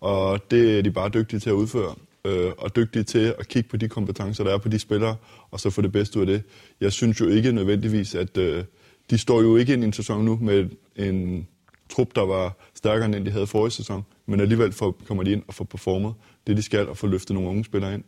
Og 0.01 0.51
det 0.51 0.77
er 0.77 0.81
de 0.81 0.91
bare 0.91 1.09
dygtige 1.09 1.39
til 1.39 1.49
at 1.49 1.53
udføre. 1.53 1.95
Øh, 2.25 2.51
og 2.57 2.75
dygtige 2.75 3.03
til 3.03 3.35
at 3.39 3.47
kigge 3.47 3.69
på 3.69 3.77
de 3.77 3.87
kompetencer, 3.87 4.43
der 4.43 4.53
er 4.53 4.57
på 4.57 4.69
de 4.69 4.79
spillere, 4.79 5.15
og 5.51 5.59
så 5.59 5.69
få 5.69 5.81
det 5.81 5.91
bedste 5.91 6.19
ud 6.19 6.21
af 6.21 6.27
det. 6.27 6.43
Jeg 6.81 6.91
synes 6.91 7.19
jo 7.19 7.27
ikke 7.27 7.51
nødvendigvis, 7.51 8.15
at 8.15 8.37
øh, 8.37 8.63
de 9.09 9.17
står 9.17 9.41
jo 9.41 9.57
ikke 9.57 9.73
ind 9.73 9.83
i 9.83 9.85
en 9.85 9.93
sæson 9.93 10.25
nu 10.25 10.39
med 10.41 10.69
en 10.95 11.47
trup, 11.89 12.15
der 12.15 12.25
var 12.25 12.57
stærkere 12.75 13.17
end 13.17 13.25
de 13.25 13.31
havde 13.31 13.47
forrige 13.47 13.71
sæson, 13.71 14.05
men 14.25 14.39
alligevel 14.39 14.71
får, 14.71 14.97
kommer 15.07 15.23
de 15.23 15.31
ind 15.31 15.43
og 15.47 15.53
får 15.53 15.65
performet 15.65 16.13
det, 16.47 16.57
de 16.57 16.61
skal, 16.61 16.89
og 16.89 16.97
får 16.97 17.07
løftet 17.07 17.33
nogle 17.33 17.49
unge 17.49 17.65
spillere 17.65 17.93
ind 17.93 18.03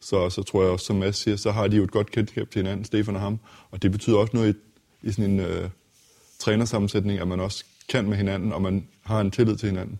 så, 0.00 0.30
så 0.30 0.42
tror 0.42 0.62
jeg 0.62 0.72
også, 0.72 0.86
som 0.86 0.96
Mads 0.96 1.16
siger, 1.16 1.36
så 1.36 1.50
har 1.50 1.66
de 1.66 1.76
jo 1.76 1.84
et 1.84 1.90
godt 1.90 2.10
kendskab 2.10 2.50
til 2.50 2.62
hinanden, 2.62 2.84
Stefan 2.84 3.14
og 3.14 3.20
ham. 3.20 3.40
Og 3.70 3.82
det 3.82 3.92
betyder 3.92 4.16
også 4.16 4.36
noget 4.36 4.56
i, 5.02 5.08
i 5.08 5.12
sådan 5.12 5.30
en 5.30 5.40
øh, 5.40 5.70
trænersammensætning, 6.38 7.20
at 7.20 7.28
man 7.28 7.40
også 7.40 7.64
kan 7.88 8.08
med 8.08 8.16
hinanden, 8.16 8.52
og 8.52 8.62
man 8.62 8.88
har 9.02 9.20
en 9.20 9.30
tillid 9.30 9.56
til 9.56 9.68
hinanden. 9.68 9.98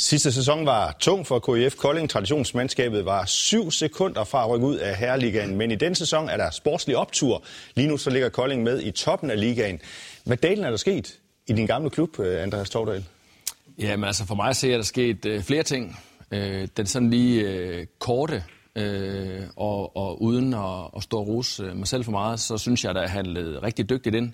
Sidste 0.00 0.32
sæson 0.32 0.66
var 0.66 0.96
tung 1.00 1.26
for 1.26 1.38
KIF 1.38 1.76
Kolding. 1.76 2.10
Traditionsmandskabet 2.10 3.04
var 3.04 3.24
syv 3.24 3.70
sekunder 3.70 4.24
fra 4.24 4.44
at 4.44 4.50
rykke 4.50 4.66
ud 4.66 4.76
af 4.76 4.96
Herreligaen, 4.96 5.56
men 5.56 5.70
i 5.70 5.74
den 5.74 5.94
sæson 5.94 6.28
er 6.28 6.36
der 6.36 6.50
sportslig 6.50 6.96
optur. 6.96 7.42
Lige 7.74 7.88
nu 7.88 7.96
så 7.96 8.10
ligger 8.10 8.28
Kolding 8.28 8.62
med 8.62 8.82
i 8.82 8.90
toppen 8.90 9.30
af 9.30 9.40
ligaen. 9.40 9.80
Hvad 10.24 10.36
dalen 10.36 10.64
er 10.64 10.70
der 10.70 10.76
sket 10.76 11.18
i 11.46 11.52
din 11.52 11.66
gamle 11.66 11.90
klub, 11.90 12.18
øh, 12.18 12.42
Andreas 12.42 12.70
Tordal? 12.70 13.04
Jamen 13.78 14.04
altså 14.04 14.26
for 14.26 14.34
mig 14.34 14.56
ser 14.56 14.68
jeg, 14.68 14.78
der 14.78 14.84
sket 14.84 15.26
øh, 15.26 15.42
flere 15.42 15.62
ting. 15.62 15.98
Øh, 16.30 16.68
den 16.76 16.86
sådan 16.86 17.10
lige 17.10 17.42
øh, 17.42 17.86
korte 17.98 18.44
øh, 18.76 19.42
og, 19.56 19.96
og 19.96 20.22
uden 20.22 20.54
at, 20.54 20.90
at 20.96 21.02
stå 21.02 21.18
og 21.18 21.28
rose 21.28 21.62
øh, 21.62 21.76
mig 21.76 21.86
selv 21.86 22.04
for 22.04 22.12
meget, 22.12 22.40
så 22.40 22.58
synes 22.58 22.84
jeg, 22.84 22.90
at 22.90 23.02
jeg 23.02 23.10
handlede 23.10 23.62
rigtig 23.62 23.90
dygtigt 23.90 24.14
ind 24.14 24.32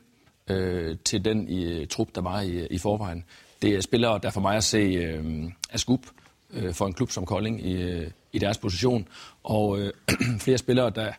øh, 0.51 0.97
til 1.05 1.25
den 1.25 1.49
i, 1.49 1.65
øh, 1.65 1.87
trup, 1.87 2.09
der 2.15 2.21
var 2.21 2.41
i, 2.41 2.51
øh, 2.51 2.67
i 2.71 2.79
forvejen. 2.79 3.25
det 3.63 3.75
er 3.75 3.81
spillere, 3.81 4.21
der 4.23 4.31
for 4.31 4.41
mig 4.41 4.57
at 4.57 4.65
se 4.65 4.79
øh, 4.79 5.45
er 5.71 5.79
skub 5.79 6.07
øh, 6.51 6.75
for 6.75 6.87
en 6.87 6.93
klub 6.93 7.11
som 7.11 7.27
Kolding 7.27 7.67
i, 7.67 7.83
øh, 7.83 8.11
i 8.33 8.39
deres 8.39 8.59
position, 8.59 9.09
og 9.43 9.79
øh, 9.79 9.93
flere 10.45 10.59
spillere, 10.59 10.91
der, 10.91 11.13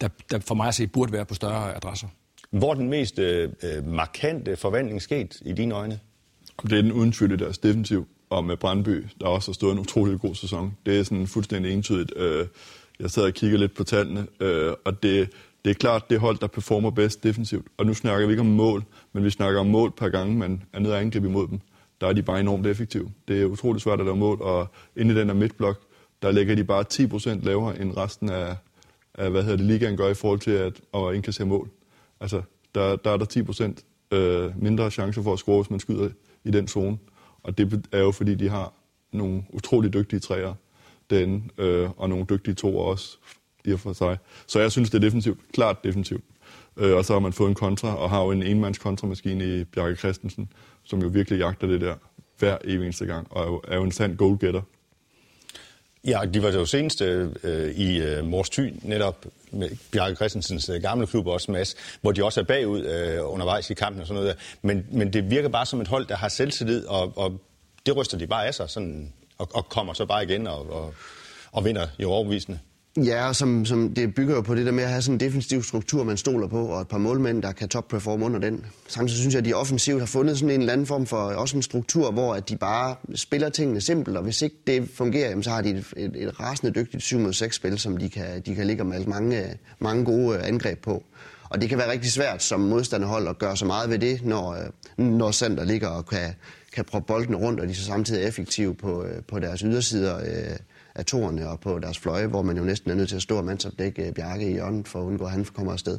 der, 0.00 0.08
der 0.30 0.38
for 0.38 0.54
mig 0.54 0.68
at 0.68 0.74
se 0.74 0.86
burde 0.86 1.12
være 1.12 1.24
på 1.24 1.34
større 1.34 1.76
adresser. 1.76 2.08
Hvor 2.50 2.74
den 2.74 2.88
mest 2.88 3.18
øh, 3.18 3.50
markante 3.84 4.56
forvandling 4.56 5.02
sket 5.02 5.42
i 5.44 5.52
dine 5.52 5.74
øjne? 5.74 6.00
Det 6.62 6.72
er 6.72 6.82
den 6.82 6.92
uden 6.92 7.12
tvivl 7.12 7.32
i 7.32 7.36
deres 7.36 7.58
defensiv, 7.58 8.06
og 8.30 8.44
med 8.44 8.56
Brandby, 8.56 9.06
der 9.20 9.26
også 9.26 9.48
har 9.50 9.54
stået 9.54 9.72
en 9.72 9.78
utrolig 9.78 10.20
god 10.20 10.34
sæson. 10.34 10.76
Det 10.86 10.98
er 10.98 11.02
sådan 11.02 11.26
fuldstændig 11.26 11.72
entydigt. 11.72 12.12
Øh, 12.16 12.46
jeg 13.00 13.10
sad 13.10 13.22
og 13.22 13.32
kiggede 13.32 13.60
lidt 13.60 13.74
på 13.74 13.84
tallene, 13.84 14.26
øh, 14.40 14.72
og 14.84 15.02
det, 15.02 15.30
det 15.64 15.70
er 15.70 15.74
klart 15.74 16.10
det 16.10 16.20
hold, 16.20 16.38
der 16.38 16.46
performer 16.46 16.90
bedst 16.90 17.22
defensivt. 17.22 17.66
Og 17.76 17.86
nu 17.86 17.94
snakker 17.94 18.26
vi 18.26 18.32
ikke 18.32 18.40
om 18.40 18.46
mål, 18.46 18.84
men 19.12 19.24
vi 19.24 19.30
snakker 19.30 19.60
om 19.60 19.66
mål 19.66 19.92
per 19.96 20.08
gange, 20.08 20.36
man 20.36 20.62
er 20.72 20.78
nede 20.78 20.94
og 20.94 21.00
angribe 21.00 21.28
imod 21.28 21.48
dem. 21.48 21.60
Der 22.00 22.06
er 22.06 22.12
de 22.12 22.22
bare 22.22 22.40
enormt 22.40 22.66
effektive. 22.66 23.10
Det 23.28 23.42
er 23.42 23.46
utroligt 23.46 23.82
svært 23.82 24.00
at 24.00 24.06
lave 24.06 24.16
mål, 24.16 24.42
og 24.42 24.66
inde 24.96 25.14
i 25.14 25.18
den 25.18 25.28
her 25.28 25.34
midtblok, 25.34 25.80
der 26.22 26.32
ligger 26.32 26.54
de 26.54 26.64
bare 26.64 26.84
10% 26.92 27.44
lavere 27.44 27.80
end 27.80 27.96
resten 27.96 28.30
af, 28.30 28.56
af 29.14 29.30
hvad 29.30 29.42
hedder 29.42 29.56
det, 29.56 29.66
ligaen 29.66 29.96
gør 29.96 30.08
i 30.08 30.14
forhold 30.14 30.40
til 30.40 30.50
at, 30.50 30.80
at 30.94 31.14
indkassere 31.14 31.46
mål. 31.46 31.70
Altså, 32.20 32.42
der, 32.74 32.96
der 32.96 33.10
er 33.10 33.16
der 33.16 33.72
10% 34.12 34.16
øh, 34.16 34.62
mindre 34.62 34.90
chancer 34.90 35.22
for 35.22 35.32
at 35.32 35.38
score, 35.38 35.62
hvis 35.62 35.70
man 35.70 35.80
skyder 35.80 36.08
i 36.44 36.50
den 36.50 36.68
zone. 36.68 36.98
Og 37.42 37.58
det 37.58 37.86
er 37.92 38.00
jo 38.00 38.10
fordi, 38.10 38.34
de 38.34 38.48
har 38.48 38.72
nogle 39.12 39.42
utrolig 39.50 39.92
dygtige 39.92 40.20
træer 40.20 40.54
derinde, 41.10 41.44
øh, 41.58 41.90
og 41.96 42.08
nogle 42.08 42.26
dygtige 42.30 42.54
to 42.54 42.78
også 42.78 43.16
i 43.64 43.72
og 43.72 43.80
for 43.80 43.92
sig. 43.92 44.18
Så 44.46 44.60
jeg 44.60 44.72
synes, 44.72 44.90
det 44.90 44.98
er 44.98 45.00
defensivt. 45.00 45.38
Klart 45.52 45.84
defensivt. 45.84 46.24
Øh, 46.76 46.96
og 46.96 47.04
så 47.04 47.12
har 47.12 47.20
man 47.20 47.32
fået 47.32 47.48
en 47.48 47.54
kontra, 47.54 47.96
og 47.96 48.10
har 48.10 48.22
jo 48.22 48.30
en 48.30 48.42
enmands 48.42 48.78
kontramaskine 48.78 49.60
i 49.60 49.64
Bjarke 49.64 49.96
Christensen, 49.96 50.48
som 50.82 51.02
jo 51.02 51.08
virkelig 51.08 51.38
jagter 51.38 51.66
det 51.66 51.80
der 51.80 51.94
hver 52.38 52.58
evig 52.64 52.84
eneste 52.84 53.06
gang, 53.06 53.26
og 53.30 53.42
er 53.42 53.46
jo, 53.46 53.60
er 53.68 53.76
jo 53.76 53.82
en 53.82 53.92
sand 53.92 54.16
goalgetter. 54.16 54.62
Ja, 56.06 56.20
de 56.34 56.42
var 56.42 56.50
jo 56.50 56.66
senest 56.66 57.02
øh, 57.02 57.30
øh, 57.42 57.70
i 57.70 57.98
øh, 57.98 58.24
Mors 58.24 58.50
Thy, 58.50 58.74
netop 58.82 59.26
med 59.50 59.70
Bjarke 59.92 60.16
Christensens 60.16 60.68
øh, 60.68 60.82
gamle 60.82 61.06
klub 61.06 61.26
også, 61.26 61.52
Mads, 61.52 61.76
hvor 62.00 62.12
de 62.12 62.24
også 62.24 62.40
er 62.40 62.44
bagud 62.44 62.84
øh, 62.84 63.18
undervejs 63.32 63.70
i 63.70 63.74
kampen 63.74 64.00
og 64.00 64.06
sådan 64.06 64.22
noget 64.22 64.36
der. 64.36 64.42
Men, 64.62 64.86
men 64.90 65.12
det 65.12 65.30
virker 65.30 65.48
bare 65.48 65.66
som 65.66 65.80
et 65.80 65.88
hold, 65.88 66.06
der 66.06 66.16
har 66.16 66.28
selvtillid, 66.28 66.86
og, 66.86 67.12
og 67.18 67.40
det 67.86 67.96
ryster 67.96 68.18
de 68.18 68.26
bare 68.26 68.46
af 68.46 68.54
sig, 68.54 68.70
sådan, 68.70 69.12
og, 69.38 69.48
og 69.54 69.68
kommer 69.68 69.92
så 69.92 70.06
bare 70.06 70.24
igen 70.24 70.46
og, 70.46 70.70
og, 70.70 70.94
og 71.52 71.64
vinder 71.64 71.86
jo 71.98 72.10
overbevisende. 72.10 72.58
Ja, 72.96 73.28
og 73.28 73.36
som, 73.36 73.64
som 73.64 73.94
det 73.94 74.14
bygger 74.14 74.34
jo 74.34 74.40
på 74.40 74.54
det 74.54 74.66
der 74.66 74.72
med 74.72 74.84
at 74.84 74.90
have 74.90 75.02
sådan 75.02 75.14
en 75.14 75.20
defensiv 75.20 75.62
struktur, 75.62 76.04
man 76.04 76.16
stoler 76.16 76.48
på, 76.48 76.66
og 76.66 76.80
et 76.80 76.88
par 76.88 76.98
målmænd, 76.98 77.42
der 77.42 77.52
kan 77.52 77.68
top-performe 77.68 78.24
under 78.24 78.38
den. 78.38 78.66
Samtidig 78.88 79.20
synes 79.20 79.34
jeg, 79.34 79.38
at 79.38 79.44
de 79.44 79.54
offensivt 79.54 80.00
har 80.00 80.06
fundet 80.06 80.38
sådan 80.38 80.54
en 80.54 80.60
eller 80.60 80.72
anden 80.72 80.86
form 80.86 81.06
for 81.06 81.16
også 81.16 81.56
en 81.56 81.62
struktur, 81.62 82.10
hvor 82.10 82.34
at 82.34 82.48
de 82.48 82.56
bare 82.56 82.96
spiller 83.14 83.48
tingene 83.48 83.80
simpelt, 83.80 84.16
og 84.16 84.22
hvis 84.22 84.42
ikke 84.42 84.56
det 84.66 84.90
fungerer, 84.94 85.28
jamen, 85.28 85.42
så 85.42 85.50
har 85.50 85.62
de 85.62 85.70
et, 85.70 85.94
et, 85.96 86.12
et 86.16 86.40
rasende 86.40 86.74
dygtigt 86.74 87.02
7 87.02 87.18
mod 87.18 87.32
6 87.32 87.56
spil, 87.56 87.78
som 87.78 87.96
de 87.96 88.10
kan, 88.10 88.42
de 88.46 88.54
kan 88.54 88.66
ligge 88.66 88.84
med 88.84 89.06
mange, 89.06 89.58
mange 89.78 90.04
gode 90.04 90.36
øh, 90.36 90.48
angreb 90.48 90.82
på. 90.82 91.04
Og 91.48 91.60
det 91.60 91.68
kan 91.68 91.78
være 91.78 91.90
rigtig 91.90 92.12
svært 92.12 92.42
som 92.42 92.60
modstanderhold 92.60 93.28
at 93.28 93.38
gøre 93.38 93.56
så 93.56 93.64
meget 93.64 93.90
ved 93.90 93.98
det, 93.98 94.24
når, 94.24 94.52
øh, 94.52 95.04
når 95.04 95.30
Sander 95.30 95.64
ligger 95.64 95.88
og 95.88 96.06
kan, 96.06 96.34
kan 96.74 96.84
proppe 96.84 97.06
bolden 97.06 97.36
rundt, 97.36 97.60
og 97.60 97.68
de 97.68 97.74
så 97.74 97.84
samtidig 97.84 98.22
er 98.22 98.28
effektive 98.28 98.74
på, 98.74 99.04
øh, 99.04 99.22
på 99.22 99.38
deres 99.38 99.60
ydersider. 99.60 100.16
Øh, 100.16 100.56
af 100.94 101.04
torne 101.04 101.48
og 101.48 101.60
på 101.60 101.78
deres 101.78 101.98
fløje, 101.98 102.26
hvor 102.26 102.42
man 102.42 102.56
jo 102.56 102.64
næsten 102.64 102.90
er 102.90 102.94
nødt 102.94 103.08
til 103.08 103.16
at 103.16 103.22
stå 103.22 103.36
og 103.36 103.44
mandsopdække 103.44 104.06
øh, 104.06 104.12
Bjarke 104.12 104.50
i 104.50 104.52
hjørnet 104.52 104.88
for 104.88 105.00
at 105.00 105.04
undgå, 105.04 105.24
at 105.24 105.30
han 105.30 105.44
kommer 105.44 105.72
afsted. 105.72 105.98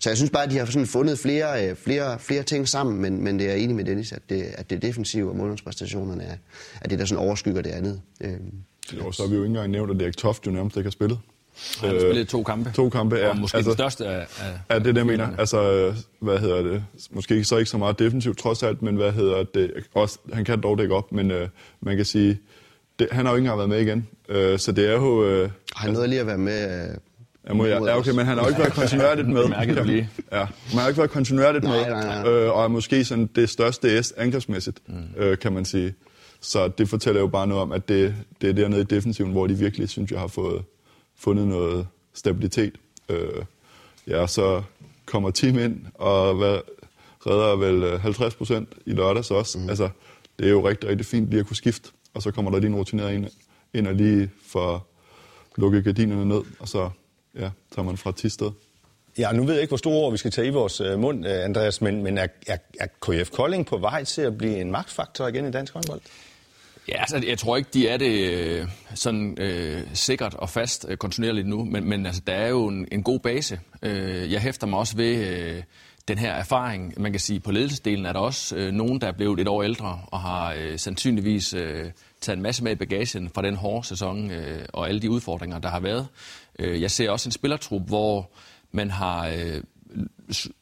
Så 0.00 0.10
jeg 0.10 0.16
synes 0.16 0.30
bare, 0.30 0.44
at 0.44 0.50
de 0.50 0.58
har 0.58 0.66
sådan 0.66 0.86
fundet 0.86 1.18
flere, 1.18 1.68
øh, 1.68 1.76
flere, 1.76 2.18
flere 2.18 2.42
ting 2.42 2.68
sammen, 2.68 3.00
men, 3.00 3.24
men 3.24 3.38
det 3.38 3.50
er 3.50 3.54
enig 3.54 3.76
med 3.76 3.84
Dennis, 3.84 4.12
at 4.12 4.22
det, 4.28 4.42
at 4.42 4.70
det 4.70 4.82
defensive 4.82 5.30
og 5.30 5.36
målmandspræstationerne 5.36 6.22
er, 6.24 6.36
er 6.80 6.88
det, 6.88 6.98
der 6.98 7.04
sådan 7.04 7.24
overskygger 7.24 7.62
det 7.62 7.70
andet. 7.70 8.00
Øhm. 8.20 8.52
Jo, 8.92 9.12
så 9.12 9.22
har 9.22 9.28
vi 9.28 9.34
jo 9.34 9.42
ikke 9.42 9.50
engang 9.50 9.70
nævnt, 9.70 9.90
at 9.90 10.02
Erik 10.02 10.16
Toft 10.16 10.46
jo 10.46 10.50
nærmest 10.50 10.76
ikke 10.76 10.86
har 10.86 10.90
spillet. 10.90 11.18
Han 11.80 11.90
har 11.90 12.00
spillet 12.00 12.28
to 12.28 12.42
kampe. 12.42 12.72
To 12.74 12.88
kampe, 12.88 13.16
ja. 13.16 13.28
Og 13.28 13.38
måske 13.38 13.56
altså, 13.56 13.70
den 13.70 13.76
største 13.76 14.06
af... 14.06 14.26
af 14.40 14.58
ja, 14.70 14.74
det 14.78 14.86
er 14.86 14.92
det, 14.92 14.96
jeg 14.96 15.06
mener. 15.06 15.36
Altså, 15.38 15.94
hvad 16.20 16.38
hedder 16.38 16.62
det? 16.62 16.84
Måske 17.10 17.44
så 17.44 17.56
ikke 17.56 17.70
så 17.70 17.78
meget 17.78 17.98
defensivt 17.98 18.38
trods 18.38 18.62
alt, 18.62 18.82
men 18.82 18.96
hvad 18.96 19.12
hedder 19.12 19.44
det? 19.54 19.72
Også, 19.94 20.18
han 20.32 20.44
kan 20.44 20.60
dog 20.62 20.78
dække 20.78 20.94
op, 20.94 21.12
men 21.12 21.30
øh, 21.30 21.48
man 21.80 21.96
kan 21.96 22.04
sige, 22.04 22.40
det, 23.00 23.08
han 23.12 23.26
har 23.26 23.32
jo 23.32 23.36
ikke 23.36 23.44
engang 23.44 23.58
været 23.58 23.68
med 23.68 23.80
igen. 23.80 24.08
Øh, 24.28 24.58
så 24.58 24.72
det 24.72 24.88
er 24.88 24.92
jo... 24.92 25.24
Øh, 25.24 25.50
han 25.76 25.92
nåede 25.92 26.08
lige 26.08 26.20
at 26.20 26.26
være 26.26 26.38
med... 26.38 26.88
Øh, 26.88 26.96
Ja, 27.48 27.54
må 27.54 27.64
jeg, 27.64 27.82
ja, 27.82 27.98
okay, 27.98 28.10
men 28.10 28.26
han 28.26 28.38
har 28.38 28.44
jo 28.44 28.48
ikke 28.48 28.60
været 28.60 28.72
kontinuerligt 28.72 29.28
med. 29.28 29.48
Mærket 29.58 29.86
lige. 29.86 30.10
Ja, 30.32 30.46
man 30.72 30.78
har 30.80 30.88
ikke 30.88 30.98
været 30.98 31.10
kontinuerligt 31.10 31.64
med, 31.64 31.72
nej, 31.72 31.90
nej, 31.90 32.22
nej. 32.22 32.32
Øh, 32.32 32.56
og 32.56 32.64
er 32.64 32.68
måske 32.68 33.04
sådan 33.04 33.26
det 33.26 33.48
største 33.48 34.02
S 34.02 34.12
angrebsmæssigt, 34.16 34.80
mm. 34.86 34.94
øh, 35.16 35.38
kan 35.38 35.52
man 35.52 35.64
sige. 35.64 35.94
Så 36.40 36.68
det 36.68 36.88
fortæller 36.88 37.20
jo 37.20 37.26
bare 37.26 37.46
noget 37.46 37.62
om, 37.62 37.72
at 37.72 37.88
det, 37.88 38.14
det 38.40 38.48
er 38.50 38.54
dernede 38.54 38.80
i 38.80 38.84
defensiven, 38.84 39.32
hvor 39.32 39.46
de 39.46 39.54
virkelig, 39.54 39.88
synes 39.88 40.10
jeg, 40.10 40.20
har 40.20 40.26
fået 40.26 40.62
fundet 41.18 41.48
noget 41.48 41.86
stabilitet. 42.14 42.74
Øh, 43.08 43.44
ja, 44.06 44.26
så 44.26 44.62
kommer 45.06 45.30
team 45.30 45.58
ind 45.58 45.80
og 45.94 46.34
hvad, 46.34 46.58
redder 47.26 47.56
vel 47.56 47.98
50 47.98 48.34
procent 48.34 48.68
i 48.86 48.92
lørdags 48.92 49.30
også. 49.30 49.58
Mm. 49.58 49.68
Altså, 49.68 49.88
det 50.38 50.46
er 50.46 50.50
jo 50.50 50.68
rigtig, 50.68 50.88
rigtig 50.88 51.06
fint 51.06 51.30
lige 51.30 51.40
at 51.40 51.46
kunne 51.46 51.56
skifte 51.56 51.90
og 52.14 52.22
så 52.22 52.30
kommer 52.30 52.50
der 52.50 52.58
lige 52.58 52.70
en 52.70 52.76
rutineret 52.76 53.14
ind, 53.14 53.26
ind 53.74 53.86
og 53.86 53.94
lige 53.94 54.30
for 54.46 54.86
lukke 55.56 55.82
gardinerne 55.82 56.28
ned, 56.28 56.42
og 56.58 56.68
så 56.68 56.90
ja, 57.34 57.50
tager 57.74 57.86
man 57.86 57.96
fra 57.96 58.12
Tisted. 58.12 58.50
Ja, 59.18 59.32
nu 59.32 59.44
ved 59.44 59.52
jeg 59.52 59.62
ikke, 59.62 59.70
hvor 59.70 59.76
store 59.76 59.94
ord 59.94 60.12
vi 60.12 60.18
skal 60.18 60.30
tage 60.30 60.46
i 60.46 60.50
vores 60.50 60.80
uh, 60.80 60.98
mund, 61.00 61.26
uh, 61.26 61.32
Andreas, 61.32 61.80
men, 61.80 62.02
men 62.02 62.18
er, 62.18 62.26
er, 62.46 62.56
er 62.80 62.86
KF 62.86 63.30
Kolding 63.30 63.66
på 63.66 63.76
vej 63.78 64.04
til 64.04 64.22
at 64.22 64.38
blive 64.38 64.60
en 64.60 64.70
magtfaktor 64.70 65.26
igen 65.26 65.46
i 65.46 65.50
dansk 65.50 65.72
håndbold? 65.72 66.00
Ja, 66.88 67.00
altså, 67.00 67.22
jeg 67.26 67.38
tror 67.38 67.56
ikke, 67.56 67.70
de 67.74 67.88
er 67.88 67.96
det 67.96 68.30
øh, 68.30 68.66
sådan 68.94 69.36
øh, 69.40 69.82
sikkert 69.94 70.34
og 70.34 70.50
fast 70.50 70.86
øh, 70.88 70.96
kontinuerligt 70.96 71.48
nu, 71.48 71.64
men, 71.64 71.88
men 71.88 72.06
altså, 72.06 72.22
der 72.26 72.32
er 72.32 72.48
jo 72.48 72.66
en, 72.66 72.88
en 72.92 73.02
god 73.02 73.20
base. 73.20 73.60
Øh, 73.82 74.32
jeg 74.32 74.40
hæfter 74.40 74.66
mig 74.66 74.78
også 74.78 74.96
ved 74.96 75.28
øh, 75.28 75.62
den 76.10 76.18
her 76.18 76.32
erfaring. 76.32 76.94
Man 76.96 77.12
kan 77.12 77.20
sige, 77.20 77.40
på 77.40 77.52
ledelsesdelen 77.52 78.06
er 78.06 78.12
der 78.12 78.20
også 78.20 78.56
øh, 78.56 78.72
nogen, 78.72 79.00
der 79.00 79.06
er 79.06 79.12
blevet 79.12 79.40
et 79.40 79.48
år 79.48 79.62
ældre 79.62 80.00
og 80.06 80.20
har 80.20 80.54
øh, 80.58 80.78
sandsynligvis 80.78 81.54
øh, 81.54 81.90
taget 82.20 82.36
en 82.36 82.42
masse 82.42 82.64
med 82.64 82.72
i 82.72 82.74
bagagen 82.74 83.30
fra 83.34 83.42
den 83.42 83.56
hårde 83.56 83.86
sæson 83.86 84.30
øh, 84.30 84.64
og 84.72 84.88
alle 84.88 85.00
de 85.00 85.10
udfordringer, 85.10 85.58
der 85.58 85.68
har 85.68 85.80
været. 85.80 86.06
Øh, 86.58 86.82
jeg 86.82 86.90
ser 86.90 87.10
også 87.10 87.28
en 87.28 87.32
spillertrup, 87.32 87.82
hvor 87.86 88.30
man 88.72 88.90
har 88.90 89.28
øh, 89.28 89.62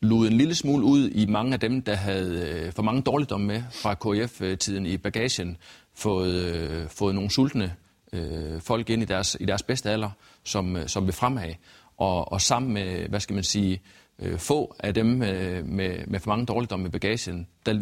luet 0.01 0.31
en 0.31 0.37
lille 0.37 0.55
smule 0.55 0.85
ud 0.85 1.11
i 1.11 1.27
mange 1.27 1.53
af 1.53 1.61
dem, 1.61 1.83
der 1.83 1.95
havde 1.95 2.49
øh, 2.49 2.73
for 2.73 2.83
mange 2.83 3.03
dårligdomme 3.03 3.47
med 3.47 3.63
fra 3.71 3.95
KF-tiden 3.95 4.87
øh, 4.87 4.93
i 4.93 4.97
bagagen, 4.97 5.57
fået, 5.95 6.35
øh, 6.35 6.89
fået 6.89 7.15
nogle 7.15 7.31
sultne 7.31 7.75
øh, 8.13 8.61
folk 8.61 8.91
ind 8.91 9.03
i 9.03 9.05
deres, 9.05 9.37
i 9.41 9.45
deres 9.45 9.63
bedste 9.63 9.91
alder, 9.91 10.11
som, 10.45 10.77
øh, 10.77 10.89
som 10.89 11.07
vil 11.07 11.15
fremad. 11.15 11.55
Og, 11.97 12.33
og 12.33 12.41
sammen 12.41 12.73
med, 12.73 13.09
hvad 13.09 13.21
skal 13.21 13.35
man 13.35 13.45
sige, 13.45 13.81
øh, 14.19 14.39
få 14.39 14.77
af 14.79 14.95
dem 14.95 15.23
øh, 15.23 15.67
med, 15.67 16.07
med 16.07 16.21
for 16.21 16.31
mange 16.31 16.47
dårligdomme 16.47 16.87
i 16.87 16.91
bagagen, 16.91 17.49
der 17.67 17.81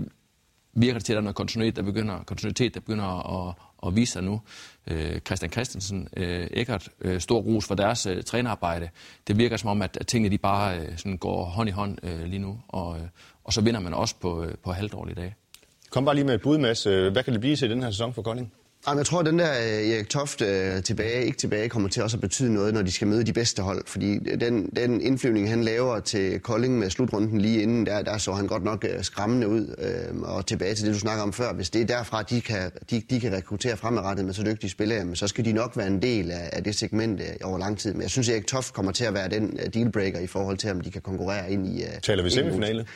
virker 0.72 0.99
det 0.99 1.05
til, 1.05 1.12
at 1.12 1.14
der 1.14 1.20
er 1.20 1.25
noget 1.25 1.37
kontinuitet, 1.37 1.77
der 1.77 1.83
begynder, 1.83 2.22
kontinuitet, 2.22 2.75
der 2.75 2.81
begynder 2.81 3.49
at, 3.49 3.55
at 3.87 3.96
vise 3.96 4.12
sig 4.12 4.22
nu. 4.22 4.40
Øh, 4.87 5.20
Christian 5.20 5.53
Christensen, 5.53 6.09
øh, 6.16 6.46
Eckert, 6.51 6.88
øh, 7.01 7.20
stor 7.20 7.40
ros 7.40 7.66
for 7.66 7.75
deres 7.75 8.07
øh, 8.07 8.22
trænerarbejde. 8.22 8.88
Det 9.27 9.38
virker 9.38 9.57
som 9.57 9.70
om, 9.70 9.83
at, 9.83 9.96
at 10.01 10.07
tingene 10.07 10.33
de 10.33 10.38
bare 10.38 10.79
øh, 10.81 10.96
sådan 10.96 11.18
går 11.18 11.44
hånd 11.44 11.68
i 11.68 11.72
hånd 11.72 11.99
øh, 12.03 12.25
lige 12.25 12.38
nu, 12.38 12.61
og, 12.68 12.99
øh, 12.99 13.07
og 13.44 13.53
så 13.53 13.61
vinder 13.61 13.81
man 13.81 13.94
også 13.94 14.14
på, 14.20 14.44
øh, 14.44 14.55
på 14.64 14.72
halvdårlige 14.72 15.14
dage. 15.14 15.35
Kom 15.90 16.05
bare 16.05 16.14
lige 16.14 16.25
med 16.25 16.35
et 16.35 16.40
bud, 16.42 16.59
Mads. 16.59 16.87
Øh, 16.87 17.12
hvad 17.12 17.22
kan 17.22 17.33
det 17.33 17.40
blive 17.40 17.57
til 17.57 17.70
den 17.70 17.83
her 17.83 17.90
sæson 17.90 18.14
for 18.14 18.22
Kolding? 18.22 18.53
Jamen, 18.88 18.99
jeg 18.99 19.07
tror, 19.07 19.20
at 19.20 19.27
den 19.27 19.38
der 19.38 19.51
øh, 19.51 19.90
Erik 19.90 20.09
Toft 20.09 20.42
øh, 20.42 20.83
tilbage, 20.83 21.25
ikke 21.25 21.38
tilbage, 21.38 21.68
kommer 21.68 21.88
til 21.88 22.03
også 22.03 22.16
at 22.16 22.20
betyde 22.20 22.55
noget, 22.55 22.75
når 22.75 22.83
de 22.83 22.92
skal 22.92 23.09
møde 23.09 23.25
de 23.25 23.33
bedste 23.33 23.62
hold. 23.62 23.83
Fordi 23.87 24.18
den, 24.18 24.70
den 24.77 25.01
indflyvning, 25.01 25.49
han 25.49 25.64
laver 25.64 26.01
til 26.01 26.40
Kolding 26.40 26.79
med 26.79 26.90
slutrunden 26.90 27.40
lige 27.40 27.62
inden, 27.62 27.87
der, 27.87 28.03
der 28.03 28.18
så 28.18 28.33
han 28.33 28.46
godt 28.46 28.64
nok 28.64 28.85
øh, 28.88 29.05
skræmmende 29.05 29.49
ud. 29.49 29.66
Og 30.22 30.46
tilbage 30.46 30.75
til 30.75 30.87
det, 30.87 30.94
du 30.94 30.99
snakker 30.99 31.22
om 31.22 31.33
før. 31.33 31.53
Hvis 31.53 31.70
det 31.70 31.81
er 31.83 31.87
derfra, 31.87 32.22
de 32.22 32.40
kan, 32.40 32.70
de, 32.90 33.03
de 33.11 33.20
kan 33.20 33.33
rekruttere 33.33 33.77
fremadrettet 33.77 34.25
med 34.25 34.35
så 34.35 34.42
dygtige 34.42 34.70
spillere, 34.70 35.16
så 35.16 35.29
skal 35.29 35.44
de 35.44 35.53
nok 35.53 35.77
være 35.77 35.87
en 35.87 36.03
del 36.03 36.31
af, 36.31 36.51
af 36.53 36.64
det 36.64 36.75
segment 36.75 37.20
over 37.44 37.59
lang 37.59 37.79
tid. 37.79 37.92
Men 37.92 38.03
jeg 38.03 38.11
synes, 38.11 38.29
at 38.29 38.35
Erik 38.35 38.46
Toft 38.46 38.72
kommer 38.72 38.92
til 38.92 39.05
at 39.05 39.14
være 39.14 39.29
den 39.29 39.59
dealbreaker 39.75 40.18
i 40.18 40.27
forhold 40.27 40.57
til, 40.57 40.70
om 40.70 40.81
de 40.81 40.90
kan 40.90 41.03
konkurrere 41.03 41.51
ind 41.51 41.66
i... 41.66 41.85
Taler 42.03 42.22
vi 42.22 42.31
semifinale? 42.31 42.87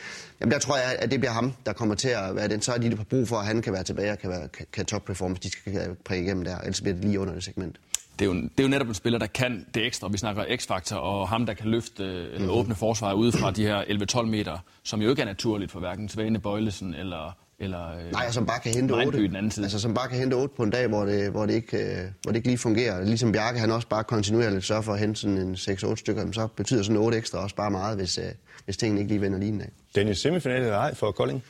Jamen 0.41 0.51
der 0.51 0.59
tror 0.59 0.77
jeg, 0.77 0.95
at 0.99 1.11
det 1.11 1.19
bliver 1.19 1.31
ham, 1.31 1.53
der 1.65 1.73
kommer 1.73 1.95
til 1.95 2.07
at 2.07 2.35
være 2.35 2.47
den. 2.47 2.61
Så 2.61 2.71
er 2.73 2.77
de 2.77 2.95
på 2.95 3.03
brug 3.03 3.27
for, 3.27 3.35
at 3.35 3.45
han 3.45 3.61
kan 3.61 3.73
være 3.73 3.83
tilbage 3.83 4.11
og 4.11 4.19
kan, 4.19 4.29
være, 4.29 4.47
kan, 4.47 4.65
kan 4.73 4.85
top 4.85 5.05
performance. 5.05 5.43
De 5.43 5.51
skal 5.51 5.73
præge 6.05 6.23
igennem 6.23 6.43
der, 6.43 6.57
ellers 6.57 6.81
bliver 6.81 6.95
det 6.95 7.05
lige 7.05 7.19
under 7.19 7.33
det 7.33 7.43
segment. 7.43 7.75
Det 8.19 8.27
er, 8.27 8.33
jo, 8.33 8.41
det 8.41 8.59
er 8.59 8.63
jo 8.63 8.69
netop 8.69 8.87
en 8.87 8.93
spiller, 8.93 9.19
der 9.19 9.27
kan 9.27 9.65
det 9.73 9.85
ekstra. 9.85 10.07
Vi 10.07 10.17
snakker 10.17 10.57
X-faktor, 10.57 10.95
og 10.95 11.29
ham, 11.29 11.45
der 11.45 11.53
kan 11.53 11.69
løfte 11.69 12.27
mm-hmm. 12.31 12.49
åbne 12.49 12.75
forsvar 12.75 13.13
ud 13.13 13.31
fra 13.31 13.51
de 13.51 13.63
her 13.63 13.81
11-12 13.81 14.21
meter, 14.21 14.57
som 14.83 15.01
jo 15.01 15.09
ikke 15.09 15.21
er 15.21 15.25
naturligt 15.25 15.71
for 15.71 15.79
hverken 15.79 16.09
Svane 16.09 16.39
Bøjlesen 16.39 16.93
eller 16.93 17.37
eller 17.61 17.97
øh, 17.97 18.11
Nej, 18.11 18.31
som 18.31 18.45
bare 18.45 18.59
kan 18.59 18.73
hente 18.73 18.91
8. 18.91 19.17
Den 19.17 19.35
anden 19.35 19.51
side. 19.51 19.65
Altså, 19.65 19.79
som 19.79 19.93
bare 19.93 20.09
kan 20.09 20.17
hente 20.17 20.33
8 20.33 20.55
på 20.57 20.63
en 20.63 20.69
dag, 20.69 20.87
hvor 20.87 21.05
det, 21.05 21.31
hvor 21.31 21.45
det, 21.45 21.53
ikke, 21.53 21.77
øh, 21.77 21.97
hvor 22.21 22.31
det 22.31 22.35
ikke 22.35 22.47
lige 22.47 22.57
fungerer. 22.57 23.05
Ligesom 23.05 23.31
Bjarke, 23.31 23.59
han 23.59 23.71
også 23.71 23.87
bare 23.87 24.03
kontinuerligt 24.03 24.65
sørger 24.65 24.81
for 24.81 24.93
at 24.93 24.99
hente 24.99 25.19
sådan 25.19 25.37
en 25.37 25.55
6-8 25.55 25.95
stykker, 25.95 26.31
så 26.31 26.47
betyder 26.47 26.83
sådan 26.83 26.97
8 26.97 27.17
ekstra 27.17 27.39
også 27.39 27.55
bare 27.55 27.71
meget, 27.71 27.97
hvis, 27.97 28.19
hvis 28.65 28.77
tingene 28.77 29.01
ikke 29.01 29.11
lige 29.13 29.21
vender 29.21 29.39
lige 29.39 29.61
af. 29.61 29.69
Dennis, 29.95 30.17
semifinale 30.17 30.65
eller 30.65 30.77
ej 30.77 30.95
for 30.95 31.11
Kolding? 31.11 31.43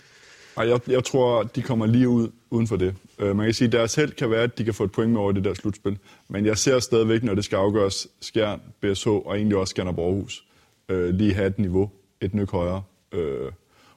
Ej, 0.57 0.69
jeg, 0.69 0.79
jeg 0.87 1.03
tror, 1.03 1.43
de 1.43 1.61
kommer 1.61 1.85
lige 1.85 2.09
ud 2.09 2.29
uden 2.49 2.67
for 2.67 2.75
det. 2.75 2.95
Uh, 3.21 3.35
man 3.37 3.45
kan 3.45 3.53
sige, 3.53 3.65
at 3.65 3.71
deres 3.71 3.95
held 3.95 4.11
kan 4.11 4.29
være, 4.29 4.43
at 4.43 4.57
de 4.57 4.63
kan 4.63 4.73
få 4.73 4.83
et 4.83 4.91
point 4.91 5.11
med 5.11 5.19
over 5.19 5.31
det 5.31 5.43
der 5.43 5.53
slutspil. 5.53 5.97
Men 6.27 6.45
jeg 6.45 6.57
ser 6.57 6.79
stadigvæk, 6.79 7.23
når 7.23 7.35
det 7.35 7.45
skal 7.45 7.55
afgøres, 7.55 8.07
Skjern, 8.21 8.61
BSH 8.81 9.07
og 9.07 9.35
egentlig 9.35 9.57
også 9.57 9.71
Skanderborg 9.71 10.05
Aarhus, 10.05 10.45
uh, 10.89 11.05
lige 11.05 11.33
have 11.33 11.47
et 11.47 11.59
niveau, 11.59 11.89
et 12.21 12.33
nyk 12.33 12.51
højere. 12.51 12.83
Uh, 13.15 13.51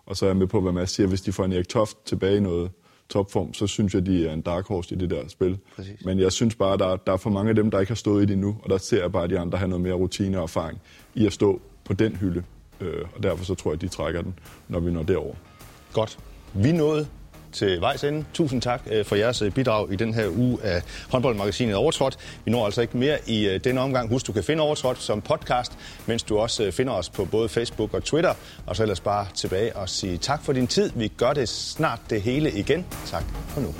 og 0.06 0.16
så 0.16 0.26
er 0.26 0.28
jeg 0.30 0.36
med 0.36 0.46
på, 0.46 0.60
hvad 0.60 0.72
man 0.72 0.86
siger, 0.86 1.06
hvis 1.06 1.20
de 1.20 1.32
får 1.32 1.44
en 1.44 1.52
Erik 1.52 1.68
Toft 1.68 1.96
tilbage 2.04 2.36
i 2.36 2.40
noget 2.40 2.70
topform, 3.08 3.54
så 3.54 3.66
synes 3.66 3.94
jeg, 3.94 4.06
de 4.06 4.28
er 4.28 4.32
en 4.32 4.40
dark 4.40 4.66
horse 4.66 4.94
i 4.94 4.98
det 4.98 5.10
der 5.10 5.28
spil. 5.28 5.58
Præcis. 5.76 6.04
Men 6.04 6.18
jeg 6.18 6.32
synes 6.32 6.54
bare, 6.54 6.76
der, 6.76 6.96
der 6.96 7.12
er 7.12 7.16
for 7.16 7.30
mange 7.30 7.48
af 7.48 7.54
dem, 7.54 7.70
der 7.70 7.80
ikke 7.80 7.90
har 7.90 7.96
stået 7.96 8.22
i 8.22 8.26
det 8.26 8.32
endnu, 8.32 8.56
og 8.62 8.70
der 8.70 8.78
ser 8.78 9.00
jeg 9.00 9.12
bare, 9.12 9.24
at 9.24 9.30
de 9.30 9.38
andre 9.38 9.58
har 9.58 9.66
noget 9.66 9.82
mere 9.82 9.94
rutine 9.94 10.36
og 10.36 10.42
erfaring 10.42 10.80
i 11.14 11.26
at 11.26 11.32
stå 11.32 11.60
på 11.84 11.92
den 11.92 12.16
hylde. 12.16 12.42
Øh, 12.80 13.04
og 13.16 13.22
derfor 13.22 13.44
så 13.44 13.54
tror 13.54 13.70
jeg, 13.70 13.74
at 13.74 13.80
de 13.80 13.88
trækker 13.88 14.22
den, 14.22 14.38
når 14.68 14.80
vi 14.80 14.90
når 14.90 15.02
derover. 15.02 15.34
Godt. 15.92 16.18
Vi 16.54 16.72
nåede 16.72 17.06
til 17.52 17.80
vejs 17.80 18.04
ende. 18.04 18.24
Tusind 18.34 18.62
tak 18.62 18.82
øh, 18.90 19.04
for 19.04 19.16
jeres 19.16 19.42
øh, 19.42 19.52
bidrag 19.52 19.92
i 19.92 19.96
den 19.96 20.14
her 20.14 20.28
uge 20.28 20.58
af 20.62 20.82
håndboldmagasinet 21.10 21.74
Overtrådt. 21.74 22.18
Vi 22.44 22.50
når 22.50 22.64
altså 22.64 22.80
ikke 22.80 22.96
mere 22.96 23.18
i 23.26 23.48
øh, 23.48 23.60
denne 23.64 23.80
omgang. 23.80 24.08
Husk, 24.08 24.26
du 24.26 24.32
kan 24.32 24.44
finde 24.44 24.62
Overtrådt 24.62 25.02
som 25.02 25.20
podcast, 25.20 25.72
mens 26.06 26.22
du 26.22 26.38
også 26.38 26.70
finder 26.70 26.92
os 26.92 27.10
på 27.10 27.24
både 27.24 27.48
Facebook 27.48 27.94
og 27.94 28.04
Twitter. 28.04 28.34
Og 28.66 28.76
så 28.76 28.82
ellers 28.82 29.00
bare 29.00 29.26
tilbage 29.34 29.76
og 29.76 29.88
sige 29.88 30.18
tak 30.18 30.44
for 30.44 30.52
din 30.52 30.66
tid. 30.66 30.90
Vi 30.94 31.08
gør 31.08 31.32
det 31.32 31.48
snart 31.48 32.00
det 32.10 32.22
hele 32.22 32.52
igen. 32.52 32.86
Tak 33.06 33.24
for 33.48 33.60
nu. 33.60 33.74